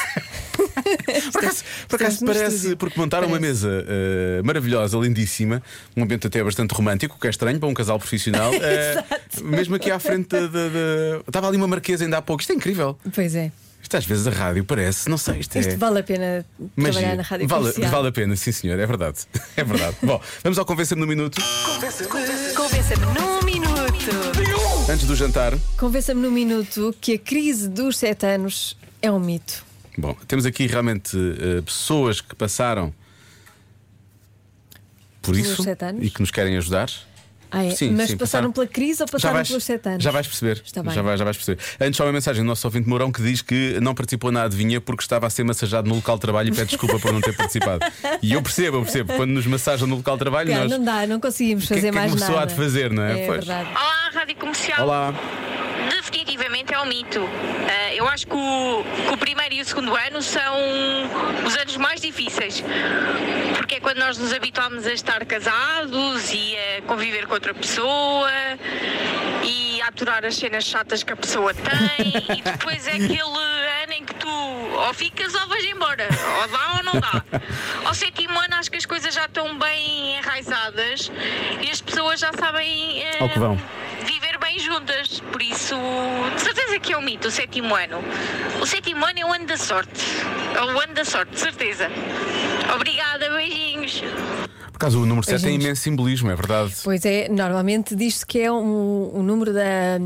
Por 1.32 1.44
acaso, 1.44 1.64
por 1.88 1.96
acaso 1.96 2.12
Estamos 2.16 2.22
no 2.22 2.28
parece, 2.28 2.56
estúdio. 2.56 2.78
porque 2.78 3.00
montaram 3.00 3.28
uma 3.28 3.40
mesa 3.40 3.86
eh, 3.88 4.42
maravilhosa, 4.44 4.98
lindíssima, 4.98 5.62
um 5.96 6.04
ambiente 6.04 6.28
até 6.28 6.44
bastante 6.44 6.74
romântico, 6.74 7.16
o 7.16 7.20
que 7.20 7.28
é 7.28 7.30
estranho 7.30 7.60
para 7.60 7.70
um 7.70 7.74
casal 7.74 7.98
profissional. 8.00 8.52
eh, 8.62 9.04
mesmo 9.44 9.76
aqui 9.76 9.90
à 9.92 10.00
frente 10.00 10.28
da. 10.30 10.42
da- 10.42 10.48
da- 10.48 11.20
Estava 11.28 11.48
ali 11.48 11.58
uma 11.58 11.68
marquesa 11.68 12.04
ainda 12.04 12.18
há 12.18 12.22
pouco, 12.22 12.42
isto 12.42 12.52
é 12.52 12.56
incrível. 12.56 12.98
Pois 13.14 13.36
é. 13.36 13.52
Isto 13.82 13.96
às 13.98 14.06
vezes 14.06 14.28
a 14.28 14.32
rádio 14.32 14.64
parece, 14.66 15.10
não 15.10 15.18
sei, 15.18 15.40
isto 15.40 15.56
é. 15.56 15.62
Isto 15.62 15.78
vale 15.78 16.00
a 16.00 16.04
pena 16.04 16.46
magia. 16.76 16.92
trabalhar 16.94 17.16
na 17.16 17.24
rádio 17.24 17.48
vale, 17.48 17.62
comercial. 17.64 17.92
vale 17.92 18.08
a 18.08 18.12
pena, 18.12 18.36
sim 18.36 18.52
senhor, 18.52 18.78
é 18.80 18.86
verdade. 18.86 19.20
É 19.56 19.64
verdade. 19.64 19.96
Bom, 20.04 20.22
vamos 20.44 20.60
ao 20.60 20.66
Convencer-me 20.66 21.02
no 21.02 21.08
minuto. 21.08 21.42
Convença-me 22.56 23.06
num 23.06 23.42
minuto. 23.44 23.80
Antes 24.90 25.06
do 25.08 25.16
jantar. 25.16 25.54
Convença-me 25.78 26.22
num 26.22 26.32
minuto 26.32 26.94
que 27.00 27.14
a 27.14 27.18
crise 27.20 27.70
dos 27.70 27.98
sete 27.98 28.26
anos 28.26 28.78
é 29.02 29.10
um 29.12 29.20
mito. 29.20 29.64
Bom, 29.98 30.16
temos 30.28 30.46
aqui 30.46 30.66
realmente 30.68 31.18
eh, 31.18 31.62
pessoas 31.62 32.22
que 32.22 32.36
passaram 32.36 32.94
por 35.30 35.36
Pelos 35.36 35.52
isso 35.52 35.64
sete 35.64 35.86
anos? 35.86 36.06
e 36.06 36.10
que 36.10 36.20
nos 36.20 36.32
querem 36.32 36.58
ajudar. 36.58 36.90
Ah, 37.52 37.66
é? 37.66 37.72
Sim, 37.72 37.94
Mas 37.94 38.12
sim, 38.12 38.18
passaram 38.18 38.52
pela 38.52 38.68
crise 38.68 39.02
ou 39.02 39.08
passaram 39.10 39.34
vais, 39.34 39.48
pelos 39.48 39.64
sete 39.64 39.90
anos? 39.90 40.04
Já 40.04 40.12
vais 40.12 40.28
perceber. 40.28 40.62
Está 40.64 40.84
bem. 40.84 40.94
Já, 40.94 41.02
vai- 41.02 41.18
já 41.18 41.24
vais 41.24 41.36
perceber. 41.36 41.60
Antes, 41.82 41.98
só 41.98 42.06
uma 42.06 42.12
mensagem 42.14 42.44
do 42.44 42.48
nosso 42.48 42.68
ouvinte 42.68 42.88
Mourão 42.88 43.12
que 43.12 43.24
diz 43.24 43.42
que 43.42 43.80
não 43.82 43.96
participou 43.96 44.32
na 44.32 44.44
adivinha 44.44 44.80
porque 44.80 45.02
estava 45.02 45.26
a 45.26 45.30
ser 45.32 45.44
massajado 45.44 45.90
no 45.90 45.96
local 45.96 46.16
de 46.18 46.22
trabalho 46.22 46.50
e 46.50 46.52
pede 46.52 46.68
desculpa 46.68 47.00
por 47.00 47.12
não 47.12 47.20
ter 47.22 47.36
participado. 47.36 47.80
E 48.22 48.34
eu 48.34 48.42
percebo, 48.44 48.78
eu 48.78 48.84
percebo. 48.84 49.14
Quando 49.16 49.32
nos 49.32 49.48
massajam 49.48 49.88
no 49.88 49.96
local 49.96 50.16
de 50.16 50.20
trabalho, 50.20 50.50
Cara, 50.52 50.62
nós. 50.68 50.72
não 50.72 50.84
dá, 50.86 51.08
não 51.08 51.20
conseguimos 51.20 51.66
que 51.66 51.74
é 51.74 51.78
fazer 51.78 51.90
que 51.90 51.96
mais 51.96 52.12
uma 52.12 52.20
pessoa 52.20 52.38
há 52.38 52.42
nada. 52.42 52.52
de 52.52 52.56
fazer, 52.58 52.92
não 52.92 53.02
é? 53.04 53.24
É 53.24 53.26
Pois. 53.26 53.44
verdade. 53.46 53.70
Olá, 53.72 54.10
Rádio 54.14 54.36
Comercial. 54.36 54.84
Olá. 54.86 55.14
Definitivamente 56.02 56.74
é 56.74 56.80
um 56.80 56.86
mito. 56.86 57.20
Ah, 57.68 57.94
eu 57.96 58.08
acho 58.08 58.28
que 58.28 58.34
o, 58.36 58.84
que 58.84 59.14
o 59.14 59.18
primeiro 59.50 59.56
e 59.56 59.62
o 59.62 59.66
segundo 59.66 59.96
ano 59.96 60.22
são 60.22 60.56
os 61.46 61.58
anos 61.58 61.76
mais 61.78 62.00
difíceis. 62.00 62.64
Porque 63.58 63.76
é 63.76 63.80
quando 63.80 63.98
nós 63.98 64.18
nos 64.18 64.32
habituamos 64.32 64.86
a 64.86 64.94
estar 64.94 65.26
casados 65.26 66.32
e 66.32 66.56
a 66.56 66.82
conviver 66.84 67.26
com 67.26 67.34
outra 67.34 67.54
pessoa 67.54 68.30
e 69.44 69.82
a 69.82 69.88
aturar 69.88 70.24
as 70.26 70.36
cenas 70.36 70.64
chatas 70.64 71.04
que 71.04 71.12
a 71.14 71.16
pessoa 71.16 71.54
tem. 71.54 72.14
e 72.38 72.42
depois 72.42 72.88
é 72.88 72.92
aquele 72.92 73.22
ano 73.84 73.94
em 73.94 74.06
que 74.06 74.14
tu 74.16 74.30
ou 74.30 74.94
ficas 74.94 75.34
ou 75.34 75.48
vais 75.48 75.66
embora. 75.66 76.08
Ou 76.42 76.48
dá 76.48 76.74
ou 76.78 76.84
não 76.84 77.00
dá. 77.00 77.24
Ao 77.86 77.94
sétimo 77.94 78.40
ano 78.40 78.56
acho 78.56 78.70
que 78.70 78.78
as 78.78 78.86
coisas 78.86 79.14
já 79.14 79.26
estão 79.26 79.58
bem 79.58 80.18
enraizadas 80.18 81.12
e 81.62 81.70
as 81.70 81.82
pessoas 81.82 82.20
já 82.20 82.32
sabem. 82.34 83.04
ah, 83.04 83.24
Ao 83.24 83.30
que 83.30 83.40
vão. 83.40 83.60
Bem 84.50 84.60
juntas. 84.60 85.22
Por 85.32 85.42
isso, 85.42 85.76
de 86.36 86.42
certeza 86.42 86.80
que 86.80 86.94
é 86.94 86.98
um 86.98 87.02
mito 87.02 87.28
o 87.28 87.32
sétimo 87.32 87.76
ano. 87.76 88.00
O 88.60 88.66
sétimo 88.66 89.06
ano 89.06 89.20
é 89.20 89.26
o 89.26 89.32
ano 89.32 89.46
da 89.46 89.58
sorte. 89.58 90.02
É 90.56 90.62
o 90.62 90.80
ano 90.80 90.94
da 90.94 91.06
sorte, 91.06 91.34
de 91.34 91.40
certeza. 91.40 91.88
Obrigada, 92.74 93.30
beijinhos. 93.30 94.02
Por 94.72 94.86
acaso, 94.86 95.02
o 95.02 95.06
número 95.06 95.26
7 95.26 95.44
tem 95.44 95.56
imenso 95.56 95.82
simbolismo, 95.82 96.32
é 96.32 96.36
verdade. 96.36 96.74
Pois 96.84 97.06
é, 97.06 97.28
normalmente 97.30 97.96
diz-se 97.96 98.26
que 98.26 98.40
é 98.40 98.52
um, 98.52 99.12
o 99.14 99.22
número 99.22 99.54
da. 99.54 100.00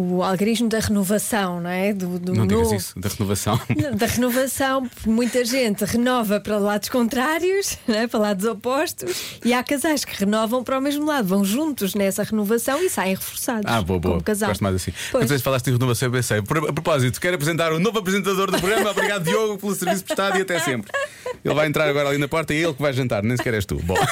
O 0.00 0.22
algarismo 0.22 0.68
da 0.68 0.78
renovação, 0.78 1.60
não 1.60 1.68
é? 1.70 1.92
Do, 1.92 2.20
do 2.20 2.32
Não 2.32 2.46
digas 2.46 2.62
novo- 2.62 2.74
isso, 2.76 2.98
da 3.00 3.08
renovação. 3.08 3.60
Da 3.98 4.06
renovação, 4.06 4.88
muita 5.04 5.44
gente 5.44 5.84
renova 5.84 6.38
para 6.38 6.56
lados 6.58 6.88
contrários, 6.88 7.76
não 7.86 7.96
é? 7.96 8.06
para 8.06 8.20
lados 8.20 8.44
opostos, 8.46 9.38
e 9.44 9.52
há 9.52 9.60
casais 9.64 10.04
que 10.04 10.14
renovam 10.16 10.62
para 10.62 10.78
o 10.78 10.80
mesmo 10.80 11.04
lado, 11.04 11.26
vão 11.26 11.44
juntos 11.44 11.96
nessa 11.96 12.22
renovação 12.22 12.80
e 12.80 12.88
saem 12.88 13.16
reforçados. 13.16 13.64
Ah, 13.66 13.82
boa, 13.82 13.98
boa. 13.98 14.20
Casal. 14.22 14.50
Gosto 14.50 14.62
mais 14.62 14.76
assim. 14.76 14.92
Pois. 15.10 15.28
Se 15.28 15.38
falaste 15.40 15.64
de 15.64 15.72
renovação, 15.72 16.06
eu 16.08 16.12
pensei. 16.12 16.38
A 16.38 16.42
propósito, 16.72 17.20
quero 17.20 17.34
apresentar 17.34 17.72
o 17.72 17.80
novo 17.80 17.98
apresentador 17.98 18.52
do 18.52 18.58
programa. 18.58 18.90
Obrigado, 18.92 19.24
Diogo, 19.24 19.58
pelo 19.58 19.74
serviço 19.74 20.04
prestado 20.04 20.38
e 20.38 20.42
até 20.42 20.60
sempre. 20.60 20.92
Ele 21.44 21.54
vai 21.54 21.66
entrar 21.66 21.88
agora 21.88 22.08
ali 22.10 22.18
na 22.18 22.28
porta 22.28 22.54
e 22.54 22.58
é 22.58 22.60
ele 22.64 22.74
que 22.74 22.82
vai 22.82 22.92
jantar, 22.92 23.22
nem 23.24 23.36
sequer 23.36 23.54
és 23.54 23.66
tu. 23.66 23.76
Bom. 23.82 23.96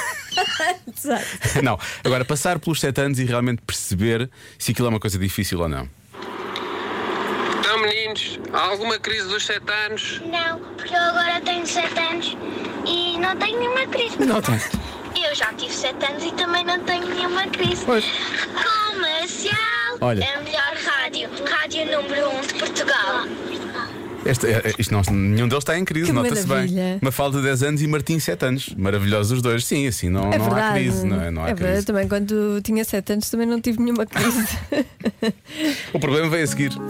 Exato. 0.97 1.63
Não, 1.63 1.79
agora 2.05 2.25
passar 2.25 2.59
pelos 2.59 2.81
7 2.81 3.01
anos 3.01 3.19
e 3.19 3.25
realmente 3.25 3.63
perceber 3.67 4.29
se 4.59 4.73
aquilo 4.73 4.87
é 4.87 4.91
uma 4.91 5.01
coisa 5.01 5.19
difícil 5.19 5.61
ou 5.61 5.69
não. 5.69 5.76
Então, 7.59 7.79
meninos, 7.81 8.39
há 8.53 8.61
alguma 8.69 8.99
crise 8.99 9.29
dos 9.29 9.45
7 9.45 9.61
anos? 9.87 10.21
Não, 10.25 10.61
porque 10.77 10.95
eu 10.95 11.01
agora 11.01 11.41
tenho 11.41 11.67
7 11.67 11.99
anos 11.99 12.37
e 12.87 13.19
não 13.19 13.37
tenho 13.37 13.59
nenhuma 13.59 13.87
crise. 13.87 14.17
Não 14.25 14.41
tem. 14.41 14.55
Eu 15.29 15.35
já 15.35 15.53
tive 15.55 15.73
7 15.73 16.05
anos 16.07 16.25
e 16.25 16.33
também 16.33 16.65
não 16.65 16.79
tenho 16.85 17.07
nenhuma 17.09 17.47
crise. 17.49 17.85
Comercial 17.85 19.57
Olha. 20.01 20.25
é 20.25 20.35
a 20.37 20.41
melhor 20.41 20.77
rádio. 20.85 21.29
Rádio 21.51 21.87
número 21.87 22.29
1 22.29 22.37
um 22.37 22.41
de 22.43 22.55
Portugal. 22.55 23.25
É- 24.27 24.69
é- 24.69 24.73
isto 24.79 24.93
não, 24.93 25.03
nenhum 25.15 25.49
deles 25.49 25.63
está 25.63 25.79
em 25.79 25.85
crise, 25.85 26.07
Que 26.07 26.13
nota-se 26.13 26.47
bem. 26.47 26.69
Uma 27.01 27.13
falta 27.13 27.39
de 27.39 27.45
10 27.45 27.63
anos 27.63 27.83
e 27.83 27.87
Martim 27.87 28.19
7 28.19 28.45
anos. 28.47 28.71
Maravilhosos 28.77 29.33
os 29.33 29.43
dois. 29.43 29.65
Sim, 29.65 29.87
assim 29.87 30.09
não, 30.09 30.33
é 30.33 30.39
não 30.39 30.45
verdade. 30.47 30.61
há 30.61 30.73
crise. 30.73 31.07
Não, 31.07 31.21
é? 31.23 31.31
não 31.31 31.43
há 31.43 31.49
é 31.51 31.55
verdade. 31.55 31.73
crise. 31.73 31.87
Também 31.87 32.09
quando 32.09 32.61
tinha 32.63 32.85
7 32.85 33.13
anos 33.15 33.31
também 33.31 33.47
não 33.47 33.61
tive 33.61 33.81
nenhuma 33.81 34.05
crise. 34.07 34.47
O 35.93 35.99
problema 35.99 36.29
veio 36.29 36.45
a 36.45 36.47
seguir. 36.47 36.73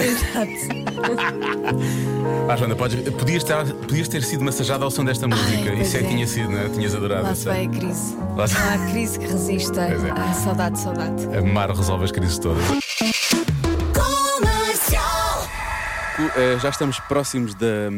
Ah, 2.49 2.55
Joana, 2.57 2.77
podes, 2.77 3.01
podias, 3.11 3.43
ter, 3.43 3.57
podias 3.75 4.07
ter 4.09 4.23
sido 4.23 4.45
massajada 4.45 4.85
ao 4.85 4.91
som 4.91 5.05
desta 5.05 5.27
música. 5.27 5.65
pois 5.67 5.89
Isso 5.89 5.97
é 5.97 6.01
que 6.01 6.07
é. 6.07 6.09
tinha 6.11 6.27
sido, 6.29 6.51
não 6.51 6.61
é? 6.61 6.69
Tinhas 6.69 6.95
adorado. 6.95 7.25
Lá 7.25 7.35
se 7.35 7.45
vai 7.45 7.65
a 7.67 7.69
crise. 7.69 8.17
Lá 8.37 8.47
se- 8.47 8.55
Não 8.55 8.73
há 8.73 8.91
crise 8.91 9.19
que 9.19 9.27
resista. 9.27 9.85
Pois 9.89 10.05
é. 10.05 10.11
Ah, 10.11 10.33
saudade, 10.33 10.79
saudade. 10.79 11.27
A 11.37 11.43
Mar 11.43 11.71
resolve 11.73 12.05
as 12.05 12.13
crises 12.13 12.39
todas. 12.39 12.63
Comercial. 16.17 16.31
Eh, 16.37 16.59
já 16.61 16.71
estamos 16.71 16.99
próximos 17.01 17.55
da, 17.55 17.91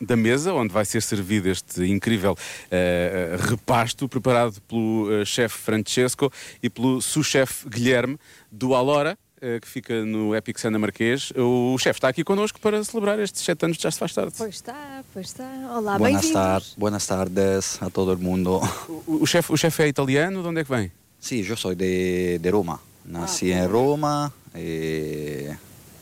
da 0.00 0.16
mesa 0.16 0.52
onde 0.52 0.72
vai 0.72 0.84
ser 0.84 1.02
servido 1.02 1.48
este 1.48 1.84
incrível 1.84 2.36
eh, 2.70 3.36
repasto 3.40 4.08
preparado 4.08 4.60
pelo 4.62 5.08
eh, 5.12 5.24
chefe 5.24 5.58
Francesco 5.58 6.32
e 6.62 6.70
pelo 6.70 7.00
sous-chefe 7.02 7.68
Guilherme 7.68 8.18
do 8.50 8.74
Alora. 8.74 9.18
Que 9.60 9.68
fica 9.68 10.06
no 10.06 10.34
Epic 10.34 10.58
Sana 10.58 10.78
Marquês. 10.78 11.30
O 11.36 11.76
chefe 11.76 11.98
está 11.98 12.08
aqui 12.08 12.24
connosco 12.24 12.58
para 12.58 12.82
celebrar 12.82 13.18
estes 13.20 13.42
sete 13.44 13.66
anos 13.66 13.76
de 13.76 13.82
Já 13.82 13.90
se 13.90 13.98
faz 13.98 14.14
tarde. 14.14 14.32
Pois 14.38 14.54
está, 14.54 15.04
pois 15.12 15.26
está. 15.26 15.44
Olá, 15.76 15.98
bem-vindos. 15.98 16.74
buenas 16.78 17.06
tardes 17.06 17.76
a 17.82 17.90
todo 17.90 18.16
mundo. 18.16 18.62
O, 19.06 19.24
o 19.24 19.26
chefe 19.26 19.52
o 19.52 19.56
chefe 19.58 19.82
é 19.82 19.88
italiano, 19.88 20.40
de 20.40 20.48
onde 20.48 20.60
é 20.62 20.64
que 20.64 20.70
vem? 20.70 20.90
Sí, 21.20 21.42
yo 21.42 21.56
soy 21.56 21.74
de, 21.74 22.38
de 22.38 22.50
Roma. 22.50 22.80
Nací 23.04 23.52
en 23.52 23.68
Roma. 23.68 24.32
y 24.54 25.48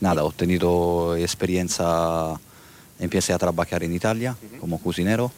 nada, 0.03 0.21
he 0.27 0.31
tenido 0.33 1.15
experiencia. 1.15 1.85
Empecé 2.99 3.33
a 3.33 3.39
trabajar 3.39 3.81
en 3.83 3.93
Italia 3.93 4.35
como 4.59 4.77
cocinero. 4.79 5.31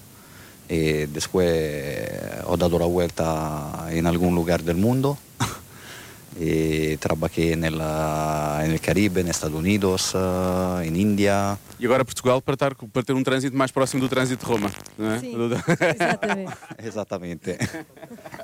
Y 0.67 1.05
después 1.05 1.47
he 1.47 2.57
dado 2.57 2.79
la 2.79 2.85
vuelta 2.87 3.87
en 3.91 4.05
algún 4.07 4.33
lugar 4.35 4.63
del 4.63 4.77
mundo. 4.77 5.17
y 6.39 6.97
trabajé 6.97 7.53
en 7.53 7.63
el, 7.63 7.77
ah, 7.79 8.61
en 8.65 8.71
el 8.71 8.81
Caribe, 8.81 9.21
en 9.21 9.29
Estados 9.29 9.55
Unidos, 9.55 10.11
ah, 10.15 10.81
en 10.83 10.95
India. 10.95 11.57
E 11.79 11.85
agora 11.85 12.03
Portugal 12.03 12.41
para, 12.41 12.55
estar, 12.55 12.73
para 12.75 13.03
ter 13.03 13.13
um 13.13 13.23
trânsito 13.23 13.55
mais 13.55 13.71
próximo 13.71 14.01
do 14.01 14.09
trânsito 14.09 14.43
de 14.43 14.51
Roma. 14.51 14.71
Não 14.97 15.11
é? 15.11 15.19
Sim, 15.19 15.35
exatamente. 15.37 16.53
Exactamente. 16.89 17.49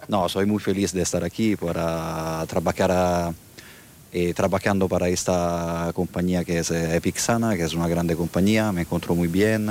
No, 0.08 0.30
soy 0.30 0.46
muy 0.46 0.60
feliz 0.60 0.94
de 0.94 1.02
estar 1.02 1.24
aquí 1.24 1.56
para 1.58 2.46
trabajar 2.48 2.92
a- 2.92 3.34
eh, 4.14 4.34
trabajando 4.34 4.88
para 4.88 5.08
esta 5.10 5.92
compañía 5.94 6.44
que 6.44 6.60
es 6.60 6.72
eh, 6.72 6.96
Epic 6.98 7.18
Sana, 7.18 7.56
que 7.56 7.64
es 7.64 7.74
una 7.74 7.88
grande 7.88 8.16
compañía, 8.16 8.72
me 8.72 8.82
encuentro 8.82 9.16
muy 9.16 9.28
bien 9.28 9.68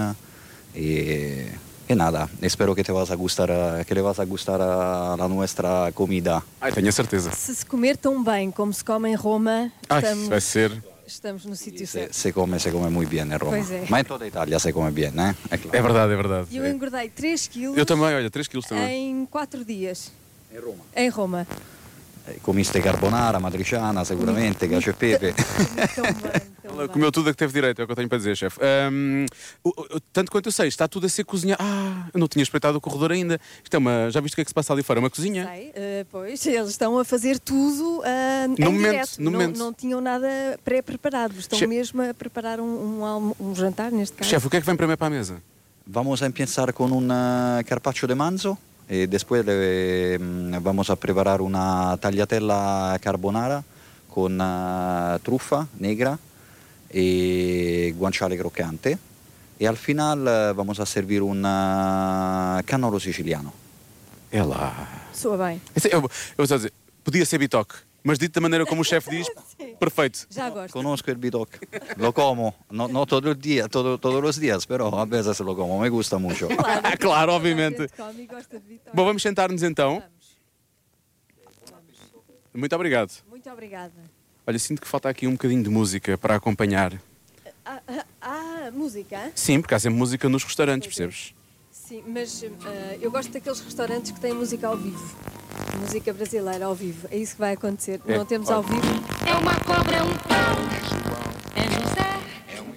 y, 0.74 1.42
y 1.88 1.94
nada, 1.94 2.28
espero 2.40 2.74
que 2.74 2.82
te 2.84 2.92
vas 2.92 3.10
a 3.10 3.16
gustar, 3.16 3.50
eh, 3.50 3.84
que 3.84 3.94
le 3.94 4.00
vas 4.00 4.18
a 4.18 4.24
gustar 4.24 4.60
a 4.62 5.16
la 5.16 5.28
nuestra 5.28 5.90
comida. 5.92 6.42
Ai, 6.60 6.72
tenho 6.72 6.88
a 6.88 6.92
certeza. 6.92 7.30
Se 7.32 7.54
se 7.54 7.66
comer 7.66 7.96
tão 7.96 8.22
bem 8.22 8.50
como 8.50 8.72
se 8.72 8.84
come 8.84 9.10
em 9.10 9.16
Roma, 9.16 9.72
Ai, 9.88 9.98
estamos, 10.02 10.28
vai 10.28 10.40
ser. 10.40 10.82
estamos 11.06 11.44
no 11.44 11.56
sítio 11.56 11.84
Se, 11.86 11.92
certo. 12.06 12.14
se 12.14 12.32
come, 12.32 12.58
se 12.60 12.70
come 12.70 12.88
muy 12.88 13.04
bien 13.06 13.32
en 13.32 13.38
Roma. 13.40 13.56
Pues 13.56 13.70
é. 13.72 13.84
Ma 13.90 13.98
en 13.98 14.06
toda 14.06 14.24
Italia 14.26 14.58
se 14.60 14.72
come 14.72 14.92
bien, 14.92 15.18
¿eh? 15.18 15.34
É 15.50 15.58
claro. 15.58 15.76
É 15.76 15.82
verdade, 15.82 16.12
é 16.12 16.16
verdade. 16.16 16.46
E 16.52 16.56
eu 16.58 16.64
engordei 16.70 17.08
3 17.10 17.48
quilos 17.48 17.76
Eu 17.76 17.84
também, 17.84 18.14
olha, 18.14 18.30
3 18.30 18.46
quilos 18.46 18.64
também. 18.66 19.10
em 19.10 19.26
4 19.26 19.64
dias. 19.64 20.12
Em 20.54 20.58
Roma. 20.60 20.84
Em 20.96 21.08
Roma. 21.10 21.46
Eh, 22.30 22.38
Comiste 22.42 22.80
carbonara, 22.80 23.38
matriciana 23.40 24.04
seguramente, 24.04 24.68
cacio 24.68 24.90
e 24.90 24.94
pepe. 24.94 25.34
Comeu 26.92 27.10
tudo 27.12 27.28
a 27.28 27.32
que 27.32 27.36
teve 27.38 27.52
direito, 27.52 27.80
é 27.80 27.84
o 27.84 27.86
que 27.86 27.92
eu 27.92 27.96
tenho 27.96 28.08
para 28.08 28.18
dizer, 28.18 28.36
chefe. 28.36 28.58
O- 29.62 30.00
tanto 30.12 30.30
quanto 30.30 30.46
eu 30.46 30.52
sei, 30.52 30.68
está 30.68 30.86
tudo 30.88 31.06
a 31.06 31.08
ser 31.08 31.24
cozinhado. 31.24 31.62
Ah, 31.62 32.08
eu 32.14 32.20
não 32.20 32.28
tinha 32.28 32.42
espreitado 32.42 32.78
o 32.78 32.80
corredor 32.80 33.12
ainda. 33.12 33.40
Isto 33.62 33.74
é 33.74 33.78
uma. 33.78 34.10
Já 34.10 34.20
viste 34.20 34.34
o 34.34 34.36
que 34.36 34.40
é 34.42 34.44
que 34.44 34.50
se 34.50 34.54
passa 34.54 34.72
ali 34.72 34.82
fora? 34.82 34.98
É 34.98 35.02
uma 35.02 35.10
cozinha? 35.10 35.46
Sei, 35.46 35.72
eh, 35.74 36.06
pois, 36.10 36.44
eles 36.46 36.70
estão 36.70 36.98
a 36.98 37.04
fazer 37.04 37.38
tudo 37.38 38.02
em 38.04 38.48
No 38.64 38.72
momento, 38.72 38.90
direto. 38.92 39.18
no 39.18 39.30
não, 39.30 39.40
momento. 39.40 39.58
não 39.58 39.72
tinham 39.72 40.00
nada 40.00 40.28
pré-preparado. 40.64 41.34
Estão 41.38 41.58
mesmo 41.68 42.02
a 42.02 42.14
preparar 42.14 42.60
um, 42.60 42.64
um, 43.04 43.34
um 43.40 43.54
jantar, 43.54 43.90
neste 43.90 44.16
caso. 44.16 44.30
Chefe, 44.30 44.46
o 44.46 44.50
que 44.50 44.56
é 44.56 44.60
que 44.60 44.66
vem 44.66 44.76
primeiro 44.76 44.98
para 44.98 45.08
a 45.08 45.10
mesa? 45.10 45.42
Vamos 45.86 46.22
a 46.22 46.30
con 46.72 46.92
un 46.92 47.08
eh, 47.10 47.64
carpaccio 47.64 48.06
de 48.06 48.14
manzo 48.14 48.56
y 48.90 49.06
después 49.06 49.44
mm, 49.46 50.56
vamos 50.60 50.90
a 50.90 50.96
preparar 50.96 51.40
una 51.40 51.96
tagliatella 51.98 52.98
carbonara 53.00 53.62
con 54.12 54.36
eh, 54.42 55.18
truffa 55.22 55.68
negra 55.78 56.18
y 56.92 57.92
guanciale 57.92 58.36
croccante 58.36 58.98
y 59.60 59.66
al 59.66 59.76
final 59.76 60.26
eh, 60.26 60.52
vamos 60.56 60.80
a 60.80 60.86
servir 60.86 61.22
un 61.22 61.44
eh, 61.46 62.62
cannolo 62.64 62.98
siciliano. 62.98 63.52
É 64.32 64.42
lá. 64.42 65.08
Soa 65.12 65.36
bem. 65.36 65.60
Eu, 65.90 66.08
eu 66.38 66.46
só 66.46 66.56
dizer, 66.56 66.72
podia 67.02 67.26
ser 67.26 67.38
bitoque, 67.38 67.74
mas 68.02 68.18
dito 68.18 68.32
da 68.34 68.40
maneira 68.40 68.64
como 68.66 68.82
o 68.82 68.84
chefe 68.84 69.10
diz, 69.10 69.26
perfeito. 69.78 70.26
Já 70.30 70.48
gosto. 70.50 70.72
Conozco 70.72 71.10
el 71.10 71.16
bidoc, 71.16 71.50
lo 71.96 72.12
como, 72.12 72.54
no, 72.70 72.88
no 72.88 73.06
todo 73.06 73.30
el 73.30 73.38
día, 73.38 73.68
todo- 73.68 73.98
todos 73.98 74.22
los 74.22 74.38
días, 74.38 74.66
pero 74.66 74.88
a 74.98 75.04
veces 75.04 75.38
lo 75.40 75.54
como, 75.56 75.78
me 75.80 75.88
gusta 75.88 76.18
mucho. 76.18 76.48
Ah, 76.82 76.96
claro, 76.96 77.34
obviamente. 77.34 77.88
Come 77.96 78.22
e 78.22 78.26
gosta 78.26 78.58
de 78.58 78.66
vitória. 78.68 78.92
Bom, 78.94 79.04
vamos 79.04 79.22
sentar-nos 79.22 79.62
então. 79.62 80.02
Muito 82.52 82.74
obrigado. 82.74 83.12
Muito 83.28 83.48
obrigada. 83.50 83.92
Olha, 84.46 84.58
sinto 84.58 84.80
que 84.80 84.88
falta 84.88 85.08
aqui 85.08 85.26
um 85.26 85.32
bocadinho 85.32 85.62
de 85.62 85.68
música 85.70 86.18
para 86.18 86.34
acompanhar. 86.34 87.00
Ah, 87.64 87.80
ah, 87.86 88.04
ah, 88.20 88.70
música? 88.72 89.30
Sim, 89.34 89.60
porque 89.60 89.74
há 89.74 89.78
sempre 89.78 89.98
música 89.98 90.28
nos 90.28 90.42
restaurantes, 90.42 90.88
percebes? 90.88 91.34
Sim, 91.90 92.04
mas 92.06 92.44
ah, 92.44 92.96
eu 93.00 93.10
gosto 93.10 93.32
daqueles 93.32 93.58
restaurantes 93.58 94.12
que 94.12 94.20
têm 94.20 94.32
música 94.32 94.68
ao 94.68 94.76
vivo. 94.76 95.18
Música 95.80 96.12
brasileira 96.12 96.66
ao 96.66 96.72
vivo. 96.72 97.08
É 97.10 97.16
isso 97.16 97.32
que 97.34 97.40
vai 97.40 97.54
acontecer. 97.54 98.00
É, 98.06 98.16
Não 98.16 98.24
temos 98.24 98.48
ao 98.48 98.62
vivo. 98.62 98.80
É 99.28 99.34
uma 99.34 99.58
cobra, 99.58 100.04
um 100.04 100.14
pau. 100.18 100.56
É 101.56 101.64
José. 101.66 102.70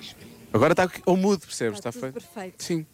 Agora 0.51 0.73
está 0.73 0.89
ao 1.05 1.15
mudo, 1.15 1.41
percebes? 1.45 1.77
Está 1.77 1.89
Está 1.89 1.91
tudo 1.91 2.11
feito. 2.11 2.27
perfeito. 2.33 2.63
Sim. 2.63 2.87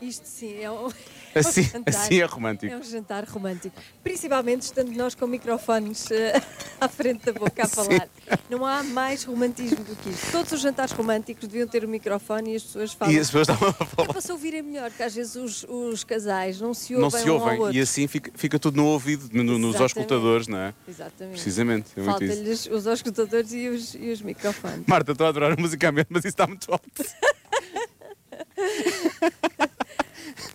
Isto 0.00 0.24
sim 0.26 0.56
é 0.62 0.70
um, 0.70 0.86
Assim- 1.34 1.60
é 1.60 1.64
um 1.64 1.70
jantar. 1.72 1.94
assim 1.94 2.20
é 2.20 2.24
romântico. 2.24 2.72
É 2.72 2.76
um 2.76 2.82
jantar 2.82 3.24
romântico. 3.24 3.76
Principalmente 4.02 4.62
estando 4.62 4.90
nós 4.92 5.14
com 5.14 5.26
microfones 5.26 6.10
eh, 6.10 6.40
à 6.80 6.88
frente 6.88 7.24
da 7.26 7.32
boca 7.32 7.64
a 7.64 7.68
falar. 7.68 8.08
Não 8.48 8.64
há 8.66 8.82
mais 8.82 9.24
romantismo 9.24 9.84
do 9.84 9.94
que 9.96 10.08
isto. 10.10 10.32
Todos 10.32 10.52
os 10.52 10.60
jantares 10.60 10.92
românticos 10.92 11.46
deviam 11.46 11.68
ter 11.68 11.84
o 11.84 11.88
microfone 11.88 12.52
e 12.52 12.56
as 12.56 12.62
pessoas 12.64 12.92
falam. 12.94 13.14
E 13.14 13.18
as 13.18 13.26
pessoas 13.30 13.48
estavam 13.48 13.68
a 13.68 13.82
É 13.82 13.86
falar. 13.86 14.08
para 14.08 14.20
se 14.20 14.32
ouvirem 14.32 14.62
melhor, 14.62 14.90
porque 14.90 15.02
às 15.02 15.14
vezes 15.14 15.36
os, 15.36 15.64
os 15.68 16.02
casais 16.02 16.60
não 16.60 16.72
se 16.74 16.94
ouvem 16.94 17.02
Não 17.02 17.10
se 17.10 17.30
um 17.30 17.34
ouvem 17.34 17.58
outro. 17.60 17.76
e 17.76 17.80
assim 17.80 18.06
fica, 18.08 18.30
fica 18.34 18.58
tudo 18.58 18.76
no 18.78 18.86
ouvido, 18.86 19.28
no- 19.32 19.58
nos 19.58 19.76
auscultadores, 19.80 20.48
não 20.48 20.58
é? 20.58 20.74
Exatamente. 20.88 21.34
Precisamente, 21.34 21.90
é. 21.96 22.02
Falta-lhes 22.02 22.66
os 22.66 22.86
auscultadores 22.86 23.52
e 23.52 23.68
os, 23.68 23.94
e 23.94 24.10
os 24.10 24.22
microfones. 24.22 24.84
Marta, 24.86 25.12
estou 25.12 25.26
a 25.26 25.30
adorar 25.30 25.52
a 25.52 25.56
música 25.60 25.92
mesmo, 25.92 26.08
mas 26.10 26.20
isso 26.24 26.28
está 26.28 26.46
muito 26.46 26.70
alto. 26.72 26.88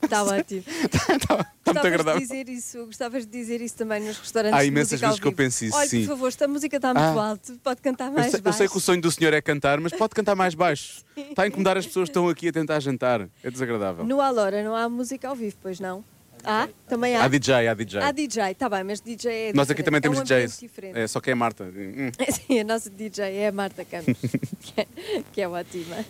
Está 0.06 0.24
ótimo. 0.24 0.64
Está 0.66 1.06
muito 1.10 1.28
Gostavas 1.66 1.86
agradável. 1.86 2.20
de 2.22 2.28
dizer 2.28 2.50
isso, 2.50 2.86
gostavas 2.86 3.26
de 3.26 3.32
dizer 3.32 3.60
isso 3.62 3.76
também 3.76 4.00
nos 4.02 4.18
restaurantes 4.18 4.58
Há 4.58 4.62
de 4.62 4.68
imensas 4.68 5.00
vezes 5.02 5.20
que 5.20 5.28
eu 5.28 5.34
penso 5.34 5.66
isso, 5.66 5.76
Olha, 5.76 5.88
sim. 5.90 6.02
por 6.06 6.10
favor, 6.10 6.28
esta 6.28 6.48
música 6.48 6.76
está 6.78 6.94
muito 6.94 7.20
Ah. 7.20 7.30
alto, 7.30 7.60
pode 7.64 7.82
cantar 7.82 8.08
Eu 8.08 8.14
mais 8.14 8.32
sei, 8.32 8.40
eu 8.40 8.44
baixo. 8.44 8.58
sei 8.60 8.68
que 8.68 8.78
o 8.78 8.80
sonho 8.80 9.02
do 9.02 9.12
senhor 9.12 9.34
é 9.34 9.42
cantar, 9.42 9.80
mas 9.80 9.92
pode 9.92 10.14
cantar 10.14 10.36
mais 10.36 10.54
baixo. 10.56 11.04
Está 11.18 11.44
a 11.44 11.48
incomodar 11.48 11.78
as 11.78 11.86
pessoas 11.86 12.06
que 12.06 12.12
estão 12.12 12.30
aqui 12.30 12.50
a 12.50 12.52
tentar 12.54 12.80
jantar. 12.80 13.28
É 13.44 13.50
desagradável. 13.52 14.06
No 14.06 14.22
Alora 14.22 14.64
não 14.64 14.76
há 14.76 14.88
música 14.88 15.28
ao 15.28 15.36
vivo, 15.36 15.56
pois 15.62 15.80
não? 15.80 16.04
Há? 16.48 16.68
Também 16.88 17.16
há? 17.16 17.24
Há 17.24 17.28
DJ, 17.28 17.68
há 17.68 17.74
DJ. 17.74 18.00
Há 18.02 18.12
DJ, 18.12 18.52
está 18.52 18.70
bem, 18.70 18.84
mas 18.84 19.02
DJ 19.02 19.32
é 19.50 19.54
Nós 19.54 19.68
aqui 19.72 19.82
diferente, 19.82 19.86
também 19.86 19.98
é 19.98 20.02
temos 20.02 20.20
um 20.20 20.22
ambiente 20.22 20.42
DJs. 20.52 20.60
diferente. 20.60 21.00
É, 21.00 21.08
só 21.08 21.20
que 21.20 21.32
é 21.32 21.36
Marta. 21.36 21.64
Hum. 21.76 22.12
Sim, 22.32 22.60
a 22.60 22.64
nossa 22.64 22.88
DJ 22.92 23.24
é 23.38 23.48
a 23.48 23.52
Marta 23.52 23.84
Campos, 23.84 24.14
que 24.62 24.82
é, 24.82 24.88
que 25.34 25.42
é 25.42 25.48
ótima. 25.50 26.06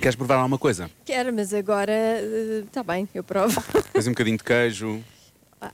Queres 0.00 0.14
provar 0.14 0.36
alguma 0.36 0.58
coisa? 0.58 0.90
Quero, 1.04 1.32
mas 1.32 1.52
agora 1.54 1.92
está 2.64 2.82
bem, 2.82 3.08
eu 3.14 3.24
provo. 3.24 3.62
Tens 3.92 4.06
um 4.06 4.10
bocadinho 4.10 4.36
de 4.36 4.44
queijo. 4.44 5.02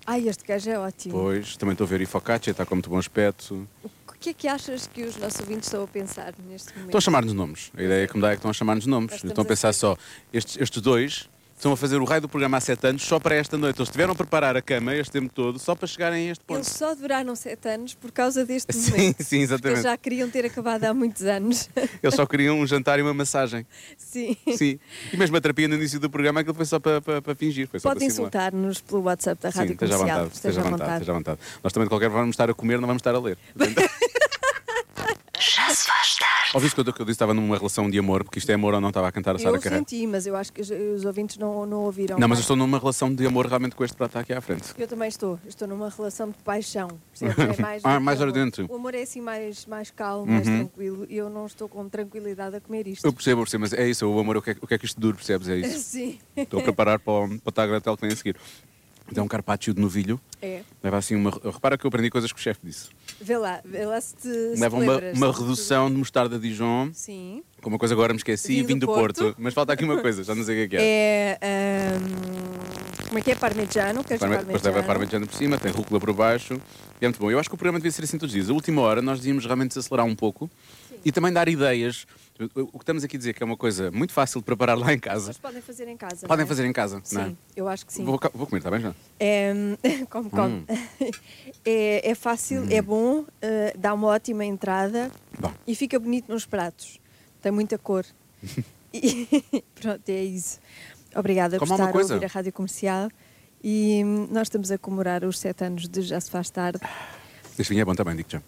Ai, 0.06 0.28
este 0.28 0.44
queijo 0.44 0.70
é 0.70 0.78
ótimo. 0.78 1.14
Pois, 1.14 1.56
também 1.56 1.72
estou 1.72 1.84
a 1.86 1.88
ver 1.88 2.00
e 2.00 2.06
focaccia, 2.06 2.50
está 2.50 2.64
com 2.64 2.74
muito 2.74 2.88
bom 2.88 2.98
aspecto. 2.98 3.68
O 4.08 4.12
que 4.22 4.30
é 4.30 4.32
que 4.32 4.46
achas 4.46 4.86
que 4.86 5.02
os 5.02 5.16
nossos 5.16 5.40
ouvintes 5.40 5.66
estão 5.66 5.82
a 5.82 5.88
pensar 5.88 6.32
neste 6.48 6.72
momento? 6.72 6.86
Estão 6.86 6.98
a 6.98 7.00
chamar-nos 7.00 7.32
nomes. 7.32 7.72
A 7.76 7.82
ideia 7.82 8.06
que 8.06 8.14
me 8.14 8.22
dá 8.22 8.28
é 8.28 8.30
que 8.32 8.36
estão 8.36 8.50
a 8.50 8.54
chamar-nos 8.54 8.86
nomes. 8.86 9.14
Estão 9.24 9.42
a 9.42 9.44
pensar 9.44 9.72
só, 9.72 9.96
estes, 10.32 10.56
estes 10.60 10.80
dois 10.80 11.28
estão 11.62 11.72
a 11.72 11.76
fazer 11.76 11.98
o 12.00 12.04
raio 12.04 12.20
do 12.20 12.28
programa 12.28 12.56
há 12.56 12.60
sete 12.60 12.88
anos 12.88 13.02
só 13.04 13.20
para 13.20 13.36
esta 13.36 13.56
noite. 13.56 13.78
Eles 13.78 13.88
tiveram 13.88 14.12
a 14.12 14.16
preparar 14.16 14.56
a 14.56 14.60
cama 14.60 14.96
este 14.96 15.12
tempo 15.12 15.32
todo 15.32 15.60
só 15.60 15.76
para 15.76 15.86
chegarem 15.86 16.28
a 16.28 16.32
este 16.32 16.44
ponto. 16.44 16.58
Eles 16.58 16.66
só 16.66 16.92
duraram 16.92 17.36
sete 17.36 17.68
anos 17.68 17.94
por 17.94 18.10
causa 18.10 18.44
deste 18.44 18.72
Sim, 18.72 18.90
momento. 18.90 19.22
sim, 19.22 19.38
exatamente. 19.42 19.62
Porque 19.62 19.68
eles 19.68 19.82
já 19.84 19.96
queriam 19.96 20.28
ter 20.28 20.44
acabado 20.44 20.84
há 20.84 20.92
muitos 20.92 21.22
anos. 21.22 21.70
Eles 22.02 22.16
só 22.16 22.26
queriam 22.26 22.58
um 22.58 22.66
jantar 22.66 22.98
e 22.98 23.02
uma 23.02 23.14
massagem. 23.14 23.64
Sim. 23.96 24.36
Sim. 24.56 24.80
E 25.12 25.16
mesmo 25.16 25.36
a 25.36 25.40
terapia 25.40 25.68
no 25.68 25.76
início 25.76 26.00
do 26.00 26.10
programa, 26.10 26.40
aquilo 26.40 26.54
foi 26.56 26.66
só 26.66 26.80
para, 26.80 27.00
para, 27.00 27.22
para 27.22 27.34
fingir. 27.36 27.68
Foi 27.68 27.78
só 27.78 27.90
Pode 27.90 28.04
insultar-nos 28.04 28.80
pelo 28.80 29.02
WhatsApp 29.02 29.40
da 29.40 29.52
Sim, 29.52 29.58
Rádio 29.58 29.72
esteja 29.74 29.94
à 29.94 29.98
Comercial. 29.98 30.18
vontade, 30.18 30.34
esteja 30.34 30.60
à 30.60 30.64
vontade, 30.64 31.10
à 31.10 31.14
vontade. 31.14 31.40
Nós 31.62 31.72
também, 31.72 31.84
de 31.86 31.90
qualquer 31.90 32.06
forma, 32.06 32.22
vamos 32.22 32.34
estar 32.34 32.50
a 32.50 32.54
comer, 32.54 32.80
não 32.80 32.88
vamos 32.88 33.00
estar 33.00 33.14
a 33.14 33.20
ler. 33.20 33.38
Portanto, 33.56 33.80
faz 36.52 36.52
tarde. 36.52 36.56
Ouviste 36.56 36.74
quando 36.74 36.88
eu 36.88 36.92
disse 36.92 37.04
que 37.04 37.10
estava 37.12 37.34
numa 37.34 37.56
relação 37.56 37.88
de 37.90 37.98
amor, 37.98 38.24
porque 38.24 38.38
isto 38.38 38.50
é 38.50 38.54
amor 38.54 38.74
ou 38.74 38.80
não 38.80 38.88
estava 38.88 39.08
a 39.08 39.12
cantar 39.12 39.36
a 39.36 39.38
Sara 39.38 39.56
Eu 39.56 39.60
Carreira? 39.60 39.78
senti, 39.88 40.06
mas 40.06 40.26
eu 40.26 40.36
acho 40.36 40.52
que 40.52 40.60
os, 40.60 40.70
os 40.70 41.04
ouvintes 41.04 41.38
não, 41.38 41.64
não 41.66 41.78
ouviram. 41.84 42.18
Não, 42.18 42.28
mas 42.28 42.38
eu 42.38 42.42
estou 42.42 42.56
numa 42.56 42.78
relação 42.78 43.14
de 43.14 43.26
amor 43.26 43.46
realmente 43.46 43.74
com 43.74 43.84
este 43.84 43.96
prato 43.96 44.18
aqui 44.18 44.32
à 44.32 44.40
frente. 44.40 44.64
Eu 44.78 44.86
também 44.86 45.08
estou. 45.08 45.38
Eu 45.44 45.48
Estou 45.48 45.68
numa 45.68 45.88
relação 45.88 46.28
de 46.28 46.34
paixão. 46.44 46.88
percebes? 47.18 47.58
É 47.58 47.62
mais, 47.62 47.84
Ah, 47.84 47.96
que 47.98 48.02
mais 48.04 48.20
amor. 48.20 48.28
ardente. 48.36 48.62
O 48.68 48.74
amor 48.76 48.94
é 48.94 49.02
assim 49.02 49.20
mais, 49.20 49.66
mais 49.66 49.90
calmo, 49.90 50.26
mais 50.26 50.46
Uhum. 50.46 50.58
tranquilo. 50.66 51.06
E 51.08 51.16
eu 51.16 51.30
não 51.30 51.46
estou 51.46 51.68
com 51.68 51.88
tranquilidade 51.88 52.56
a 52.56 52.60
comer 52.60 52.86
isto. 52.86 53.04
Eu 53.06 53.12
percebo, 53.12 53.40
eu 53.40 53.44
percebo, 53.44 53.60
mas 53.62 53.72
é 53.72 53.88
isso, 53.88 54.06
o 54.08 54.18
amor, 54.18 54.36
o 54.36 54.42
que 54.42 54.50
é, 54.50 54.56
o 54.60 54.66
que 54.66 54.74
é 54.74 54.78
que 54.78 54.84
isto 54.84 55.00
dura, 55.00 55.16
percebes? 55.16 55.48
É 55.48 55.56
isso. 55.56 55.78
Sim. 55.92 56.18
Estou 56.36 56.60
a 56.60 56.62
preparar 56.62 56.98
para 56.98 57.12
o, 57.12 57.28
para 57.28 57.48
o 57.48 57.52
tagratel 57.52 57.96
que 57.96 58.02
vem 58.02 58.12
a 58.12 58.16
seguir. 58.16 58.36
Então, 59.12 59.24
um 59.24 59.28
carpaccio 59.28 59.72
de 59.74 59.80
novilho. 59.80 60.18
É. 60.40 60.62
Leva 60.82 60.96
assim 60.98 61.14
uma. 61.14 61.30
Repara 61.30 61.78
que 61.78 61.84
eu 61.84 61.88
aprendi 61.88 62.10
coisas 62.10 62.32
que 62.32 62.38
o 62.38 62.42
chefe 62.42 62.60
disse. 62.64 62.88
Vê 63.20 63.36
lá, 63.36 63.60
vê 63.64 63.84
lá 63.86 64.00
se 64.00 64.16
te 64.16 64.28
Leva 64.58 64.76
uma, 64.76 64.98
uma 65.14 65.32
redução 65.32 65.88
de 65.90 65.96
mostarda 65.96 66.38
Dijon. 66.38 66.90
Sim. 66.92 67.42
Com 67.60 67.68
uma 67.68 67.78
coisa 67.78 67.94
agora 67.94 68.12
me 68.12 68.16
esqueci, 68.18 68.54
Vinho 68.54 68.66
vinho 68.66 68.80
do 68.80 68.86
do 68.86 68.92
Porto. 68.94 69.22
Porto. 69.22 69.36
Mas 69.38 69.54
falta 69.54 69.72
aqui 69.72 69.84
uma 69.84 69.98
coisa, 70.00 70.24
já 70.24 70.34
não 70.34 70.42
sei 70.42 70.64
o 70.64 70.68
que 70.68 70.76
é 70.76 70.78
que 70.78 70.84
é. 70.84 71.38
É. 71.40 71.94
ahm, 71.94 73.06
como 73.06 73.18
é 73.18 73.22
que 73.22 73.30
é? 73.30 73.34
Parmigiano? 73.36 74.02
Queres 74.02 74.18
Parme- 74.20 74.36
parmigiano? 74.36 74.46
Depois 74.46 74.62
leva 74.62 74.80
a 74.80 74.82
parmegiana 74.82 75.26
por 75.26 75.34
cima, 75.36 75.58
tem 75.58 75.70
rúcula 75.70 76.00
por 76.00 76.12
baixo. 76.12 76.54
E 77.00 77.04
é 77.04 77.08
muito 77.08 77.20
bom. 77.20 77.30
Eu 77.30 77.38
acho 77.38 77.48
que 77.48 77.54
o 77.54 77.58
programa 77.58 77.78
devia 77.78 77.92
ser 77.92 78.02
assim 78.04 78.16
todos 78.18 78.32
os 78.32 78.34
dias. 78.34 78.50
A 78.50 78.52
última 78.54 78.80
hora 78.80 79.02
nós 79.02 79.18
devíamos 79.20 79.44
realmente 79.44 79.68
desacelerar 79.68 80.06
um 80.06 80.14
pouco 80.16 80.50
e 81.04 81.12
também 81.12 81.32
dar 81.32 81.48
ideias. 81.48 82.06
O 82.54 82.66
que 82.78 82.82
estamos 82.82 83.04
aqui 83.04 83.16
a 83.16 83.18
dizer 83.18 83.32
que 83.34 83.42
é 83.42 83.46
uma 83.46 83.56
coisa 83.56 83.90
muito 83.90 84.12
fácil 84.12 84.40
de 84.40 84.44
preparar 84.44 84.76
lá 84.78 84.92
em 84.92 84.98
casa. 84.98 85.28
Mas 85.28 85.38
podem 85.38 85.60
fazer 85.62 85.88
em 85.88 85.96
casa. 85.96 86.26
Podem 86.26 86.44
é? 86.44 86.46
fazer 86.46 86.64
em 86.64 86.72
casa, 86.72 87.00
Sim, 87.04 87.14
não 87.16 87.22
é? 87.24 87.32
eu 87.56 87.68
acho 87.68 87.86
que 87.86 87.92
sim. 87.92 88.04
Vou, 88.04 88.18
vou 88.34 88.46
comer, 88.46 88.58
está 88.58 88.70
bem 88.70 88.80
já? 88.80 88.94
É, 89.18 89.52
come, 90.10 90.30
come. 90.30 90.64
Hum. 90.68 91.10
É, 91.64 92.10
é 92.10 92.14
fácil, 92.16 92.66
é 92.70 92.82
bom, 92.82 93.24
eh, 93.40 93.72
dá 93.78 93.94
uma 93.94 94.08
ótima 94.08 94.44
entrada 94.44 95.12
Bom. 95.38 95.52
e 95.64 95.76
fica 95.76 95.96
bonito 95.98 96.32
nos 96.32 96.44
pratos. 96.44 96.98
Tem 97.40 97.52
muita 97.52 97.78
cor. 97.78 98.04
E, 98.94 99.26
pronto, 99.80 100.06
é 100.08 100.22
isso. 100.22 100.60
Obrigada 101.16 101.56
por 101.58 101.60
Como 101.60 101.72
uma 101.72 101.76
estar 101.76 101.88
a 101.88 101.92
coisa. 101.92 102.12
ouvir 102.12 102.26
a 102.26 102.28
Rádio 102.28 102.52
Comercial. 102.52 103.08
E 103.64 104.02
hum, 104.04 104.28
nós 104.30 104.48
estamos 104.48 104.70
a 104.70 104.76
comemorar 104.76 105.24
os 105.24 105.38
sete 105.38 105.64
anos 105.64 105.88
de 105.88 106.02
Já 106.02 106.20
Se 106.20 106.30
Faz 106.30 106.50
Tarde 106.50 106.78
Este 107.58 107.70
vinho 107.70 107.80
é 107.80 107.84
bom 107.86 107.94
também, 107.94 108.14
digo 108.16 108.28
já. 108.28 108.42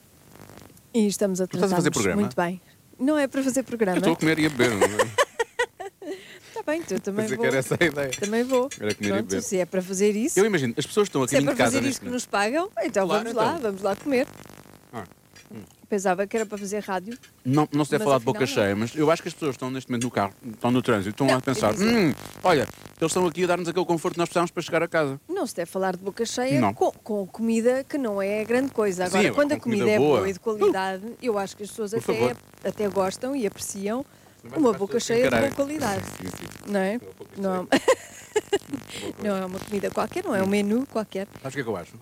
e 0.92 1.06
estamos 1.06 1.40
a 1.40 1.44
estás 1.44 1.62
a 1.62 1.66
tratar 1.66 1.76
fazer 1.76 1.90
programa? 1.92 2.20
muito 2.20 2.36
bem. 2.36 2.60
Não 2.98 3.18
é 3.18 3.26
para 3.26 3.42
fazer 3.42 3.60
Eu 3.60 3.64
programa. 3.64 3.98
estou 3.98 4.12
a 4.12 4.16
comer 4.16 4.38
e 4.38 4.46
a 4.46 4.48
beber. 4.50 4.70
não 4.70 4.86
é? 4.86 6.14
Está 6.48 6.62
bem, 6.66 6.82
tu 6.82 6.98
também 7.00 7.26
vou. 7.26 7.44
era 7.44 7.56
essa 7.58 7.76
a 7.80 7.84
ideia. 7.84 8.10
Também 8.10 8.42
vou. 8.44 8.68
Era 8.80 8.94
comer 8.94 9.08
e 9.08 9.12
Pronto, 9.12 9.26
beber. 9.28 9.42
se 9.42 9.58
é 9.58 9.64
para 9.66 9.82
fazer 9.82 10.14
isso. 10.16 10.38
Eu 10.38 10.46
imagino, 10.46 10.74
as 10.76 10.86
pessoas 10.86 11.08
estão 11.08 11.22
a 11.22 11.28
Se 11.28 11.34
é 11.34 11.38
caminho 11.38 11.54
para 11.54 11.54
de 11.54 11.58
casa 11.58 11.72
fazer 11.76 11.86
neste 11.86 11.96
isto 11.98 12.04
que 12.06 12.10
nos 12.12 12.26
pagam, 12.26 12.70
então 12.82 13.06
Claro, 13.06 13.24
vamos 13.24 13.36
lá, 13.36 13.48
então. 13.50 13.60
vamos 13.62 13.82
lá 13.82 13.96
comer. 13.96 14.26
Pensava 15.88 16.26
que 16.26 16.36
era 16.36 16.46
para 16.46 16.56
fazer 16.58 16.82
rádio. 16.82 17.16
Não, 17.44 17.68
não 17.72 17.84
se 17.84 17.90
deve 17.90 18.04
Mas 18.04 18.08
falar 18.08 18.18
de 18.18 18.24
boca 18.24 18.44
afinal 18.44 18.56
não. 18.56 18.64
cheia, 18.64 18.76
mas 18.76 18.94
eu 18.96 19.10
acho 19.10 19.22
que 19.22 19.28
as 19.28 19.34
pessoas 19.34 19.54
estão 19.54 19.70
neste 19.70 19.90
momento 19.90 20.04
no 20.04 20.10
carro, 20.10 20.32
estão 20.52 20.70
no 20.70 20.80
trânsito, 20.82 21.10
estão 21.10 21.26
Não, 21.26 21.34
a 21.36 21.40
pensar: 21.40 21.74
hum, 21.74 22.12
olha, 22.42 22.62
eles 23.00 23.10
estão 23.10 23.26
aqui 23.26 23.44
a 23.44 23.46
dar-nos 23.46 23.68
aquele 23.68 23.84
conforto 23.84 24.14
que 24.14 24.18
nós 24.18 24.28
precisamos 24.28 24.50
para 24.50 24.62
chegar 24.62 24.82
a 24.82 24.88
casa. 24.88 25.20
Não 25.28 25.46
se 25.46 25.54
deve 25.54 25.70
falar 25.70 25.96
de 25.96 26.02
boca 26.02 26.24
cheia 26.24 26.60
Não. 26.60 26.72
com, 26.72 26.90
com 26.90 27.26
comida 27.26 27.84
que 27.84 27.98
não 27.98 28.20
é 28.20 28.44
grande 28.44 28.70
coisa. 28.70 29.04
Agora, 29.04 29.22
Sim, 29.28 29.32
quando 29.34 29.52
a 29.52 29.56
com 29.56 29.62
comida 29.64 29.82
comida, 29.84 29.96
é 29.96 29.98
boa. 29.98 30.18
boa 30.18 30.30
e 30.30 30.32
de 30.32 30.40
qualidade, 30.40 31.04
eu 31.22 31.38
acho 31.38 31.56
que 31.56 31.62
as 31.62 31.70
pessoas 31.70 31.92
até, 31.94 32.00
favor. 32.00 32.36
até 32.64 32.88
gostam 32.88 33.36
e 33.36 33.46
apreciam 33.46 34.04
uma 34.56 34.72
boca 34.72 34.98
cheia 34.98 35.30
de 35.30 35.36
boa 35.36 35.50
qualidade. 35.50 36.02
Sim, 36.20 36.28
sim. 36.28 36.72
Não 36.72 36.80
é? 36.80 37.00
Não, 37.36 37.68
não 39.22 39.36
é 39.36 39.44
uma 39.44 39.58
comida 39.58 39.90
qualquer, 39.90 40.24
não 40.24 40.34
é 40.34 40.42
um 40.42 40.46
menu 40.46 40.86
qualquer. 40.86 41.26
Sabes 41.42 41.48
o 41.48 41.50
que 41.54 41.60
é 41.60 41.62
que 41.62 41.68
eu 41.68 41.76
acho? 41.76 41.92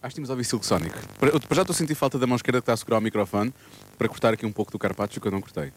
Acho 0.00 0.10
que 0.10 0.14
tínhamos 0.14 0.30
a 0.30 0.32
ouvir 0.34 0.44
Silk 0.44 0.64
Sonic. 0.64 0.94
Para- 1.18 1.30
eu- 1.30 1.40
para 1.40 1.56
já 1.56 1.62
estou 1.62 1.74
a 1.74 1.76
sentir 1.76 1.94
falta 1.94 2.18
da 2.18 2.26
mão 2.26 2.36
esquerda 2.36 2.60
que 2.60 2.62
está 2.62 2.72
a 2.72 2.76
segurar 2.76 2.98
o 2.98 3.00
microfone 3.00 3.52
para 3.96 4.08
cortar 4.08 4.32
aqui 4.34 4.46
um 4.46 4.52
pouco 4.52 4.70
do 4.70 4.78
carpaccio 4.78 5.20
que 5.20 5.26
eu 5.26 5.32
não 5.32 5.40
cortei. 5.40 5.72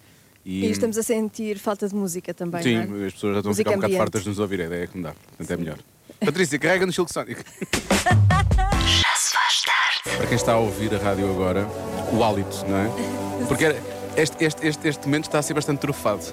E, 0.46 0.66
estamos 0.70 0.98
a 0.98 1.04
sentir 1.04 1.58
falta 1.60 1.88
de 1.88 1.96
música 1.96 2.34
também. 2.34 2.62
Sim, 2.64 2.86
não 2.86 3.04
é? 3.04 3.08
as 3.08 3.14
pessoas 3.14 3.34
já 3.34 3.40
estão 3.40 3.50
a 3.50 3.52
Música 3.52 3.70
ficar 3.70 3.78
um 3.78 3.82
bocado 3.82 3.98
fartas 3.98 4.24
de 4.24 4.30
nos 4.30 4.40
ouvir, 4.40 4.62
a 4.62 4.66
ideia 4.66 4.84
é 4.84 4.88
que 4.88 4.98
me 4.98 5.04
dá. 5.04 5.14
Portanto, 5.14 5.52
é 5.52 5.58
melhor. 5.58 5.78
Patrícia, 6.20 6.60
carrega 6.60 6.86
no 6.86 6.94
Silk 6.94 7.12
Sonic. 7.12 7.44
Já 8.86 9.16
se 9.16 9.34
faz 9.34 9.62
tarde. 9.64 10.18
Para 10.18 10.28
quem 10.28 10.36
está 10.36 10.54
a 10.54 10.58
ouvir 10.58 10.94
a 10.94 10.98
rádio 10.98 11.30
agora, 11.30 11.68
o 12.14 12.24
hálito, 12.24 12.66
não 12.68 12.78
é? 12.78 13.46
Porque 13.48 13.66
era- 13.66 13.82
este, 14.16 14.44
este, 14.44 14.68
este, 14.68 14.88
este 14.88 15.06
momento 15.08 15.26
está 15.26 15.40
a 15.40 15.42
ser 15.42 15.54
bastante 15.54 15.80
trufado. 15.80 16.24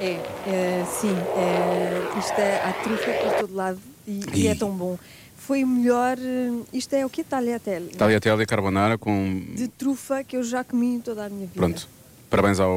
É, 0.00 0.12
é, 0.46 0.84
sim, 1.00 1.14
é, 1.36 2.18
isto 2.18 2.38
é, 2.38 2.62
há 2.64 2.72
trufa 2.82 3.10
por 3.12 3.32
todo 3.40 3.54
lado 3.54 3.78
e, 4.08 4.20
e 4.34 4.48
é 4.48 4.52
Ih. 4.52 4.58
tão 4.58 4.70
bom. 4.70 4.98
Foi 5.50 5.64
o 5.64 5.66
melhor, 5.66 6.16
eh, 6.16 6.62
isto 6.72 6.94
é 6.94 7.04
o 7.04 7.10
que 7.10 7.24
tagliatelle, 7.24 7.88
Está 7.88 8.04
ali 8.04 8.14
até 8.14 8.30
a 8.30 8.46
carbonara 8.46 8.96
com. 8.96 9.42
de 9.52 9.66
trufa 9.66 10.22
que 10.22 10.36
eu 10.36 10.44
já 10.44 10.62
comi 10.62 11.00
toda 11.04 11.26
a 11.26 11.28
minha 11.28 11.48
vida. 11.48 11.56
Pronto. 11.56 11.88
Parabéns 12.30 12.60
ao, 12.60 12.70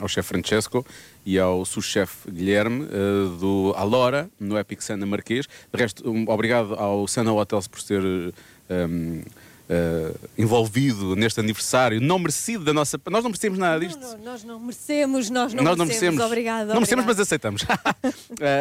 ao 0.00 0.08
chefe 0.08 0.28
Francesco 0.30 0.86
e 1.26 1.38
ao 1.38 1.66
sous-chefe 1.66 2.30
Guilherme 2.30 2.86
eh, 2.86 3.38
do 3.38 3.74
Alora, 3.76 4.30
no 4.40 4.58
Epic 4.58 4.80
Sana 4.80 5.04
Marquês. 5.04 5.46
De 5.70 5.78
resto, 5.78 6.10
um, 6.10 6.24
obrigado 6.26 6.72
ao 6.76 7.06
Sana 7.06 7.30
Hotels 7.30 7.68
por 7.68 7.82
ter 7.82 8.02
eh, 8.70 8.86
um, 8.86 9.20
eh, 9.68 10.12
envolvido 10.36 11.16
neste 11.16 11.40
aniversário 11.40 12.00
não 12.00 12.18
merecido 12.18 12.64
da 12.64 12.72
nossa. 12.72 13.00
Nós 13.10 13.22
não 13.24 13.30
merecemos 13.30 13.58
nada 13.58 13.80
disto. 13.80 13.98
Não, 14.00 14.12
não, 14.18 14.24
nós 14.24 14.44
não 14.44 14.60
merecemos, 14.60 15.30
nós 15.30 15.54
não, 15.54 15.64
Nós 15.64 15.76
não 15.78 15.86
merecemos. 15.86 16.14
merecemos. 16.16 16.24
Obrigada. 16.26 16.66
Não 16.74 16.80
merecemos, 16.80 17.04
mas 17.06 17.18
aceitamos. 17.20 17.62
Uh, 17.62 17.66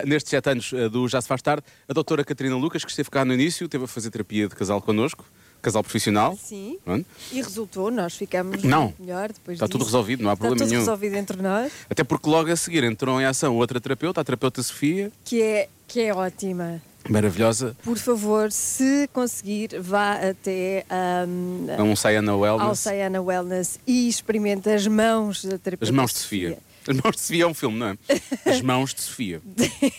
nestes 0.07 0.29
sete 0.29 0.49
anos 0.49 0.71
uh, 0.71 0.89
do 0.89 1.07
Já 1.07 1.21
Se 1.21 1.27
Faz 1.27 1.41
Tarde, 1.41 1.63
a 1.87 1.93
doutora 1.93 2.23
Catarina 2.23 2.55
Lucas, 2.55 2.83
que 2.85 2.89
esteve 2.91 3.09
cá 3.09 3.25
no 3.25 3.33
início, 3.33 3.67
teve 3.67 3.83
a 3.83 3.87
fazer 3.87 4.09
terapia 4.11 4.47
de 4.47 4.55
casal 4.55 4.81
connosco, 4.81 5.25
casal 5.61 5.83
profissional. 5.83 6.37
Sim. 6.41 6.77
Pronto. 6.83 7.05
E 7.31 7.41
resultou, 7.41 7.89
nós 7.91 8.15
ficamos 8.15 8.63
Não. 8.63 8.93
melhor 8.99 9.31
depois 9.31 9.55
Está 9.55 9.65
tudo 9.67 9.79
disso. 9.79 9.85
resolvido, 9.91 10.23
não 10.23 10.29
há 10.29 10.33
Está 10.33 10.39
problema 10.45 10.59
tudo 10.65 10.69
nenhum. 10.69 10.81
resolvido 10.81 11.15
entre 11.15 11.41
nós, 11.41 11.71
Até 11.89 12.03
porque 12.03 12.29
logo 12.29 12.51
a 12.51 12.55
seguir 12.55 12.83
entrou 12.83 13.19
em 13.19 13.25
ação 13.25 13.55
outra 13.57 13.79
terapeuta, 13.81 14.21
a 14.21 14.23
terapeuta 14.23 14.61
Sofia, 14.63 15.11
que 15.23 15.41
é, 15.41 15.69
que 15.87 15.99
é 16.01 16.13
ótima. 16.13 16.81
Maravilhosa, 17.09 17.75
Por 17.83 17.97
favor, 17.97 18.51
se 18.51 19.09
conseguir, 19.13 19.79
vá 19.79 20.13
até 20.13 20.85
ahm, 20.89 21.67
a 21.77 21.83
um 21.83 21.95
Sayana 21.95 22.31
ao 22.31 22.39
Wellness. 22.39 22.79
Sayana 22.79 23.21
Wellness 23.21 23.79
e 23.85 24.07
experimente 24.07 24.69
as 24.69 24.87
mãos 24.87 25.43
da 25.43 25.57
terapeuta 25.57 25.85
As 25.85 25.91
mãos 25.91 26.11
de 26.13 26.19
Sofia. 26.19 26.57
As 26.89 26.97
mãos 27.01 27.15
de 27.15 27.21
Sofia 27.21 27.43
é 27.43 27.47
um 27.47 27.53
filme, 27.53 27.79
não 27.79 27.88
é? 27.88 27.97
As 28.45 28.61
mãos 28.61 28.93
de 28.93 29.01
Sofia. 29.01 29.41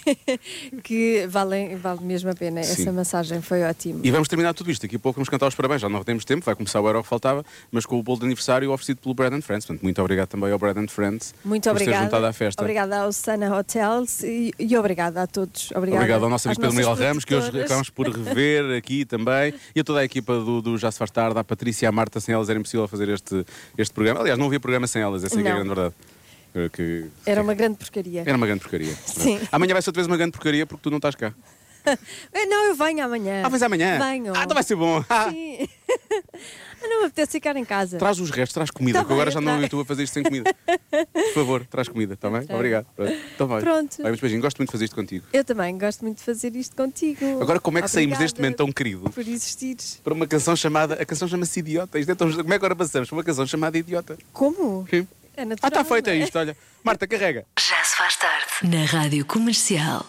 que 0.82 1.26
valem, 1.28 1.76
vale 1.76 2.00
mesmo 2.02 2.30
a 2.30 2.34
pena. 2.34 2.62
Sim. 2.62 2.82
Essa 2.82 2.92
massagem 2.92 3.40
foi 3.40 3.62
ótima. 3.62 4.00
E 4.02 4.10
vamos 4.10 4.28
terminar 4.28 4.52
tudo 4.54 4.70
isto. 4.70 4.82
Daqui 4.82 4.96
a 4.96 4.98
pouco 4.98 5.16
vamos 5.16 5.28
cantar 5.28 5.46
os 5.46 5.54
parabéns. 5.54 5.80
Já 5.80 5.88
não 5.88 6.02
temos 6.04 6.24
tempo, 6.24 6.44
vai 6.44 6.54
começar 6.54 6.80
o 6.80 6.86
Euro 6.86 7.02
que 7.02 7.08
faltava, 7.08 7.44
mas 7.70 7.86
com 7.86 7.98
o 7.98 8.02
bolo 8.02 8.18
de 8.18 8.26
aniversário 8.26 8.70
oferecido 8.70 8.98
pelo 8.98 9.14
Bread 9.14 9.34
and 9.34 9.42
Friends. 9.42 9.66
Portanto, 9.66 9.82
muito 9.82 10.00
obrigado 10.00 10.28
também 10.28 10.52
ao 10.52 10.58
Bread 10.58 10.78
and 10.78 10.88
Friends 10.88 11.34
Muito 11.44 11.68
por 11.68 11.78
ter 11.78 11.94
juntado 11.94 12.26
à 12.26 12.32
festa. 12.32 12.62
Obrigada 12.62 13.00
ao 13.00 13.12
Sana 13.12 13.56
Hotels 13.56 14.22
e, 14.22 14.52
e 14.58 14.76
obrigada 14.76 15.22
a 15.22 15.26
todos. 15.26 15.70
Obrigada 15.74 16.02
Obrigado 16.02 16.24
ao 16.24 16.30
nosso 16.30 16.48
amigo 16.48 16.60
Pedro 16.60 16.76
Miguel 16.76 16.94
Ramos, 16.94 17.24
que 17.24 17.34
hoje 17.34 17.48
acabamos 17.60 17.90
por 17.90 18.08
rever 18.08 18.76
aqui 18.76 19.04
também, 19.04 19.54
e 19.74 19.80
a 19.80 19.84
toda 19.84 20.00
a 20.00 20.04
equipa 20.04 20.34
do, 20.38 20.60
do 20.60 20.78
Já 20.78 20.90
Se 20.90 20.98
Faz 20.98 21.10
Tarde, 21.10 21.38
à 21.38 21.44
Patrícia 21.44 21.86
e 21.86 21.88
à 21.88 21.92
Marta, 21.92 22.20
sem 22.20 22.34
elas 22.34 22.48
era 22.48 22.58
impossível 22.58 22.86
fazer 22.88 23.08
este, 23.08 23.44
este 23.76 23.94
programa. 23.94 24.20
Aliás, 24.20 24.38
não 24.38 24.46
havia 24.46 24.60
programa 24.60 24.86
sem 24.86 25.02
elas, 25.02 25.24
essa 25.24 25.40
é, 25.40 25.42
é 25.42 25.50
a 25.50 25.54
grande 25.54 25.68
verdade. 25.68 25.94
Que, 26.72 27.06
Era 27.26 27.42
uma 27.42 27.52
grande 27.54 27.76
porcaria. 27.78 28.22
Era 28.24 28.36
uma 28.36 28.46
grande 28.46 28.60
porcaria. 28.60 28.94
Sim. 29.06 29.40
Amanhã 29.50 29.72
vai 29.72 29.82
ser 29.82 29.88
outra 29.90 30.00
vez 30.02 30.06
uma 30.06 30.16
grande 30.16 30.32
porcaria 30.32 30.64
porque 30.66 30.82
tu 30.82 30.90
não 30.90 30.98
estás 30.98 31.14
cá. 31.14 31.34
Não, 32.48 32.64
eu 32.66 32.74
venho 32.74 33.04
amanhã. 33.04 33.42
Ah, 33.44 33.50
mas 33.50 33.62
amanhã? 33.62 33.98
Venho. 33.98 34.32
Ah, 34.34 34.44
então 34.44 34.54
vai 34.54 34.62
ser 34.62 34.74
bom. 34.74 35.04
Ah, 35.08 35.28
Sim. 35.30 35.68
não 36.80 37.00
me 37.00 37.06
apetece 37.06 37.32
ficar 37.32 37.56
em 37.56 37.64
casa. 37.64 37.98
Traz 37.98 38.18
os 38.18 38.30
restos, 38.30 38.54
traz 38.54 38.70
comida, 38.70 39.00
Tá 39.00 39.04
que 39.04 39.12
agora 39.12 39.26
bem, 39.30 39.34
já 39.34 39.40
não 39.40 39.58
tá. 39.58 39.64
estou 39.64 39.80
a 39.80 39.84
fazer 39.84 40.04
isto 40.04 40.14
sem 40.14 40.22
comida. 40.22 40.50
Por 41.12 41.34
favor, 41.34 41.66
traz 41.66 41.86
comida, 41.88 42.14
está 42.14 42.30
bem? 42.30 42.46
Tá. 42.46 42.54
Obrigado. 42.54 42.86
Pronto. 42.96 43.12
Então 43.34 43.46
vai. 43.46 43.60
Pronto. 43.60 43.96
Vai, 44.02 44.10
mas 44.12 44.20
beijinho, 44.20 44.40
gosto 44.40 44.56
muito 44.58 44.68
de 44.68 44.72
fazer 44.72 44.84
isto 44.86 44.94
contigo. 44.96 45.26
Eu 45.32 45.44
também 45.44 45.76
gosto 45.76 46.02
muito 46.02 46.18
de 46.18 46.24
fazer 46.24 46.54
isto 46.56 46.74
contigo. 46.74 47.42
Agora, 47.42 47.60
como 47.60 47.76
é 47.78 47.82
que 47.82 47.88
saímos 47.88 48.14
Obrigada 48.14 48.24
deste 48.24 48.40
momento 48.40 48.56
tão 48.56 48.72
querido 48.72 49.10
Por 49.10 49.26
existires. 49.28 50.00
para 50.02 50.14
uma 50.14 50.26
canção 50.26 50.56
chamada. 50.56 50.94
A 50.94 51.04
canção 51.04 51.28
chama-se 51.28 51.58
Idiota. 51.60 51.98
Isto 51.98 52.12
é 52.12 52.14
tão- 52.14 52.30
Como 52.30 52.42
é 52.44 52.58
que 52.58 52.64
agora 52.64 52.76
passamos 52.76 53.08
para 53.10 53.16
uma 53.16 53.24
canção 53.24 53.46
chamada 53.46 53.76
Idiota? 53.76 54.16
Como? 54.32 54.86
Sim. 54.88 55.06
É 55.36 55.42
Ah, 55.42 55.44
natural. 55.44 55.68
está 55.68 55.84
feito, 55.84 56.08
é 56.10 56.12
é? 56.14 56.16
isto, 56.18 56.38
olha. 56.38 56.56
Marta, 56.82 57.06
carrega. 57.06 57.44
Já 57.58 57.82
se 57.84 57.96
faz 57.96 58.16
tarde. 58.16 58.46
Na 58.62 58.84
Rádio 58.84 59.24
Comercial. 59.26 60.06